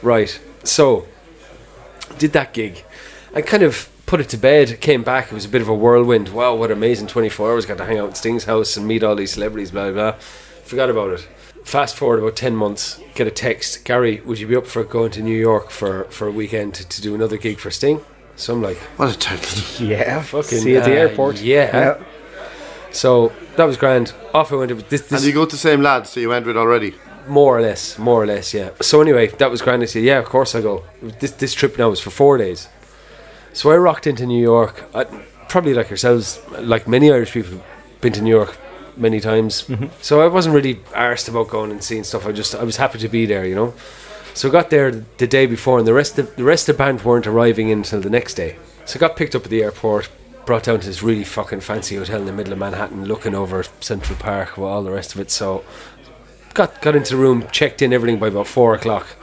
Right. 0.04 0.40
So, 0.64 1.08
did 2.20 2.34
that 2.34 2.54
gig. 2.54 2.84
I 3.34 3.42
kind 3.42 3.64
of 3.64 3.90
put 4.08 4.20
it 4.20 4.30
to 4.30 4.38
bed, 4.38 4.82
came 4.82 5.04
back. 5.04 5.28
It 5.28 5.34
was 5.34 5.46
a 5.46 5.50
bit 5.50 5.62
of 5.62 5.70
a 5.70 5.76
whirlwind. 5.76 6.30
Wow, 6.30 6.56
what 6.56 6.72
amazing 6.72 7.08
24 7.08 7.52
hours. 7.52 7.66
Got 7.68 7.78
to 7.78 7.86
hang 7.86 8.00
out 8.00 8.10
in 8.10 8.16
Sting's 8.16 8.46
house 8.46 8.76
and 8.76 8.88
meet 8.88 9.04
all 9.04 9.16
these 9.16 9.34
celebrities, 9.34 9.70
blah, 9.72 9.92
blah, 9.92 10.12
blah. 10.12 10.20
Forgot 10.64 10.90
about 10.90 11.12
it. 11.12 11.28
Fast 11.64 11.96
forward 11.98 12.20
about 12.20 12.36
10 12.38 12.56
months, 12.56 13.00
get 13.14 13.28
a 13.28 13.32
text 13.32 13.84
Gary, 13.84 14.22
would 14.22 14.40
you 14.40 14.48
be 14.48 14.56
up 14.56 14.66
for 14.66 14.84
going 14.86 15.12
to 15.12 15.22
New 15.22 15.38
York 15.38 15.70
for, 15.70 16.06
for 16.06 16.28
a 16.28 16.32
weekend 16.32 16.74
to, 16.76 16.88
to 16.88 17.02
do 17.02 17.14
another 17.14 17.36
gig 17.38 17.60
for 17.60 17.70
Sting? 17.70 18.00
So 18.38 18.54
I'm 18.54 18.62
like, 18.62 18.78
What 18.98 19.14
a 19.14 19.18
title. 19.20 19.64
Yeah. 19.86 20.22
Fucking, 20.34 20.60
See 20.60 20.72
you 20.72 20.78
at 20.78 20.86
the 20.86 20.92
uh, 20.94 21.10
airport. 21.10 21.42
yeah. 21.42 22.02
so 22.92 23.34
that 23.58 23.66
was 23.66 23.76
grand. 23.76 24.14
Off 24.34 24.54
I 24.54 24.56
went. 24.56 24.72
This, 24.90 25.02
this 25.10 25.12
And 25.12 25.24
you 25.24 25.34
go 25.34 25.46
to 25.46 25.52
the 25.52 25.58
same 25.58 25.82
lads 25.82 26.14
that 26.14 26.22
you 26.22 26.30
went 26.30 26.46
with 26.46 26.56
already. 26.56 26.96
more 27.28 27.58
or 27.58 27.62
less, 27.62 27.98
more 27.98 28.24
or 28.24 28.26
less, 28.26 28.54
yeah. 28.54 28.70
So 28.82 29.02
anyway, 29.02 29.28
that 29.28 29.52
was 29.52 29.62
grand. 29.62 29.84
I 29.84 29.88
said, 29.88 30.04
yeah, 30.04 30.20
of 30.20 30.26
course 30.26 30.56
I 30.56 30.62
go. 30.62 30.86
This 31.20 31.32
this 31.32 31.54
trip 31.54 31.78
now 31.78 31.90
was 31.90 32.00
for 32.00 32.12
four 32.12 32.38
days. 32.38 32.70
So 33.58 33.72
I 33.72 33.78
rocked 33.78 34.06
into 34.06 34.28
New 34.28 34.40
York. 34.40 34.84
I, 34.94 35.06
probably 35.50 35.74
like 35.74 35.90
yourselves, 35.90 36.40
like 36.60 36.88
many 36.88 37.12
Irish 37.12 37.32
people, 37.32 37.60
been 38.02 38.14
to 38.14 38.22
New 38.22 38.30
York 38.30 38.56
many 38.96 39.20
times. 39.20 39.64
Mm-hmm. 39.64 39.88
So 40.00 40.22
I 40.22 40.28
wasn't 40.28 40.54
really 40.54 40.76
arsed 40.94 41.28
about 41.28 41.48
going 41.48 41.72
and 41.72 41.84
seeing 41.84 42.04
stuff. 42.04 42.28
I 42.28 42.34
just 42.34 42.54
I 42.54 42.64
was 42.64 42.78
happy 42.78 43.00
to 43.00 43.10
be 43.10 43.26
there, 43.26 43.48
you 43.48 43.56
know. 43.56 43.74
So 44.36 44.50
I 44.50 44.52
got 44.52 44.70
there 44.70 44.92
the 44.92 45.26
day 45.26 45.48
before, 45.48 45.80
and 45.80 45.88
the 45.88 45.96
rest 45.96 46.20
of 46.20 46.36
the 46.36 46.44
rest 46.44 46.70
of 46.70 46.78
the 46.78 46.84
band 46.84 47.02
weren't 47.02 47.26
arriving 47.26 47.72
until 47.72 48.00
the 48.00 48.12
next 48.12 48.36
day. 48.36 48.58
So 48.86 49.00
I 49.00 49.02
got 49.02 49.16
picked 49.16 49.34
up 49.34 49.44
at 49.44 49.50
the 49.50 49.64
airport, 49.64 50.08
brought 50.46 50.62
down 50.62 50.80
to 50.82 50.86
this 50.86 51.02
really 51.02 51.24
fucking 51.24 51.62
fancy 51.62 51.96
hotel 51.96 52.20
in 52.20 52.28
the 52.28 52.34
middle 52.34 52.54
of 52.54 52.60
Manhattan, 52.60 53.06
looking 53.06 53.34
over 53.34 53.64
Central 53.80 54.20
Park, 54.20 54.58
with 54.58 54.68
all 54.68 54.84
the 54.84 54.92
rest 54.92 55.16
of 55.16 55.20
it. 55.20 55.32
So 55.32 55.66
got 56.54 56.80
got 56.84 56.96
into 56.96 57.16
the 57.16 57.20
room, 57.20 57.48
checked 57.52 57.82
in 57.82 57.92
everything 57.92 58.20
by 58.20 58.28
about 58.28 58.46
four 58.46 58.76
o'clock. 58.76 59.17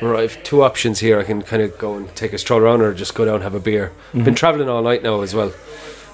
Right, 0.00 0.24
I've 0.24 0.42
two 0.42 0.62
options 0.62 1.00
here. 1.00 1.20
I 1.20 1.24
can 1.24 1.42
kind 1.42 1.62
of 1.62 1.76
go 1.76 1.94
and 1.94 2.14
take 2.16 2.32
a 2.32 2.38
stroll 2.38 2.60
around, 2.60 2.80
or 2.80 2.94
just 2.94 3.14
go 3.14 3.24
down 3.26 3.36
and 3.36 3.44
have 3.44 3.54
a 3.54 3.60
beer. 3.60 3.92
Been 4.12 4.24
mhm. 4.24 4.36
traveling 4.36 4.68
all 4.68 4.82
night 4.82 5.02
now 5.02 5.20
as 5.20 5.34
well. 5.34 5.52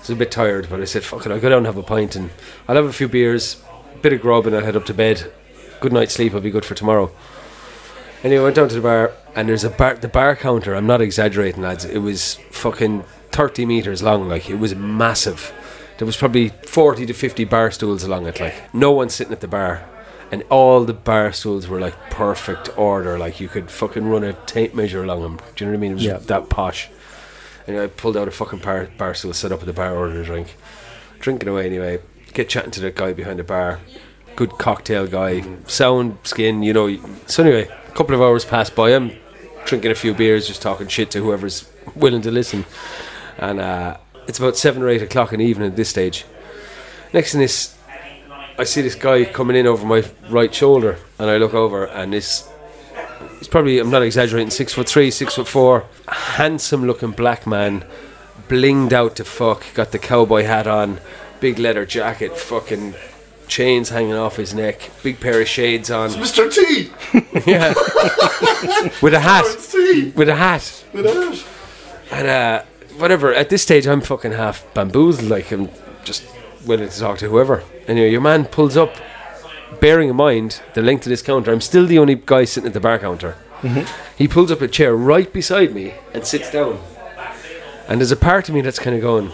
So 0.03 0.13
a 0.13 0.17
bit 0.17 0.31
tired, 0.31 0.69
but 0.69 0.81
I 0.81 0.85
said, 0.85 1.05
"Fuck 1.05 1.27
it, 1.27 1.33
I'll 1.33 1.41
go 1.41 1.49
down 1.49 1.59
and 1.59 1.67
have 1.67 1.77
a 1.77 1.83
pint, 1.83 2.17
and 2.17 2.31
I'll 2.69 2.77
have 2.77 2.85
a 2.85 2.93
few 2.93 3.09
beers, 3.09 3.63
bit 4.03 4.13
of 4.13 4.21
grub, 4.21 4.47
and 4.47 4.57
I'll 4.57 4.65
head 4.65 4.77
up 4.77 4.87
to 4.87 4.95
bed. 4.95 5.33
Good 5.81 5.93
night's 5.93 6.15
sleep 6.15 6.35
I'll 6.35 6.41
be 6.41 6.51
good 6.51 6.65
for 6.65 6.75
tomorrow." 6.75 7.11
Anyway, 8.25 8.41
I 8.41 8.45
went 8.45 8.57
down 8.57 8.69
to 8.69 8.75
the 8.75 8.81
bar, 8.81 9.13
and 9.37 9.49
there's 9.49 9.63
a 9.63 9.71
bar, 9.71 9.95
the 9.95 10.09
bar 10.09 10.35
counter. 10.35 10.75
I'm 10.75 10.87
not 10.87 11.01
exaggerating, 11.01 11.63
lads. 11.63 11.85
It 11.85 11.99
was 11.99 12.35
fucking 12.51 13.05
30 13.31 13.67
meters 13.67 14.03
long. 14.03 14.29
Like 14.29 14.51
it 14.51 14.57
was 14.57 14.75
massive. 14.75 15.53
There 15.99 16.07
was 16.07 16.17
probably 16.17 16.49
40 16.49 17.07
to 17.07 17.13
50 17.13 17.45
bar 17.45 17.71
stools 17.71 18.03
along 18.03 18.27
it. 18.27 18.41
Like 18.41 18.75
no 18.75 18.91
one 18.93 19.11
sitting 19.11 19.33
at 19.33 19.41
the 19.41 19.49
bar, 19.49 19.85
and 20.33 20.43
all 20.51 20.85
the 20.85 20.93
bar 20.93 21.33
stools 21.33 21.69
were 21.69 21.81
like 21.81 21.95
perfect 22.11 22.71
order. 22.77 23.19
Like 23.19 23.41
you 23.41 23.49
could 23.49 23.71
fucking 23.71 24.07
run 24.09 24.25
a 24.25 24.33
tape 24.33 24.75
measure 24.75 25.03
along 25.03 25.23
them. 25.23 25.41
Do 25.55 25.65
you 25.65 25.71
know 25.71 25.77
what 25.77 25.79
I 25.79 25.81
mean? 25.81 25.93
It 25.93 25.95
was 25.95 26.05
Yeah. 26.05 26.19
that 26.19 26.49
posh. 26.49 26.89
And 27.67 27.79
I 27.79 27.87
pulled 27.89 28.17
out 28.17 28.29
a 28.29 28.31
fucking 28.31 28.61
bar, 28.61 28.89
bar 28.97 29.15
stool, 29.15 29.33
set 29.33 29.51
up 29.53 29.61
at 29.61 29.67
the 29.67 29.73
bar, 29.73 29.95
ordered 29.97 30.17
a 30.21 30.25
drink, 30.25 30.57
drinking 31.19 31.49
away 31.49 31.67
anyway. 31.67 31.99
Get 32.33 32.49
chatting 32.49 32.71
to 32.73 32.81
the 32.81 32.91
guy 32.91 33.13
behind 33.13 33.39
the 33.39 33.45
bar. 33.45 33.81
Good 34.37 34.51
cocktail 34.59 35.07
guy, 35.07 35.43
sound 35.67 36.19
skin, 36.23 36.63
you 36.63 36.73
know. 36.73 36.97
So 37.27 37.43
anyway, 37.43 37.69
a 37.89 37.91
couple 37.93 38.15
of 38.15 38.21
hours 38.21 38.45
pass 38.45 38.69
by. 38.71 38.91
I'm 38.95 39.13
drinking 39.65 39.91
a 39.91 39.95
few 39.95 40.13
beers, 40.15 40.47
just 40.47 40.61
talking 40.63 40.87
shit 40.89 41.11
to 41.13 41.21
whoever's 41.21 41.69
willing 41.95 42.23
to 42.23 42.31
listen. 42.31 42.67
And 43.39 43.59
uh, 43.61 43.97
it's 44.29 44.39
about 44.39 44.57
seven 44.57 44.83
or 44.83 44.89
eight 44.89 45.03
o'clock 45.03 45.33
in 45.33 45.39
the 45.41 45.47
evening 45.47 45.69
at 45.71 45.77
this 45.77 45.89
stage. 45.89 46.25
Next 47.13 47.33
thing 47.33 47.41
is, 47.41 47.75
I 48.59 48.65
see 48.65 48.83
this 48.83 48.95
guy 48.95 49.25
coming 49.25 49.57
in 49.57 49.67
over 49.67 49.87
my 49.87 50.03
right 50.31 50.55
shoulder, 50.55 50.99
and 51.19 51.29
I 51.29 51.37
look 51.37 51.55
over, 51.55 51.85
and 51.85 52.13
this 52.13 52.49
he's 53.39 53.49
probably 53.49 53.79
I'm 53.79 53.91
not 53.91 54.03
exaggerating, 54.03 54.51
six 54.51 54.73
foot 54.73 54.89
three, 54.89 55.11
six 55.11 55.35
foot 55.35 55.49
four, 55.49 55.85
handsome 56.09 56.87
looking 56.87 57.11
black 57.11 57.47
man, 57.47 57.85
blinged 58.49 58.93
out 58.93 59.17
to 59.17 59.25
fuck, 59.25 59.65
got 59.75 59.93
the 59.93 59.99
cowboy 59.99 60.45
hat 60.45 60.67
on, 60.67 61.01
big 61.41 61.59
leather 61.59 61.85
jacket, 61.85 62.37
fucking 62.37 62.95
chains 63.47 63.91
hanging 63.91 64.15
off 64.15 64.37
his 64.37 64.55
neck, 64.55 64.91
big 65.03 65.21
pair 65.21 65.41
of 65.41 65.49
shades 65.49 65.91
on, 65.91 66.11
It's 66.11 66.17
Mr. 66.17 66.53
T. 66.53 66.91
yeah, 67.51 67.69
with 69.03 69.15
a 69.15 69.21
hat, 69.21 69.45
with 70.17 70.29
a 70.29 70.35
hat. 70.37 70.85
With 70.93 71.07
a 71.07 71.13
hat. 71.13 71.45
And 72.11 72.29
uh, 72.29 72.63
whatever. 72.99 73.35
At 73.35 73.51
this 73.51 73.63
stage, 73.63 73.87
I'm 73.87 74.01
fucking 74.01 74.33
half 74.33 74.65
bamboozled. 74.75 75.29
Like 75.29 75.51
I'm 75.53 75.69
just 76.05 76.25
willing 76.67 76.89
to 76.89 76.99
talk 76.99 77.19
to 77.19 77.29
whoever. 77.29 77.63
Anyway, 77.87 78.11
your 78.11 78.21
man 78.21 78.45
pulls 78.45 78.77
up, 78.77 78.95
bearing 79.81 80.09
in 80.09 80.17
mind 80.17 80.61
the 80.75 80.83
length 80.83 81.07
of 81.07 81.11
this 81.11 81.23
counter. 81.23 81.53
I'm 81.53 81.61
still 81.61 81.87
the 81.87 81.99
only 81.99 82.15
guy 82.15 82.45
sitting 82.45 82.67
at 82.69 82.75
the 82.75 82.81
bar 82.81 82.99
counter. 82.99 83.37
He 84.17 84.29
pulls 84.29 84.51
up 84.53 84.61
a 84.61 84.69
chair 84.69 84.95
right 84.95 85.33
beside 85.33 85.75
me 85.75 85.95
and 86.15 86.25
sits 86.25 86.51
down. 86.51 86.79
And 87.89 88.01
there's 88.01 88.13
a 88.13 88.17
part 88.17 88.49
of 88.49 88.55
me 88.55 88.61
that's 88.61 88.79
kind 88.79 88.95
of 88.97 89.03
going, 89.03 89.31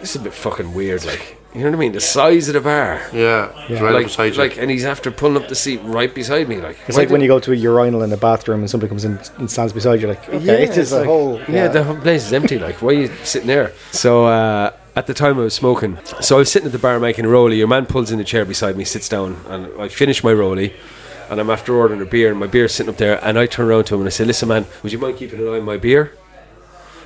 "This 0.00 0.10
is 0.14 0.16
a 0.16 0.24
bit 0.24 0.32
fucking 0.34 0.74
weird." 0.74 1.04
Like, 1.04 1.36
you 1.54 1.60
know 1.62 1.70
what 1.70 1.76
I 1.76 1.78
mean? 1.78 1.92
The 1.92 2.00
size 2.00 2.48
of 2.48 2.54
the 2.54 2.60
bar. 2.60 3.00
Yeah. 3.12 3.50
It's 3.68 3.80
right 3.80 3.92
like, 3.94 4.06
beside 4.06 4.32
you. 4.34 4.38
like, 4.38 4.56
and 4.58 4.70
he's 4.70 4.84
after 4.84 5.10
pulling 5.10 5.42
up 5.42 5.48
the 5.48 5.54
seat 5.54 5.80
right 5.84 6.12
beside 6.14 6.48
me. 6.48 6.56
Like, 6.60 6.76
It's 6.86 6.96
like 6.96 7.10
when 7.10 7.20
you 7.20 7.26
go 7.28 7.40
to 7.40 7.52
a 7.52 7.56
urinal 7.56 8.02
in 8.02 8.12
a 8.12 8.16
bathroom 8.16 8.60
and 8.60 8.70
somebody 8.70 8.88
comes 8.88 9.04
in 9.04 9.18
and 9.38 9.50
stands 9.50 9.72
beside 9.72 10.00
you, 10.00 10.08
like, 10.08 10.28
okay, 10.28 10.38
Yeah, 10.38 10.52
it 10.54 10.70
is 10.70 10.78
it's 10.78 10.92
a 10.92 10.98
like- 10.98 11.06
whole. 11.06 11.40
Yeah, 11.48 11.68
the 11.68 11.82
whole 11.84 11.96
place 11.96 12.26
is 12.26 12.32
empty. 12.32 12.58
Like, 12.58 12.80
why 12.82 12.90
are 12.90 12.92
you 13.02 13.10
sitting 13.24 13.48
there? 13.48 13.72
So 13.92 14.26
uh, 14.26 14.70
at 14.98 15.06
the 15.06 15.14
time 15.14 15.38
I 15.38 15.42
was 15.44 15.54
smoking, 15.54 15.96
so 16.20 16.34
I 16.34 16.38
was 16.40 16.50
sitting 16.50 16.66
at 16.66 16.72
the 16.72 16.78
bar 16.78 16.98
making 16.98 17.24
a 17.24 17.28
rollie. 17.28 17.56
Your 17.56 17.68
man 17.68 17.86
pulls 17.86 18.10
in 18.10 18.18
the 18.18 18.24
chair 18.24 18.44
beside 18.44 18.76
me, 18.76 18.84
sits 18.84 19.08
down, 19.08 19.36
and 19.46 19.68
I 19.80 19.86
finish 19.86 20.24
my 20.24 20.32
rollie. 20.32 20.74
And 21.30 21.38
I'm 21.40 21.50
after 21.50 21.72
ordering 21.76 22.02
a 22.02 22.04
beer, 22.04 22.30
and 22.30 22.40
my 22.40 22.48
beer's 22.48 22.74
sitting 22.74 22.90
up 22.90 22.96
there. 22.96 23.24
And 23.24 23.38
I 23.38 23.46
turn 23.46 23.68
around 23.68 23.84
to 23.84 23.94
him 23.94 24.00
and 24.00 24.08
I 24.08 24.10
say, 24.10 24.24
"Listen, 24.24 24.48
man, 24.48 24.66
would 24.82 24.90
you 24.90 24.98
mind 24.98 25.18
keeping 25.18 25.38
an 25.38 25.46
eye 25.46 25.58
on 25.58 25.64
my 25.64 25.76
beer?" 25.76 26.14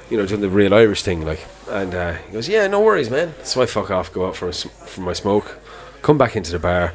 You 0.09 0.17
know, 0.17 0.25
doing 0.25 0.41
the 0.41 0.49
real 0.49 0.73
Irish 0.73 1.03
thing, 1.03 1.27
like. 1.27 1.47
And 1.69 1.95
uh, 1.95 2.15
he 2.15 2.33
goes, 2.33 2.49
"Yeah, 2.49 2.67
no 2.67 2.81
worries, 2.81 3.11
man." 3.11 3.35
So 3.43 3.61
I 3.61 3.67
fuck 3.67 3.91
off, 3.91 4.11
go 4.11 4.27
out 4.27 4.37
for 4.37 4.49
a 4.49 4.53
for 4.55 5.03
my 5.03 5.13
smoke, 5.13 5.59
come 6.01 6.17
back 6.17 6.35
into 6.35 6.53
the 6.53 6.59
bar, 6.59 6.95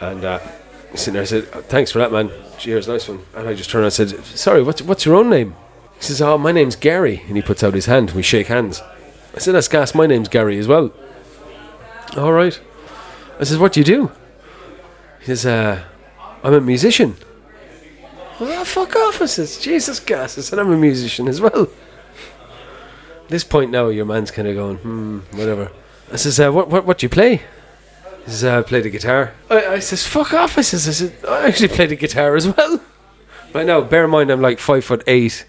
and 0.00 0.24
uh, 0.24 0.38
sitting 0.94 1.14
there. 1.14 1.22
I 1.22 1.26
said, 1.26 1.44
"Thanks 1.68 1.90
for 1.90 1.98
that, 1.98 2.12
man. 2.12 2.30
Cheers, 2.58 2.86
nice 2.86 3.08
one." 3.08 3.20
And 3.34 3.48
I 3.48 3.54
just 3.54 3.68
turned 3.70 3.82
around 3.82 3.98
and 3.98 4.10
said, 4.10 4.24
"Sorry, 4.38 4.62
what's 4.62 4.80
what's 4.82 5.04
your 5.04 5.16
own 5.16 5.28
name?" 5.28 5.56
He 5.96 6.02
says, 6.04 6.20
"Oh, 6.22 6.38
my 6.38 6.52
name's 6.52 6.76
Gary," 6.76 7.24
and 7.26 7.36
he 7.36 7.42
puts 7.42 7.64
out 7.64 7.74
his 7.74 7.86
hand. 7.86 8.12
We 8.12 8.22
shake 8.22 8.46
hands. 8.48 8.82
I 9.34 9.38
said, 9.38 9.54
"That's 9.54 9.68
gas. 9.68 9.94
My 9.94 10.06
name's 10.06 10.28
Gary 10.28 10.58
as 10.58 10.68
well." 10.68 10.92
All 12.16 12.32
right. 12.32 12.58
I 13.40 13.44
says, 13.44 13.58
"What 13.58 13.72
do 13.72 13.80
you 13.80 13.84
do?" 13.84 14.12
He 15.20 15.26
says, 15.26 15.46
uh, 15.46 15.82
"I'm 16.42 16.54
a 16.54 16.60
musician." 16.60 17.16
Well, 18.40 18.64
fuck 18.64 18.94
off! 18.96 19.22
I 19.22 19.26
says, 19.26 19.58
"Jesus, 19.58 20.00
gas." 20.00 20.38
I 20.38 20.42
said, 20.42 20.58
"I'm 20.58 20.72
a 20.72 20.76
musician 20.76 21.28
as 21.28 21.40
well." 21.40 21.68
At 23.24 23.28
this 23.28 23.44
point 23.44 23.70
now, 23.70 23.88
your 23.88 24.04
man's 24.04 24.30
kind 24.30 24.46
of 24.48 24.54
going, 24.54 24.76
"Hmm, 24.78 25.18
whatever." 25.32 25.70
I 26.12 26.16
says, 26.16 26.38
uh, 26.38 26.50
"What 26.50 26.68
what 26.68 26.84
what 26.84 26.98
do 26.98 27.06
you 27.06 27.10
play?" 27.10 27.36
He 28.24 28.30
says, 28.30 28.44
uh, 28.44 28.58
"I 28.58 28.62
play 28.62 28.80
the 28.82 28.90
guitar." 28.90 29.32
I, 29.50 29.66
I 29.66 29.78
says, 29.78 30.06
"Fuck 30.06 30.32
off!" 30.32 30.58
I 30.58 30.60
says, 30.62 30.88
"I 30.88 30.92
said 30.92 31.12
I 31.28 31.48
actually 31.48 31.68
play 31.68 31.86
the 31.86 31.96
guitar 31.96 32.36
as 32.36 32.46
well." 32.46 32.80
Right 33.52 33.66
now, 33.66 33.80
bear 33.80 34.04
in 34.04 34.10
mind, 34.10 34.30
I'm 34.30 34.40
like 34.40 34.58
five 34.58 34.84
foot 34.84 35.02
eight 35.06 35.44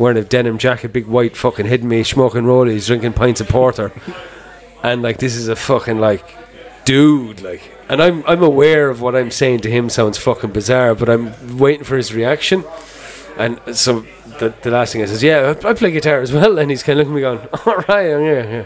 wearing 0.00 0.16
a 0.18 0.24
denim 0.24 0.58
jacket, 0.58 0.92
big 0.92 1.06
white 1.06 1.36
fucking 1.36 1.66
hitting 1.66 1.86
me, 1.88 2.02
smoking 2.02 2.42
rollies, 2.42 2.86
drinking 2.86 3.12
pints 3.12 3.40
of 3.40 3.48
porter, 3.48 3.92
and 4.82 5.02
like 5.02 5.18
this 5.18 5.36
is 5.36 5.46
a 5.46 5.54
fucking 5.54 6.00
like 6.00 6.24
dude, 6.84 7.42
like, 7.42 7.62
and 7.88 8.02
I'm 8.02 8.24
I'm 8.26 8.42
aware 8.42 8.88
of 8.88 9.00
what 9.00 9.14
I'm 9.14 9.30
saying 9.30 9.60
to 9.60 9.70
him 9.70 9.88
sounds 9.90 10.18
fucking 10.18 10.50
bizarre, 10.52 10.94
but 10.94 11.08
I'm 11.08 11.58
waiting 11.58 11.84
for 11.84 11.96
his 11.96 12.12
reaction, 12.14 12.64
and 13.36 13.60
so 13.76 14.04
the, 14.38 14.54
the 14.62 14.70
last 14.70 14.92
thing 14.94 15.02
I 15.02 15.04
says, 15.06 15.22
yeah, 15.22 15.54
I, 15.64 15.68
I 15.68 15.74
play 15.74 15.90
guitar 15.92 16.20
as 16.22 16.32
well, 16.32 16.58
and 16.60 16.70
he's 16.70 16.82
kind 16.82 16.98
of 16.98 17.06
looking 17.08 17.24
at 17.24 17.34
me 17.34 17.38
going, 17.38 17.48
all 17.66 17.84
right, 17.88 18.08
yeah, 18.08 18.50
yeah. 18.50 18.64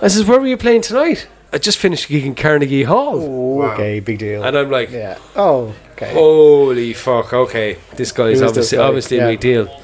I 0.00 0.08
says, 0.08 0.24
where 0.24 0.40
were 0.40 0.46
you 0.46 0.56
playing 0.56 0.82
tonight? 0.82 1.28
I 1.52 1.58
just 1.58 1.78
finished 1.78 2.08
gigging 2.08 2.36
Carnegie 2.36 2.84
Hall, 2.84 3.16
Oh, 3.20 3.62
okay, 3.72 3.98
big 3.98 4.20
deal. 4.20 4.44
and 4.44 4.56
I'm 4.56 4.70
like, 4.70 4.90
yeah. 4.92 5.18
Oh, 5.34 5.74
okay. 5.92 6.14
Holy 6.14 6.92
fuck! 6.92 7.32
Okay, 7.34 7.76
this 7.96 8.12
guy 8.12 8.28
is 8.28 8.38
Who 8.38 8.44
is 8.46 8.50
obviously 8.52 8.76
this 8.76 8.80
guy? 8.80 8.86
obviously 8.86 9.18
a 9.18 9.26
big 9.26 9.40
deal. 9.40 9.80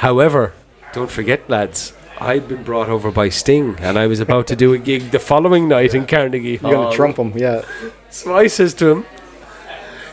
However, 0.00 0.54
don't 0.94 1.10
forget, 1.10 1.50
lads, 1.50 1.92
I'd 2.18 2.48
been 2.48 2.62
brought 2.62 2.88
over 2.88 3.10
by 3.10 3.28
Sting, 3.28 3.76
and 3.80 3.98
I 3.98 4.06
was 4.06 4.18
about 4.18 4.46
to 4.46 4.56
do 4.56 4.72
a 4.72 4.78
gig 4.78 5.10
the 5.10 5.18
following 5.18 5.68
night 5.68 5.94
in 5.94 6.06
Carnegie 6.06 6.56
Hall. 6.56 6.70
You're 6.70 6.84
gonna 6.84 6.96
trump 6.96 7.18
him, 7.18 7.36
yeah. 7.36 7.66
So 8.08 8.34
I 8.34 8.46
says 8.46 8.72
to 8.74 8.88
him, 8.88 9.06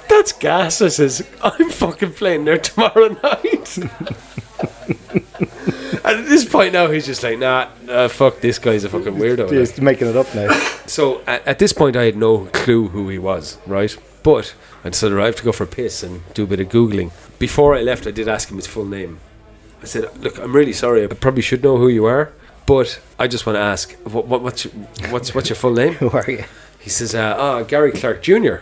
"That's 0.10 0.34
gas." 0.34 0.82
I 0.82 0.90
says, 0.90 1.26
"I'm 1.42 1.70
fucking 1.70 2.16
playing 2.16 2.44
there 2.44 2.58
tomorrow 2.58 3.08
night." 3.24 3.78
and 3.78 3.90
at 6.04 6.26
this 6.28 6.44
point 6.44 6.74
now, 6.74 6.88
he's 6.92 7.06
just 7.06 7.24
like, 7.24 7.40
"Nah, 7.40 7.70
uh, 7.88 8.10
fuck 8.10 8.42
this 8.42 8.60
guy's 8.60 8.84
a 8.84 8.90
fucking 8.90 9.16
weirdo." 9.16 9.50
He's 9.50 9.80
making 9.80 10.10
it 10.10 10.18
up 10.18 10.36
now. 10.36 10.50
So 10.86 11.22
at, 11.28 11.48
at 11.48 11.60
this 11.60 11.72
point, 11.72 11.96
I 11.96 12.04
had 12.04 12.18
no 12.18 12.40
clue 12.52 12.90
who 12.90 13.08
he 13.08 13.20
was, 13.20 13.58
right? 13.66 13.96
But 14.22 14.54
I 14.84 14.90
decided 14.90 15.18
I 15.18 15.28
have 15.28 15.38
to 15.38 15.44
go 15.44 15.54
for 15.54 15.64
a 15.64 15.68
piss 15.68 16.04
and 16.04 16.24
do 16.34 16.44
a 16.44 16.48
bit 16.48 16.60
of 16.60 16.68
googling. 16.68 17.12
Before 17.40 17.74
I 17.74 17.82
left, 17.84 18.06
I 18.06 18.12
did 18.12 18.28
ask 18.28 18.50
him 18.52 18.58
his 18.58 18.68
full 18.68 18.84
name. 18.86 19.20
I 19.82 19.86
said, 19.86 20.06
"Look, 20.24 20.38
I'm 20.40 20.56
really 20.56 20.74
sorry. 20.74 21.04
I 21.04 21.08
probably 21.08 21.42
should 21.42 21.64
know 21.64 21.78
who 21.78 21.88
you 21.88 22.06
are, 22.06 22.32
but 22.66 23.00
I 23.20 23.28
just 23.28 23.46
want 23.46 23.56
to 23.58 23.62
ask, 23.62 23.94
what, 24.06 24.28
what, 24.28 24.42
what's 24.42 24.66
your, 24.66 24.74
what's 25.12 25.34
what's 25.36 25.50
your 25.50 25.56
full 25.56 25.74
name?" 25.74 25.94
Who 26.02 26.10
are 26.10 26.30
you? 26.30 26.44
He 26.80 26.90
says, 26.90 27.14
uh, 27.16 27.36
"Ah, 27.38 27.64
Gary 27.64 27.92
Clark 27.92 28.22
Jr." 28.24 28.58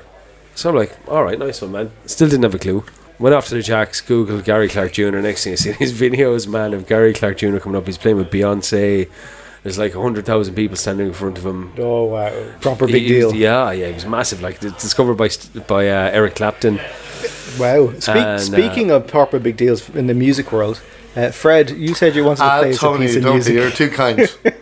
So 0.55 0.69
I'm 0.69 0.75
like, 0.75 0.95
"All 1.07 1.23
right, 1.23 1.39
nice 1.39 1.61
one, 1.61 1.71
man." 1.71 1.91
Still 2.05 2.27
didn't 2.29 2.43
have 2.43 2.55
a 2.55 2.59
clue. 2.59 2.83
Went 3.17 3.33
off 3.33 3.47
to 3.47 3.55
the 3.55 3.61
Jacks, 3.61 4.01
Googled 4.01 4.43
Gary 4.43 4.67
Clark 4.67 4.91
Jr. 4.91 5.09
Next 5.21 5.43
thing 5.45 5.53
I 5.53 5.55
see 5.55 5.71
his 5.85 5.93
videos, 5.93 6.47
man, 6.47 6.73
of 6.73 6.85
Gary 6.87 7.13
Clark 7.13 7.37
Jr. 7.37 7.57
coming 7.59 7.77
up. 7.77 7.85
He's 7.85 7.97
playing 7.97 8.17
with 8.17 8.29
Beyonce. 8.29 9.09
There's 9.63 9.79
like 9.79 9.93
hundred 9.93 10.25
thousand 10.25 10.53
people 10.55 10.75
standing 10.77 11.07
in 11.07 11.13
front 11.13 11.37
of 11.39 11.45
him. 11.45 11.73
Oh 11.79 12.03
wow, 12.05 12.31
proper 12.61 12.85
big 12.87 13.01
He- 13.03 13.15
he 13.15 13.23
was- 13.23 13.31
deal. 13.33 13.41
yeah, 13.41 13.71
yeah, 13.71 13.85
it 13.87 13.95
was 13.95 14.05
massive. 14.05 14.41
Like 14.41 14.59
discovered 14.59 15.15
by 15.15 15.29
by 15.67 15.87
uh, 15.89 16.09
Eric 16.11 16.35
Clapton. 16.35 16.79
Wow. 17.57 17.91
Speak, 17.99 18.15
And, 18.15 18.17
uh, 18.17 18.37
speaking 18.39 18.91
of 18.91 19.07
proper 19.07 19.39
big 19.39 19.57
deals 19.57 19.89
in 19.95 20.07
the 20.07 20.13
music 20.13 20.51
world, 20.51 20.81
uh, 21.15 21.31
Fred, 21.31 21.71
you 21.71 21.93
said 21.93 22.15
you 22.15 22.23
wanted 22.23 22.37
to 22.39 22.43
Ah, 22.43 22.59
play 22.59 22.69
us 22.71 22.77
a 22.77 22.79
Tony, 22.79 23.05
piece 23.07 23.15
of 23.15 23.23
don't 23.23 23.31
be. 23.31 23.35
music. 23.35 23.53
You're 23.55 23.71
too 23.71 23.89
kind. 23.89 24.37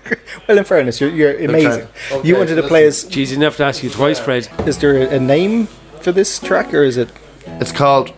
Well, 0.47 0.57
in 0.57 0.63
fairness, 0.65 0.99
you're, 0.99 1.09
you're 1.11 1.37
amazing. 1.45 1.87
Okay, 2.11 2.27
you 2.27 2.35
wanted 2.35 2.55
to 2.55 2.63
play 2.63 2.85
as. 2.85 3.05
Jeez, 3.05 3.33
enough 3.33 3.55
to 3.57 3.63
ask 3.63 3.81
you 3.83 3.89
twice, 3.89 4.19
Fred. 4.19 4.49
Is 4.67 4.77
there 4.79 4.97
a 4.97 5.19
name 5.19 5.67
for 6.01 6.11
this 6.11 6.37
track, 6.39 6.73
or 6.73 6.83
is 6.83 6.97
it 6.97 7.09
it's 7.61 7.71
called. 7.71 8.11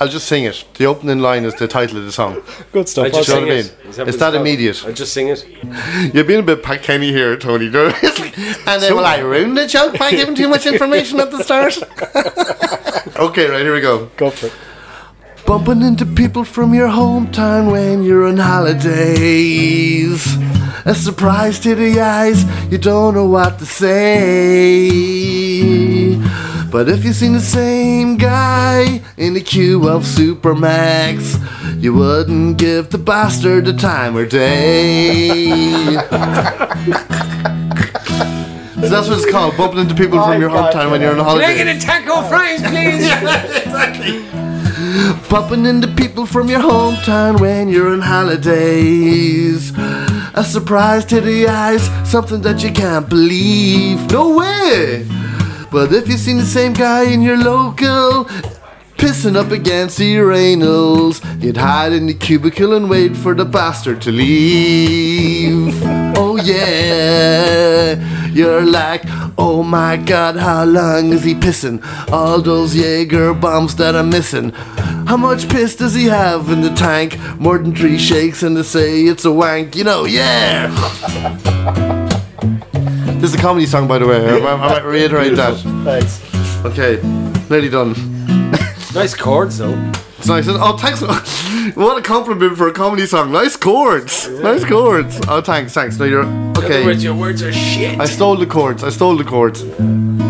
I'll 0.00 0.08
just 0.08 0.26
sing 0.28 0.44
it. 0.44 0.64
The 0.74 0.86
opening 0.86 1.18
line 1.20 1.44
is 1.44 1.54
the 1.54 1.66
title 1.68 1.96
of 1.98 2.04
the 2.04 2.12
song. 2.12 2.42
good 2.72 2.88
stuff? 2.88 3.06
I 3.06 3.10
just 3.10 3.28
know 3.28 3.34
sing 3.36 3.42
what 3.46 3.52
I 3.52 3.56
mean? 3.56 3.58
Is 3.64 3.70
what 3.70 3.88
It's 3.88 3.98
it's 4.08 4.16
that 4.18 4.34
immediate. 4.34 4.84
I 4.86 4.92
just 4.92 5.12
sing 5.12 5.28
it. 5.28 5.46
You're 6.14 6.24
being 6.24 6.40
a 6.40 6.42
bit 6.42 6.62
Pat 6.62 6.82
Kenny 6.82 7.12
here, 7.12 7.36
Tony. 7.36 7.68
don't 7.70 7.94
and 8.04 8.82
then 8.82 8.94
will 8.94 9.04
I 9.06 9.18
ruin 9.18 9.54
the 9.54 9.66
joke 9.66 9.98
by 9.98 10.10
giving 10.12 10.34
too 10.34 10.48
much 10.48 10.66
information 10.72 11.18
at 11.20 11.30
the 11.30 11.42
start? 11.42 11.76
okay, 13.18 13.48
right 13.48 13.62
here 13.62 13.74
we 13.74 13.80
go. 13.80 14.06
Go 14.16 14.30
for 14.30 14.46
it. 14.46 14.52
Bumping 15.46 15.82
into 15.82 16.04
people 16.04 16.42
from 16.42 16.74
your 16.74 16.88
hometown 16.88 17.70
when 17.70 18.02
you're 18.02 18.26
on 18.26 18.36
holidays. 18.36 20.26
A 20.84 20.92
surprise 20.92 21.60
to 21.60 21.76
the 21.76 22.00
eyes, 22.00 22.44
you 22.68 22.78
don't 22.78 23.14
know 23.14 23.26
what 23.26 23.60
to 23.60 23.66
say. 23.66 24.90
But 26.68 26.88
if 26.88 27.04
you 27.04 27.12
seen 27.12 27.34
the 27.34 27.40
same 27.40 28.16
guy 28.16 29.00
in 29.16 29.34
the 29.34 29.40
queue 29.40 29.88
of 29.88 30.02
Supermax, 30.02 31.38
you 31.80 31.94
wouldn't 31.94 32.58
give 32.58 32.90
the 32.90 32.98
bastard 32.98 33.66
the 33.66 33.72
time 33.72 34.16
or 34.16 34.26
day. 34.26 35.50
so 38.74 38.88
that's 38.88 39.08
what 39.08 39.18
it's 39.18 39.30
called, 39.30 39.56
bumping 39.56 39.78
into 39.78 39.94
people 39.94 40.20
from 40.24 40.40
your 40.40 40.50
hometown 40.50 40.90
when 40.90 41.00
you're 41.00 41.12
on 41.12 41.18
yeah. 41.18 41.22
holiday. 41.22 41.54
Can 41.54 41.68
I 41.68 41.72
get 41.72 41.76
a 41.76 41.86
taco 41.86 42.22
fries, 42.28 42.62
please? 42.62 44.42
Bumping 45.28 45.66
into 45.66 45.88
people 45.88 46.24
from 46.26 46.48
your 46.48 46.60
hometown 46.60 47.40
when 47.40 47.68
you're 47.68 47.92
on 47.92 48.00
holidays. 48.00 49.72
A 50.34 50.42
surprise 50.42 51.04
to 51.06 51.20
the 51.20 51.48
eyes, 51.48 51.90
something 52.08 52.40
that 52.42 52.62
you 52.62 52.72
can't 52.72 53.08
believe. 53.08 54.10
No 54.10 54.36
way! 54.36 55.06
But 55.70 55.92
if 55.92 56.08
you've 56.08 56.20
seen 56.20 56.38
the 56.38 56.46
same 56.46 56.72
guy 56.72 57.04
in 57.04 57.20
your 57.20 57.36
local, 57.36 58.24
pissing 58.96 59.36
up 59.36 59.50
against 59.50 59.98
the 59.98 60.16
urinals, 60.16 61.20
you'd 61.42 61.58
hide 61.58 61.92
in 61.92 62.06
the 62.06 62.14
cubicle 62.14 62.72
and 62.74 62.88
wait 62.88 63.16
for 63.16 63.34
the 63.34 63.44
bastard 63.44 64.00
to 64.02 64.12
leave. 64.12 65.74
Oh 66.16 66.36
yeah, 66.42 68.28
you're 68.28 68.64
like, 68.64 69.02
oh 69.36 69.62
my 69.62 69.98
god, 69.98 70.36
how 70.36 70.64
long 70.64 71.12
is 71.12 71.24
he 71.24 71.34
pissing? 71.34 71.82
All 72.10 72.40
those 72.40 72.74
Jaeger 72.74 73.34
bombs 73.34 73.76
that 73.76 73.94
I'm 73.94 74.08
missing. 74.08 74.52
How 75.06 75.16
much 75.16 75.48
piss 75.48 75.76
does 75.76 75.94
he 75.94 76.06
have 76.06 76.50
in 76.50 76.60
the 76.62 76.70
tank? 76.74 77.16
More 77.38 77.58
than 77.58 77.74
three 77.74 77.98
shakes 77.98 78.42
and 78.42 78.56
they 78.56 78.62
say 78.62 79.02
it's 79.04 79.24
a 79.24 79.32
wank, 79.32 79.76
you 79.76 79.84
know, 79.84 80.04
yeah! 80.04 80.72
This 83.16 83.32
is 83.32 83.40
a 83.40 83.42
comedy 83.42 83.64
song, 83.66 83.88
by 83.88 83.98
the 83.98 84.06
way. 84.06 84.28
I, 84.28 84.36
I 84.36 84.56
might 84.56 84.84
reiterate 84.84 85.36
that. 85.36 85.56
Thanks. 85.84 86.64
Okay, 86.66 87.00
nearly 87.48 87.68
done. 87.70 87.94
Nice 88.94 89.14
chords 89.14 89.58
though. 89.58 89.74
It's 90.18 90.26
nice. 90.26 90.46
Oh, 90.48 90.76
thanks. 90.78 91.02
What 91.76 91.98
a 91.98 92.02
compliment 92.02 92.56
for 92.56 92.68
a 92.68 92.72
comedy 92.72 93.04
song. 93.06 93.30
Nice 93.32 93.56
chords. 93.56 94.28
Nice 94.28 94.64
chords. 94.64 95.20
Oh, 95.28 95.40
thanks, 95.42 95.72
thanks. 95.74 95.98
No, 95.98 96.04
you're 96.06 96.24
okay. 96.56 96.90
your 96.92 97.14
words 97.14 97.42
are 97.42 97.52
shit. 97.52 97.98
I 98.00 98.06
stole 98.06 98.36
the 98.36 98.46
chords. 98.46 98.82
I 98.84 98.90
stole 98.90 99.16
the 99.16 99.24
chords. 99.24 99.62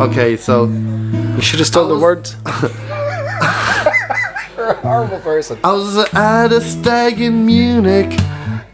Okay, 0.00 0.36
so 0.36 0.64
You 0.66 1.40
should 1.42 1.60
have 1.60 1.68
stole 1.68 1.88
the 1.88 1.98
words. 1.98 2.36
Horrible 4.86 5.18
person. 5.18 5.58
I 5.64 5.72
was 5.72 5.96
at 6.14 6.52
a 6.52 6.60
stag 6.60 7.20
in 7.20 7.44
Munich 7.44 8.12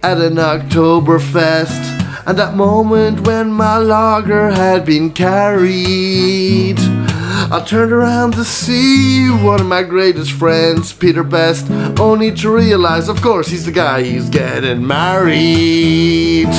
at 0.03 0.19
an 0.19 0.35
Oktoberfest, 0.35 2.27
and 2.27 2.37
that 2.37 2.55
moment 2.55 3.27
when 3.27 3.51
my 3.51 3.79
lager 3.79 4.51
had 4.51 4.85
been 4.85 5.11
carried. 5.11 6.79
I 6.79 7.65
turned 7.67 7.93
around 7.93 8.33
to 8.33 8.45
see 8.45 9.31
one 9.31 9.61
of 9.61 9.67
my 9.67 9.83
greatest 9.83 10.33
friends, 10.33 10.93
Peter 10.93 11.23
Best, 11.25 11.71
only 11.99 12.31
to 12.33 12.51
realize, 12.51 13.09
of 13.09 13.23
course, 13.23 13.49
he's 13.49 13.65
the 13.65 13.73
guy 13.73 14.03
he's 14.03 14.29
getting 14.29 14.87
married. 14.87 16.53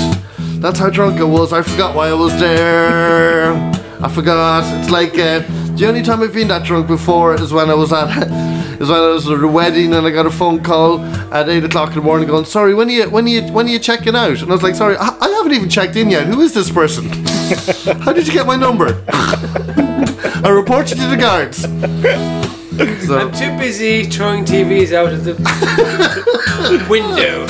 That's 0.63 0.79
how 0.79 0.89
drunk 0.89 1.19
I 1.19 1.25
was. 1.25 1.53
I 1.53 1.61
forgot 1.61 1.95
why 1.95 2.07
I 2.07 2.13
was 2.13 2.33
there. 2.39 3.53
I 4.01 4.09
forgot. 4.09 4.63
It's 4.79 4.89
like 4.89 5.17
uh, 5.19 5.43
the 5.75 5.88
only 5.88 6.01
time 6.01 6.21
I've 6.21 6.33
been 6.33 6.47
that 6.49 6.63
drunk 6.65 6.88
before 6.88 7.33
is 7.36 7.51
when 7.51 7.69
I 7.69 7.73
was 7.73 7.91
at 7.91 8.09
is 8.81 8.89
when 8.89 8.99
I 8.99 9.07
was 9.09 9.27
at 9.27 9.43
a 9.43 9.47
wedding 9.47 9.93
and 9.93 10.05
I 10.05 10.12
got 10.12 10.25
a 10.25 10.31
phone 10.31 10.63
call 10.63 10.99
at 11.33 11.49
eight 11.49 11.63
o'clock 11.63 11.89
in 11.89 11.95
the 11.95 12.01
morning 12.01 12.27
going, 12.27 12.45
"Sorry, 12.45 12.75
when 12.75 12.88
are 12.89 12.91
you 12.91 13.09
when 13.09 13.25
are 13.25 13.29
you 13.29 13.41
when 13.51 13.65
are 13.65 13.69
you 13.69 13.79
checking 13.79 14.15
out?" 14.15 14.41
And 14.41 14.51
I 14.51 14.53
was 14.53 14.63
like, 14.63 14.75
"Sorry, 14.75 14.95
I, 14.97 15.17
I 15.19 15.29
haven't 15.29 15.53
even 15.53 15.69
checked 15.69 15.95
in 15.95 16.09
yet. 16.09 16.27
Who 16.27 16.41
is 16.41 16.53
this 16.53 16.69
person? 16.69 17.09
How 18.01 18.13
did 18.13 18.27
you 18.27 18.33
get 18.33 18.45
my 18.45 18.55
number?" 18.55 19.03
I 20.45 20.49
report 20.49 20.89
you 20.89 20.95
to 20.97 21.07
the 21.07 21.17
guards. 21.17 21.63
So, 23.05 23.19
I'm 23.19 23.31
too 23.31 23.55
busy 23.57 24.05
throwing 24.05 24.43
TVs 24.45 24.93
out 24.93 25.13
of 25.13 25.23
the 25.23 25.36
window. 26.89 27.45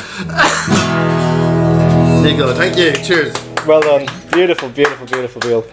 there 2.22 2.32
you 2.32 2.38
go. 2.38 2.54
Thank 2.54 2.78
you. 2.78 2.92
Cheers. 3.04 3.34
Well 3.66 3.82
done. 3.82 4.06
Beautiful, 4.32 4.70
beautiful, 4.70 5.08
beautiful, 5.08 5.42
Bill. 5.42 5.66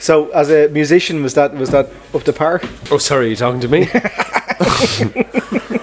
So, 0.00 0.28
as 0.30 0.50
a 0.50 0.68
musician, 0.68 1.22
was 1.22 1.34
that 1.34 1.54
was 1.54 1.70
that 1.70 1.90
up 2.14 2.22
to 2.24 2.32
par? 2.32 2.60
Oh, 2.90 2.98
sorry, 2.98 3.30
you 3.30 3.36
talking 3.36 3.60
to 3.60 3.68
me? 3.68 3.88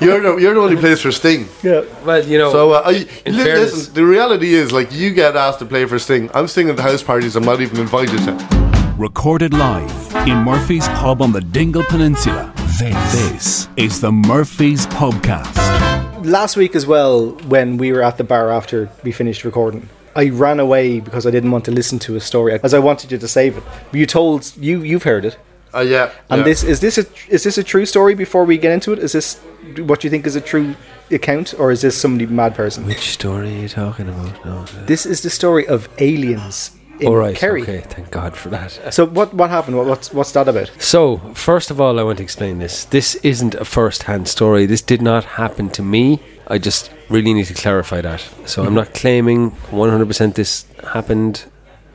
You're 0.01 0.19
the, 0.19 0.35
you're 0.37 0.53
the 0.53 0.59
one 0.59 0.71
who 0.71 0.77
plays 0.79 1.01
for 1.01 1.11
Sting. 1.13 1.47
Yeah. 1.63 1.85
well, 2.03 2.21
you 2.25 2.37
know. 2.37 2.51
So 2.51 2.71
uh, 2.73 2.81
I, 2.85 2.91
In 3.25 3.37
li- 3.37 3.43
fairness- 3.43 3.73
listen, 3.73 3.93
the 3.93 4.05
reality 4.05 4.53
is, 4.53 4.71
like, 4.73 4.91
you 4.91 5.13
get 5.13 5.37
asked 5.37 5.59
to 5.59 5.65
play 5.65 5.85
for 5.85 5.97
Sting. 5.97 6.29
I'm 6.33 6.47
singing 6.49 6.71
at 6.71 6.75
the 6.75 6.83
house 6.83 7.01
parties 7.01 7.37
I'm 7.37 7.43
not 7.45 7.61
even 7.61 7.79
invited 7.79 8.17
to. 8.25 8.95
Recorded 8.97 9.53
live 9.53 10.27
in 10.27 10.37
Murphy's 10.39 10.87
Pub 10.89 11.21
on 11.21 11.31
the 11.31 11.39
Dingle 11.39 11.83
Peninsula. 11.83 12.51
This 12.79 13.69
is 13.77 14.01
the 14.01 14.11
Murphy's 14.11 14.87
Pubcast. 14.87 16.25
Last 16.25 16.57
week 16.57 16.75
as 16.75 16.85
well, 16.85 17.29
when 17.47 17.77
we 17.77 17.93
were 17.93 18.03
at 18.03 18.17
the 18.17 18.23
bar 18.25 18.51
after 18.51 18.89
we 19.03 19.11
finished 19.13 19.45
recording, 19.45 19.87
I 20.15 20.29
ran 20.29 20.59
away 20.59 20.99
because 20.99 21.25
I 21.25 21.31
didn't 21.31 21.51
want 21.51 21.65
to 21.65 21.71
listen 21.71 21.99
to 21.99 22.15
a 22.15 22.19
story, 22.19 22.59
as 22.63 22.73
I 22.73 22.79
wanted 22.79 23.11
you 23.11 23.17
to 23.17 23.27
save 23.27 23.57
it. 23.57 23.63
You 23.91 24.05
told 24.05 24.51
you 24.57 24.81
you've 24.83 25.03
heard 25.03 25.25
it, 25.25 25.37
Uh, 25.73 25.79
yeah. 25.79 26.09
and 26.29 26.39
yeah. 26.39 26.45
this 26.45 26.63
is 26.63 26.79
this 26.79 26.97
a 26.97 27.05
is 27.29 27.43
this 27.43 27.57
a 27.57 27.63
true 27.63 27.85
story? 27.85 28.13
Before 28.15 28.45
we 28.45 28.57
get 28.57 28.71
into 28.71 28.93
it, 28.93 28.99
is 28.99 29.11
this 29.13 29.39
what 29.87 30.03
you 30.03 30.09
think 30.09 30.25
is 30.27 30.35
a 30.35 30.41
true 30.41 30.75
account, 31.11 31.53
or 31.57 31.71
is 31.71 31.81
this 31.81 31.95
somebody 31.97 32.25
mad 32.27 32.53
person? 32.55 32.85
Which 32.85 33.09
story 33.11 33.47
are 33.55 33.61
you 33.61 33.69
talking 33.69 34.07
about? 34.09 34.45
No. 34.45 34.65
This 34.85 35.05
is 35.05 35.21
the 35.21 35.29
story 35.29 35.67
of 35.67 35.87
aliens 35.97 36.71
in 37.03 37.09
All 37.09 37.15
right. 37.15 37.35
Kerry. 37.35 37.61
Okay. 37.61 37.81
Thank 37.81 38.11
God 38.11 38.35
for 38.35 38.49
that. 38.49 38.93
So 38.93 39.05
what 39.05 39.33
what 39.33 39.49
happened? 39.49 39.77
What, 39.77 39.87
what's 39.87 40.13
what's 40.13 40.31
that 40.31 40.47
about? 40.47 40.71
So, 40.79 41.17
first 41.33 41.69
of 41.71 41.79
all, 41.79 41.99
I 41.99 42.03
want 42.03 42.17
to 42.17 42.23
explain 42.23 42.59
this. 42.59 42.85
This 42.85 43.15
isn't 43.15 43.55
a 43.55 43.65
first 43.65 44.03
hand 44.03 44.27
story. 44.27 44.65
This 44.65 44.81
did 44.81 45.01
not 45.01 45.23
happen 45.23 45.69
to 45.71 45.83
me. 45.83 46.19
I 46.47 46.57
just 46.57 46.91
really 47.09 47.33
need 47.33 47.45
to 47.47 47.53
clarify 47.53 48.01
that. 48.01 48.21
So, 48.45 48.63
I'm 48.63 48.73
not 48.73 48.93
claiming 48.93 49.51
100% 49.71 50.35
this 50.35 50.65
happened, 50.93 51.45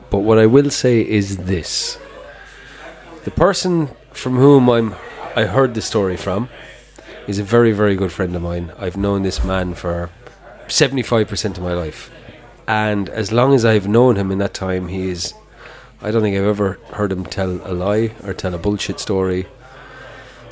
but 0.09 0.19
what 0.19 0.39
I 0.39 0.45
will 0.45 0.69
say 0.69 1.01
is 1.01 1.37
this 1.37 1.99
the 3.25 3.31
person 3.31 3.89
from 4.11 4.37
whom 4.37 4.69
I'm, 4.69 4.95
I 5.35 5.45
heard 5.45 5.73
the 5.73 5.81
story 5.81 6.17
from 6.17 6.49
is 7.27 7.37
a 7.37 7.43
very, 7.43 7.71
very 7.71 7.95
good 7.95 8.11
friend 8.11 8.35
of 8.35 8.41
mine. 8.41 8.71
I've 8.77 8.97
known 8.97 9.23
this 9.23 9.43
man 9.43 9.73
for 9.73 10.09
75% 10.67 11.57
of 11.57 11.63
my 11.63 11.73
life. 11.73 12.11
And 12.69 13.09
as 13.09 13.31
long 13.31 13.55
as 13.55 13.65
I've 13.65 13.87
known 13.87 14.15
him 14.15 14.31
in 14.31 14.37
that 14.37 14.53
time, 14.53 14.87
he 14.89 15.09
is 15.09 15.33
I 16.01 16.11
don't 16.11 16.21
think 16.21 16.37
I've 16.37 16.45
ever 16.45 16.79
heard 16.93 17.11
him 17.11 17.25
tell 17.25 17.59
a 17.69 17.73
lie 17.73 18.11
or 18.23 18.33
tell 18.33 18.53
a 18.53 18.57
bullshit 18.57 18.99
story. 18.99 19.47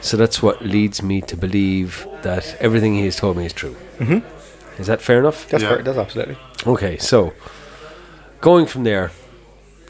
So 0.01 0.17
that's 0.17 0.41
what 0.43 0.61
leads 0.65 1.01
me 1.01 1.21
to 1.21 1.37
believe 1.37 2.05
that 2.23 2.57
everything 2.59 2.95
he 2.95 3.05
has 3.05 3.15
told 3.15 3.37
me 3.37 3.45
is 3.45 3.53
true. 3.53 3.75
Mm-hmm. 3.99 4.81
Is 4.81 4.87
that 4.87 5.01
fair 5.01 5.19
enough? 5.19 5.47
That's 5.47 5.63
Yeah. 5.63 5.69
fair, 5.69 5.83
that's 5.83 5.97
absolutely. 5.97 6.37
Okay, 6.65 6.97
so 6.97 7.33
going 8.41 8.65
from 8.65 8.83
there, 8.83 9.11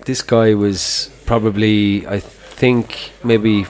this 0.05 0.21
guy 0.21 0.53
was 0.53 1.09
probably, 1.25 2.05
I 2.07 2.19
think, 2.19 3.11
maybe 3.23 3.65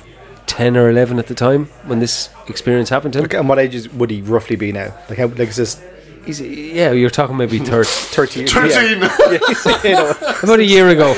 10 0.47 0.75
or 0.77 0.89
11 0.89 1.19
at 1.19 1.27
the 1.27 1.33
time 1.35 1.65
when 1.85 1.99
this 1.99 2.29
experience 2.47 2.89
happened 2.89 3.13
to 3.13 3.19
him. 3.19 3.25
Okay, 3.25 3.37
and 3.37 3.47
what 3.49 3.59
ages 3.59 3.89
would 3.93 4.11
he 4.11 4.21
roughly 4.21 4.55
be 4.55 4.71
now? 4.71 4.93
Like 5.09 5.19
how 5.19 5.27
like 5.27 5.49
is 5.49 5.55
this 5.55 5.81
He's, 6.27 6.41
yeah, 6.41 6.91
you're 6.91 7.09
talking 7.09 7.37
maybe 7.37 7.57
thir- 7.59 7.83
thirty 7.85 8.41
years? 8.41 8.51
13. 8.53 8.99
Yeah, 9.83 9.83
you 9.83 9.95
know, 9.95 10.11
about 10.43 10.59
a 10.59 10.65
year 10.65 10.89
ago. 10.89 11.13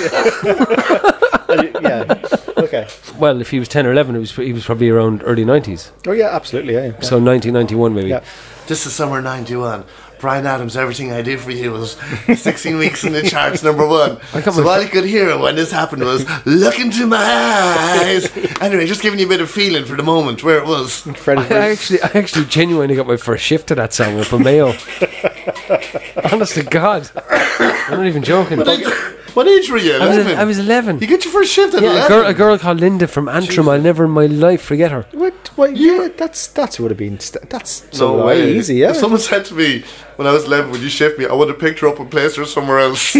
yeah. 1.82 2.14
Okay. 2.58 2.88
Well, 3.18 3.42
if 3.42 3.50
he 3.50 3.60
was 3.60 3.68
10 3.68 3.86
or 3.88 3.92
11, 3.92 4.16
it 4.16 4.20
was, 4.20 4.36
he 4.36 4.54
was 4.54 4.66
probably 4.66 4.90
around 4.90 5.24
early 5.26 5.44
90s. 5.46 5.92
Oh 6.08 6.12
yeah, 6.12 6.30
absolutely. 6.36 6.74
Yeah. 6.74 6.86
yeah. 6.86 7.02
So 7.02 7.18
1991 7.20 7.94
maybe. 7.94 8.10
Yeah. 8.10 8.24
This 8.68 8.86
is 8.86 8.94
summer 8.94 9.22
91. 9.22 9.84
Bryan 10.20 10.46
Adams, 10.46 10.76
everything 10.76 11.12
I 11.14 11.22
did 11.22 11.40
for 11.40 11.52
you 11.52 11.72
was 11.72 11.94
16 12.34 12.78
weeks 12.84 13.04
in 13.04 13.14
the 13.14 13.24
charts, 13.24 13.64
number 13.64 13.88
one. 13.88 14.20
So 14.44 14.68
all 14.68 14.82
you 14.82 14.90
could 14.90 15.06
hear 15.06 15.38
when 15.38 15.56
this 15.56 15.72
happened 15.72 16.04
was, 16.04 16.26
look 16.46 16.80
into 16.80 17.08
my 17.08 17.18
eyes. 17.18 18.30
Anyway, 18.60 18.86
just 18.86 19.02
giving 19.02 19.20
you 19.20 19.26
a 19.26 19.30
bit 19.30 19.40
of 19.40 19.50
feeling 19.50 19.86
for 19.86 19.96
the 19.96 20.04
moment 20.04 20.44
where 20.44 20.58
it 20.58 20.66
was. 20.66 21.00
Fred 21.02 21.40
I 21.40 21.70
actually, 21.70 22.02
I 22.02 22.12
actually 22.14 22.44
genuinely 22.46 22.94
got 22.96 23.08
my 23.08 23.16
first 23.16 23.44
shift 23.46 23.68
to 23.70 23.76
that 23.76 23.94
song 23.94 24.20
up 24.20 24.34
in 24.34 24.44
Mayo. 24.44 24.74
Honest 26.32 26.56
to 26.56 26.64
God, 26.64 27.10
I'm 27.16 27.98
not 27.98 28.06
even 28.06 28.22
joking. 28.22 28.60
What 28.60 29.48
age 29.48 29.70
were 29.70 29.78
you? 29.78 29.96
I 29.96 30.08
was, 30.08 30.18
11? 30.18 30.38
I 30.40 30.44
was 30.44 30.60
11. 30.60 31.00
you 31.00 31.08
get 31.08 31.24
your 31.24 31.32
first 31.34 31.54
shift 31.54 31.74
at 31.74 31.82
Yeah, 31.82 31.92
11? 31.92 32.06
a 32.06 32.10
girl, 32.10 32.28
a 32.28 32.34
girl 32.34 32.58
called 32.58 32.82
Linda 32.82 33.08
from 33.08 33.30
Antrim. 33.30 33.70
I'll 33.70 33.80
never 33.82 34.06
in 34.06 34.12
my 34.12 34.26
life 34.26 34.62
forget 34.62 34.92
her. 34.92 35.06
What? 35.12 35.34
What? 35.60 35.76
Yeah, 35.76 36.08
that's 36.16 36.48
that's 36.48 36.80
would 36.80 36.92
have 36.92 36.98
been 36.98 37.20
st- 37.20 37.50
that's 37.50 37.86
so 37.92 38.16
No 38.18 38.26
way 38.26 38.42
way. 38.42 38.54
easy. 38.58 38.76
Yeah. 38.76 38.92
If 38.92 38.98
someone 38.98 39.20
said 39.20 39.44
to 39.46 39.54
me 39.56 39.84
when 40.16 40.26
I 40.28 40.32
was 40.32 40.46
11, 40.46 40.72
would 40.72 40.82
you 40.82 40.90
shift 40.90 41.20
me? 41.20 41.26
I 41.26 41.34
would 41.34 41.50
have 41.50 41.60
picked 41.60 41.80
her 41.82 41.88
up 41.88 42.00
and 42.00 42.10
placed 42.10 42.38
her 42.38 42.46
somewhere 42.46 42.80
else. 42.80 43.14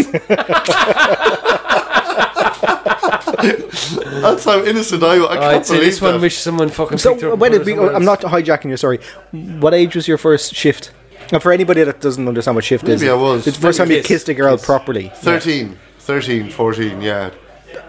That's 3.40 4.44
how 4.44 4.62
innocent 4.64 5.02
I 5.02 5.18
was. 5.18 5.28
I 5.28 5.34
can't 5.34 5.44
I'd 5.44 5.66
say 5.66 5.74
believe 5.76 5.90
this 5.92 6.00
one 6.02 6.12
that. 6.14 6.20
wish 6.20 6.36
someone 6.38 6.68
fucking 6.68 6.98
So 6.98 7.10
picked 7.12 7.22
her 7.22 7.32
up. 7.32 7.38
when 7.38 7.54
and 7.54 7.64
did 7.64 7.74
put 7.74 7.80
we, 7.82 7.86
her 7.88 7.94
I'm 7.94 8.04
somewhere 8.04 8.30
not 8.32 8.44
hijacking 8.44 8.66
your 8.68 8.76
story. 8.76 8.98
What 9.32 9.74
age 9.74 9.94
was 9.96 10.06
your 10.08 10.18
first 10.18 10.54
shift? 10.54 10.92
And 11.32 11.42
for 11.42 11.52
anybody 11.52 11.82
that 11.84 12.00
doesn't 12.00 12.26
understand 12.26 12.56
what 12.56 12.64
shift 12.64 12.88
is, 12.88 13.00
Maybe 13.00 13.10
I 13.10 13.14
was. 13.14 13.46
It's 13.46 13.56
the 13.56 13.62
first 13.62 13.78
time 13.78 13.88
Maybe 13.88 13.96
you 13.98 14.02
kiss, 14.02 14.08
kissed 14.22 14.28
a 14.30 14.34
girl 14.34 14.56
kiss. 14.56 14.66
properly. 14.66 15.10
13, 15.16 15.78
13, 15.98 16.50
14, 16.50 17.00
yeah. 17.02 17.30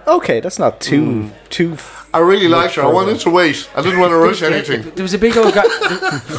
Okay, 0.08 0.40
that's 0.40 0.60
not 0.60 0.80
too 0.80 1.04
Hmm. 1.24 1.30
too. 1.50 1.78
I 2.14 2.20
really 2.20 2.48
liked 2.50 2.76
her. 2.76 2.82
I 2.84 2.88
wanted 2.88 3.20
to 3.22 3.30
wait. 3.30 3.70
I 3.76 3.82
didn't 3.82 4.00
want 4.00 4.12
to 4.12 4.18
rush 4.18 4.42
anything. 4.42 4.82
There 4.96 5.04
was 5.04 5.14
a 5.14 5.18
big 5.18 5.38
old 5.38 5.54
gap. 5.54 5.66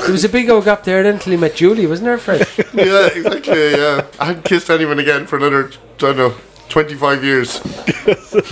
there 0.04 0.12
was 0.12 0.24
a 0.24 0.28
big 0.28 0.50
old 0.50 0.64
gap 0.64 0.84
there 0.84 1.02
then 1.02 1.14
until 1.14 1.30
he 1.32 1.36
met 1.38 1.54
Julie, 1.56 1.86
wasn't 1.86 2.06
there, 2.06 2.18
Fred? 2.18 2.46
yeah, 2.74 3.06
exactly, 3.08 3.70
yeah. 3.72 4.06
I 4.20 4.26
hadn't 4.26 4.44
kissed 4.44 4.68
anyone 4.70 4.98
again 4.98 5.26
for 5.26 5.36
another, 5.36 5.70
I 5.70 5.76
don't 5.98 6.16
know, 6.18 6.34
25 6.68 7.24
years. 7.24 7.60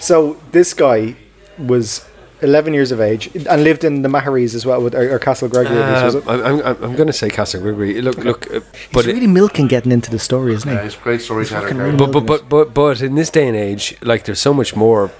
So 0.00 0.36
this 0.52 0.74
guy 0.74 1.16
was 1.58 2.04
11 2.42 2.74
years 2.74 2.90
of 2.90 3.00
age, 3.00 3.30
and 3.48 3.62
lived 3.62 3.84
in 3.84 4.02
the 4.02 4.08
Maharees 4.08 4.54
as 4.54 4.66
well, 4.66 4.82
with 4.82 4.94
or, 4.96 5.14
or 5.14 5.18
Castlegregory. 5.20 6.02
was 6.04 6.16
it? 6.16 6.26
Um, 6.26 6.40
I'm, 6.44 6.60
I'm, 6.60 6.84
I'm 6.84 6.96
going 6.96 7.06
to 7.06 7.12
say 7.12 7.28
Castlegregory. 7.28 8.02
Look, 8.02 8.16
look, 8.18 8.52
uh, 8.52 8.60
but 8.92 9.04
He's 9.04 9.14
it- 9.14 9.14
really 9.14 9.26
milking 9.28 9.68
getting 9.68 9.92
into 9.92 10.10
the 10.10 10.18
story, 10.18 10.54
isn't 10.54 10.68
he? 10.68 10.74
Yeah, 10.74 10.82
he's 10.82 10.96
a 10.96 11.00
great 11.00 11.20
storyteller. 11.20 11.60
fucking 11.62 11.76
Gary. 11.76 11.90
really- 11.92 12.06
but, 12.06 12.12
but 12.12 12.26
but 12.26 12.48
but 12.48 12.74
but 12.74 13.00
in 13.00 13.14
this 13.14 13.30
day 13.30 13.46
and 13.46 13.56
age, 13.56 13.96
like 14.02 14.24
there's 14.24 14.40
so 14.40 14.52
much 14.52 14.74
more 14.74 15.12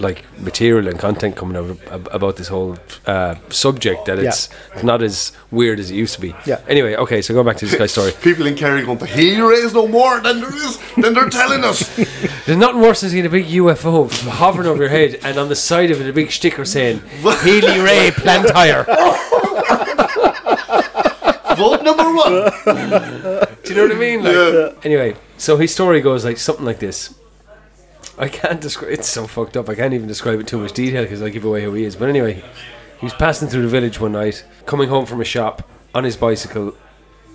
like 0.00 0.24
material 0.40 0.88
and 0.88 0.98
content 0.98 1.36
coming 1.36 1.56
out 1.56 1.78
ab- 1.90 2.08
about 2.12 2.36
this 2.36 2.48
whole 2.48 2.76
uh, 3.06 3.34
subject 3.50 4.04
that 4.06 4.18
it's 4.18 4.48
not 4.82 5.02
as 5.02 5.32
weird 5.50 5.78
as 5.78 5.90
it 5.90 5.94
used 5.94 6.14
to 6.14 6.20
be. 6.20 6.34
Yeah. 6.46 6.60
Anyway, 6.68 6.94
okay, 6.96 7.22
so 7.22 7.34
going 7.34 7.46
back 7.46 7.56
to 7.58 7.66
this 7.66 7.76
guy's 7.78 7.92
story. 7.92 8.12
People 8.22 8.46
in 8.46 8.54
Kerry 8.56 8.84
going, 8.84 8.98
he 9.06 9.40
raised 9.40 9.74
no 9.74 9.86
more 9.88 10.20
than 10.20 10.40
there 10.40 10.54
is, 10.54 10.78
than 10.96 11.14
they're 11.14 11.28
telling 11.30 11.64
us. 11.64 11.94
There's 12.46 12.58
nothing 12.58 12.80
worse 12.80 13.00
than 13.00 13.10
seeing 13.10 13.26
a 13.26 13.30
big 13.30 13.46
UFO 13.46 14.10
hovering 14.28 14.68
over 14.68 14.82
your 14.82 14.90
head 14.90 15.18
and 15.24 15.38
on 15.38 15.48
the 15.48 15.56
side 15.56 15.90
of 15.90 16.00
it 16.00 16.08
a 16.08 16.12
big 16.12 16.30
sticker 16.30 16.64
saying 16.64 17.00
Healy-Rae 17.42 18.10
Plant 18.12 18.50
Hire. 18.50 18.84
Vote 21.56 21.82
number 21.82 22.04
one. 22.14 22.32
Do 23.62 23.70
you 23.70 23.74
know 23.76 23.82
what 23.86 23.92
I 23.92 23.98
mean? 23.98 24.22
Like, 24.22 24.32
Yeah. 24.34 24.70
Anyway, 24.84 25.16
so 25.38 25.56
his 25.56 25.72
story 25.72 26.00
goes 26.00 26.24
like 26.24 26.36
something 26.38 26.64
like 26.66 26.78
this. 26.80 27.14
I 28.18 28.28
can't 28.28 28.60
describe. 28.60 28.92
It's 28.92 29.08
so 29.08 29.26
fucked 29.26 29.56
up. 29.56 29.68
I 29.68 29.74
can't 29.74 29.92
even 29.92 30.08
describe 30.08 30.40
it 30.40 30.46
too 30.46 30.58
much 30.58 30.72
detail 30.72 31.02
because 31.02 31.22
I 31.22 31.28
give 31.28 31.44
away 31.44 31.64
who 31.64 31.74
he 31.74 31.84
is. 31.84 31.96
But 31.96 32.08
anyway, 32.08 32.42
he 32.98 33.06
was 33.06 33.12
passing 33.14 33.48
through 33.48 33.62
the 33.62 33.68
village 33.68 34.00
one 34.00 34.12
night, 34.12 34.44
coming 34.64 34.88
home 34.88 35.06
from 35.06 35.20
a 35.20 35.24
shop 35.24 35.68
on 35.94 36.04
his 36.04 36.16
bicycle. 36.16 36.74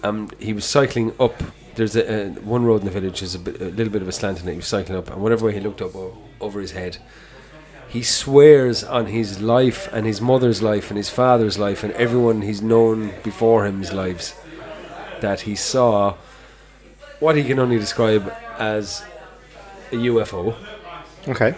Um, 0.03 0.29
he 0.39 0.53
was 0.53 0.65
cycling 0.65 1.13
up. 1.19 1.41
There's 1.75 1.95
a, 1.95 2.29
one 2.29 2.65
road 2.65 2.82
in 2.82 2.86
the 2.86 2.91
village. 2.91 3.19
There's 3.19 3.36
a, 3.36 3.39
a 3.39 3.69
little 3.69 3.93
bit 3.93 4.01
of 4.01 4.07
a 4.07 4.11
slant 4.11 4.41
in 4.41 4.47
it. 4.47 4.51
He 4.51 4.57
was 4.57 4.67
cycling 4.67 4.97
up, 4.97 5.11
and 5.11 5.21
whatever 5.21 5.45
way 5.45 5.53
he 5.53 5.59
looked 5.59 5.82
up 5.82 5.95
o- 5.95 6.17
over 6.39 6.59
his 6.59 6.71
head, 6.71 6.97
he 7.88 8.01
swears 8.01 8.84
on 8.84 9.07
his 9.07 9.41
life 9.41 9.88
and 9.93 10.05
his 10.05 10.19
mother's 10.19 10.61
life 10.61 10.89
and 10.89 10.97
his 10.97 11.09
father's 11.09 11.59
life 11.59 11.84
and 11.84 11.91
everyone 11.93 12.41
he's 12.41 12.61
known 12.61 13.13
before 13.21 13.65
him's 13.65 13.91
lives 13.91 14.34
that 15.19 15.41
he 15.41 15.55
saw 15.55 16.15
what 17.19 17.36
he 17.36 17.43
can 17.43 17.59
only 17.59 17.77
describe 17.77 18.34
as 18.57 19.03
a 19.91 19.95
UFO, 19.95 20.55
Okay. 21.27 21.51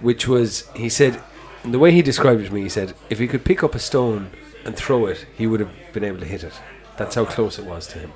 which 0.00 0.26
was, 0.28 0.68
he 0.74 0.88
said, 0.88 1.20
the 1.64 1.78
way 1.78 1.90
he 1.92 2.02
described 2.02 2.40
it 2.40 2.46
to 2.48 2.54
me, 2.54 2.62
he 2.62 2.68
said, 2.68 2.94
if 3.10 3.18
he 3.18 3.26
could 3.28 3.44
pick 3.44 3.62
up 3.62 3.74
a 3.74 3.78
stone 3.78 4.30
and 4.64 4.76
throw 4.76 5.06
it, 5.06 5.26
he 5.36 5.46
would 5.46 5.60
have 5.60 5.70
been 5.92 6.04
able 6.04 6.18
to 6.18 6.24
hit 6.24 6.44
it. 6.44 6.54
That's 6.96 7.14
how 7.14 7.24
close 7.24 7.58
it 7.58 7.64
was 7.64 7.86
to 7.88 7.98
him. 7.98 8.12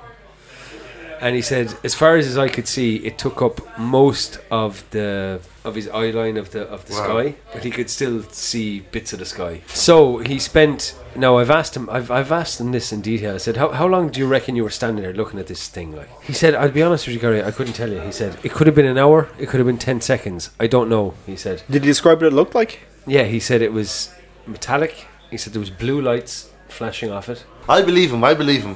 And 1.23 1.35
he 1.39 1.41
said, 1.41 1.67
as 1.85 1.93
far 1.95 2.17
as 2.17 2.37
I 2.37 2.49
could 2.55 2.67
see, 2.67 2.89
it 3.09 3.15
took 3.17 3.41
up 3.41 3.55
most 3.79 4.31
of 4.51 4.83
the 4.95 5.39
of 5.63 5.75
his 5.79 5.87
eye 5.87 6.11
line 6.19 6.35
of 6.43 6.47
the 6.55 6.63
of 6.75 6.79
the 6.87 6.93
Wow. 6.93 7.03
sky, 7.05 7.25
but 7.53 7.63
he 7.63 7.71
could 7.77 7.89
still 7.89 8.17
see 8.49 8.81
bits 8.95 9.13
of 9.13 9.19
the 9.19 9.25
sky. 9.35 9.53
So 9.89 10.17
he 10.31 10.37
spent. 10.51 10.79
Now 11.15 11.37
I've 11.39 11.53
asked 11.59 11.73
him. 11.77 11.85
I've, 11.89 12.09
I've 12.19 12.33
asked 12.41 12.59
him 12.59 12.71
this 12.77 12.91
in 12.95 12.99
detail. 13.11 13.35
I 13.35 13.41
said, 13.47 13.55
how, 13.61 13.69
"How 13.79 13.87
long 13.95 14.05
do 14.11 14.19
you 14.19 14.27
reckon 14.35 14.51
you 14.57 14.63
were 14.67 14.75
standing 14.81 15.01
there 15.05 15.13
looking 15.21 15.39
at 15.43 15.47
this 15.47 15.63
thing?" 15.75 15.89
Like 15.99 16.09
he 16.29 16.33
said, 16.41 16.53
"I'll 16.55 16.75
be 16.79 16.83
honest 16.87 17.07
with 17.07 17.13
you, 17.15 17.21
Gary. 17.25 17.41
I 17.49 17.51
couldn't 17.57 17.77
tell 17.81 17.91
you." 17.95 18.01
He 18.01 18.11
said, 18.21 18.31
"It 18.47 18.51
could 18.55 18.67
have 18.67 18.75
been 18.75 18.91
an 18.95 18.97
hour. 19.05 19.19
It 19.39 19.47
could 19.49 19.59
have 19.61 19.67
been 19.71 19.83
ten 19.89 20.01
seconds. 20.01 20.41
I 20.59 20.67
don't 20.67 20.89
know." 20.89 21.05
He 21.25 21.37
said, 21.45 21.57
Did 21.73 21.83
he 21.83 21.87
describe 21.93 22.17
what 22.21 22.27
it 22.33 22.35
looked 22.39 22.55
like? 22.61 22.71
"Yeah." 23.07 23.25
He 23.35 23.39
said 23.39 23.61
it 23.61 23.71
was 23.71 24.09
metallic. 24.45 24.93
He 25.31 25.37
said 25.37 25.53
there 25.53 25.61
was 25.67 25.69
blue 25.83 26.01
lights 26.01 26.49
flashing 26.67 27.11
off 27.17 27.29
it. 27.29 27.45
I 27.69 27.81
believe 27.81 28.11
him. 28.11 28.23
I 28.31 28.33
believe 28.33 28.63
him. 28.63 28.75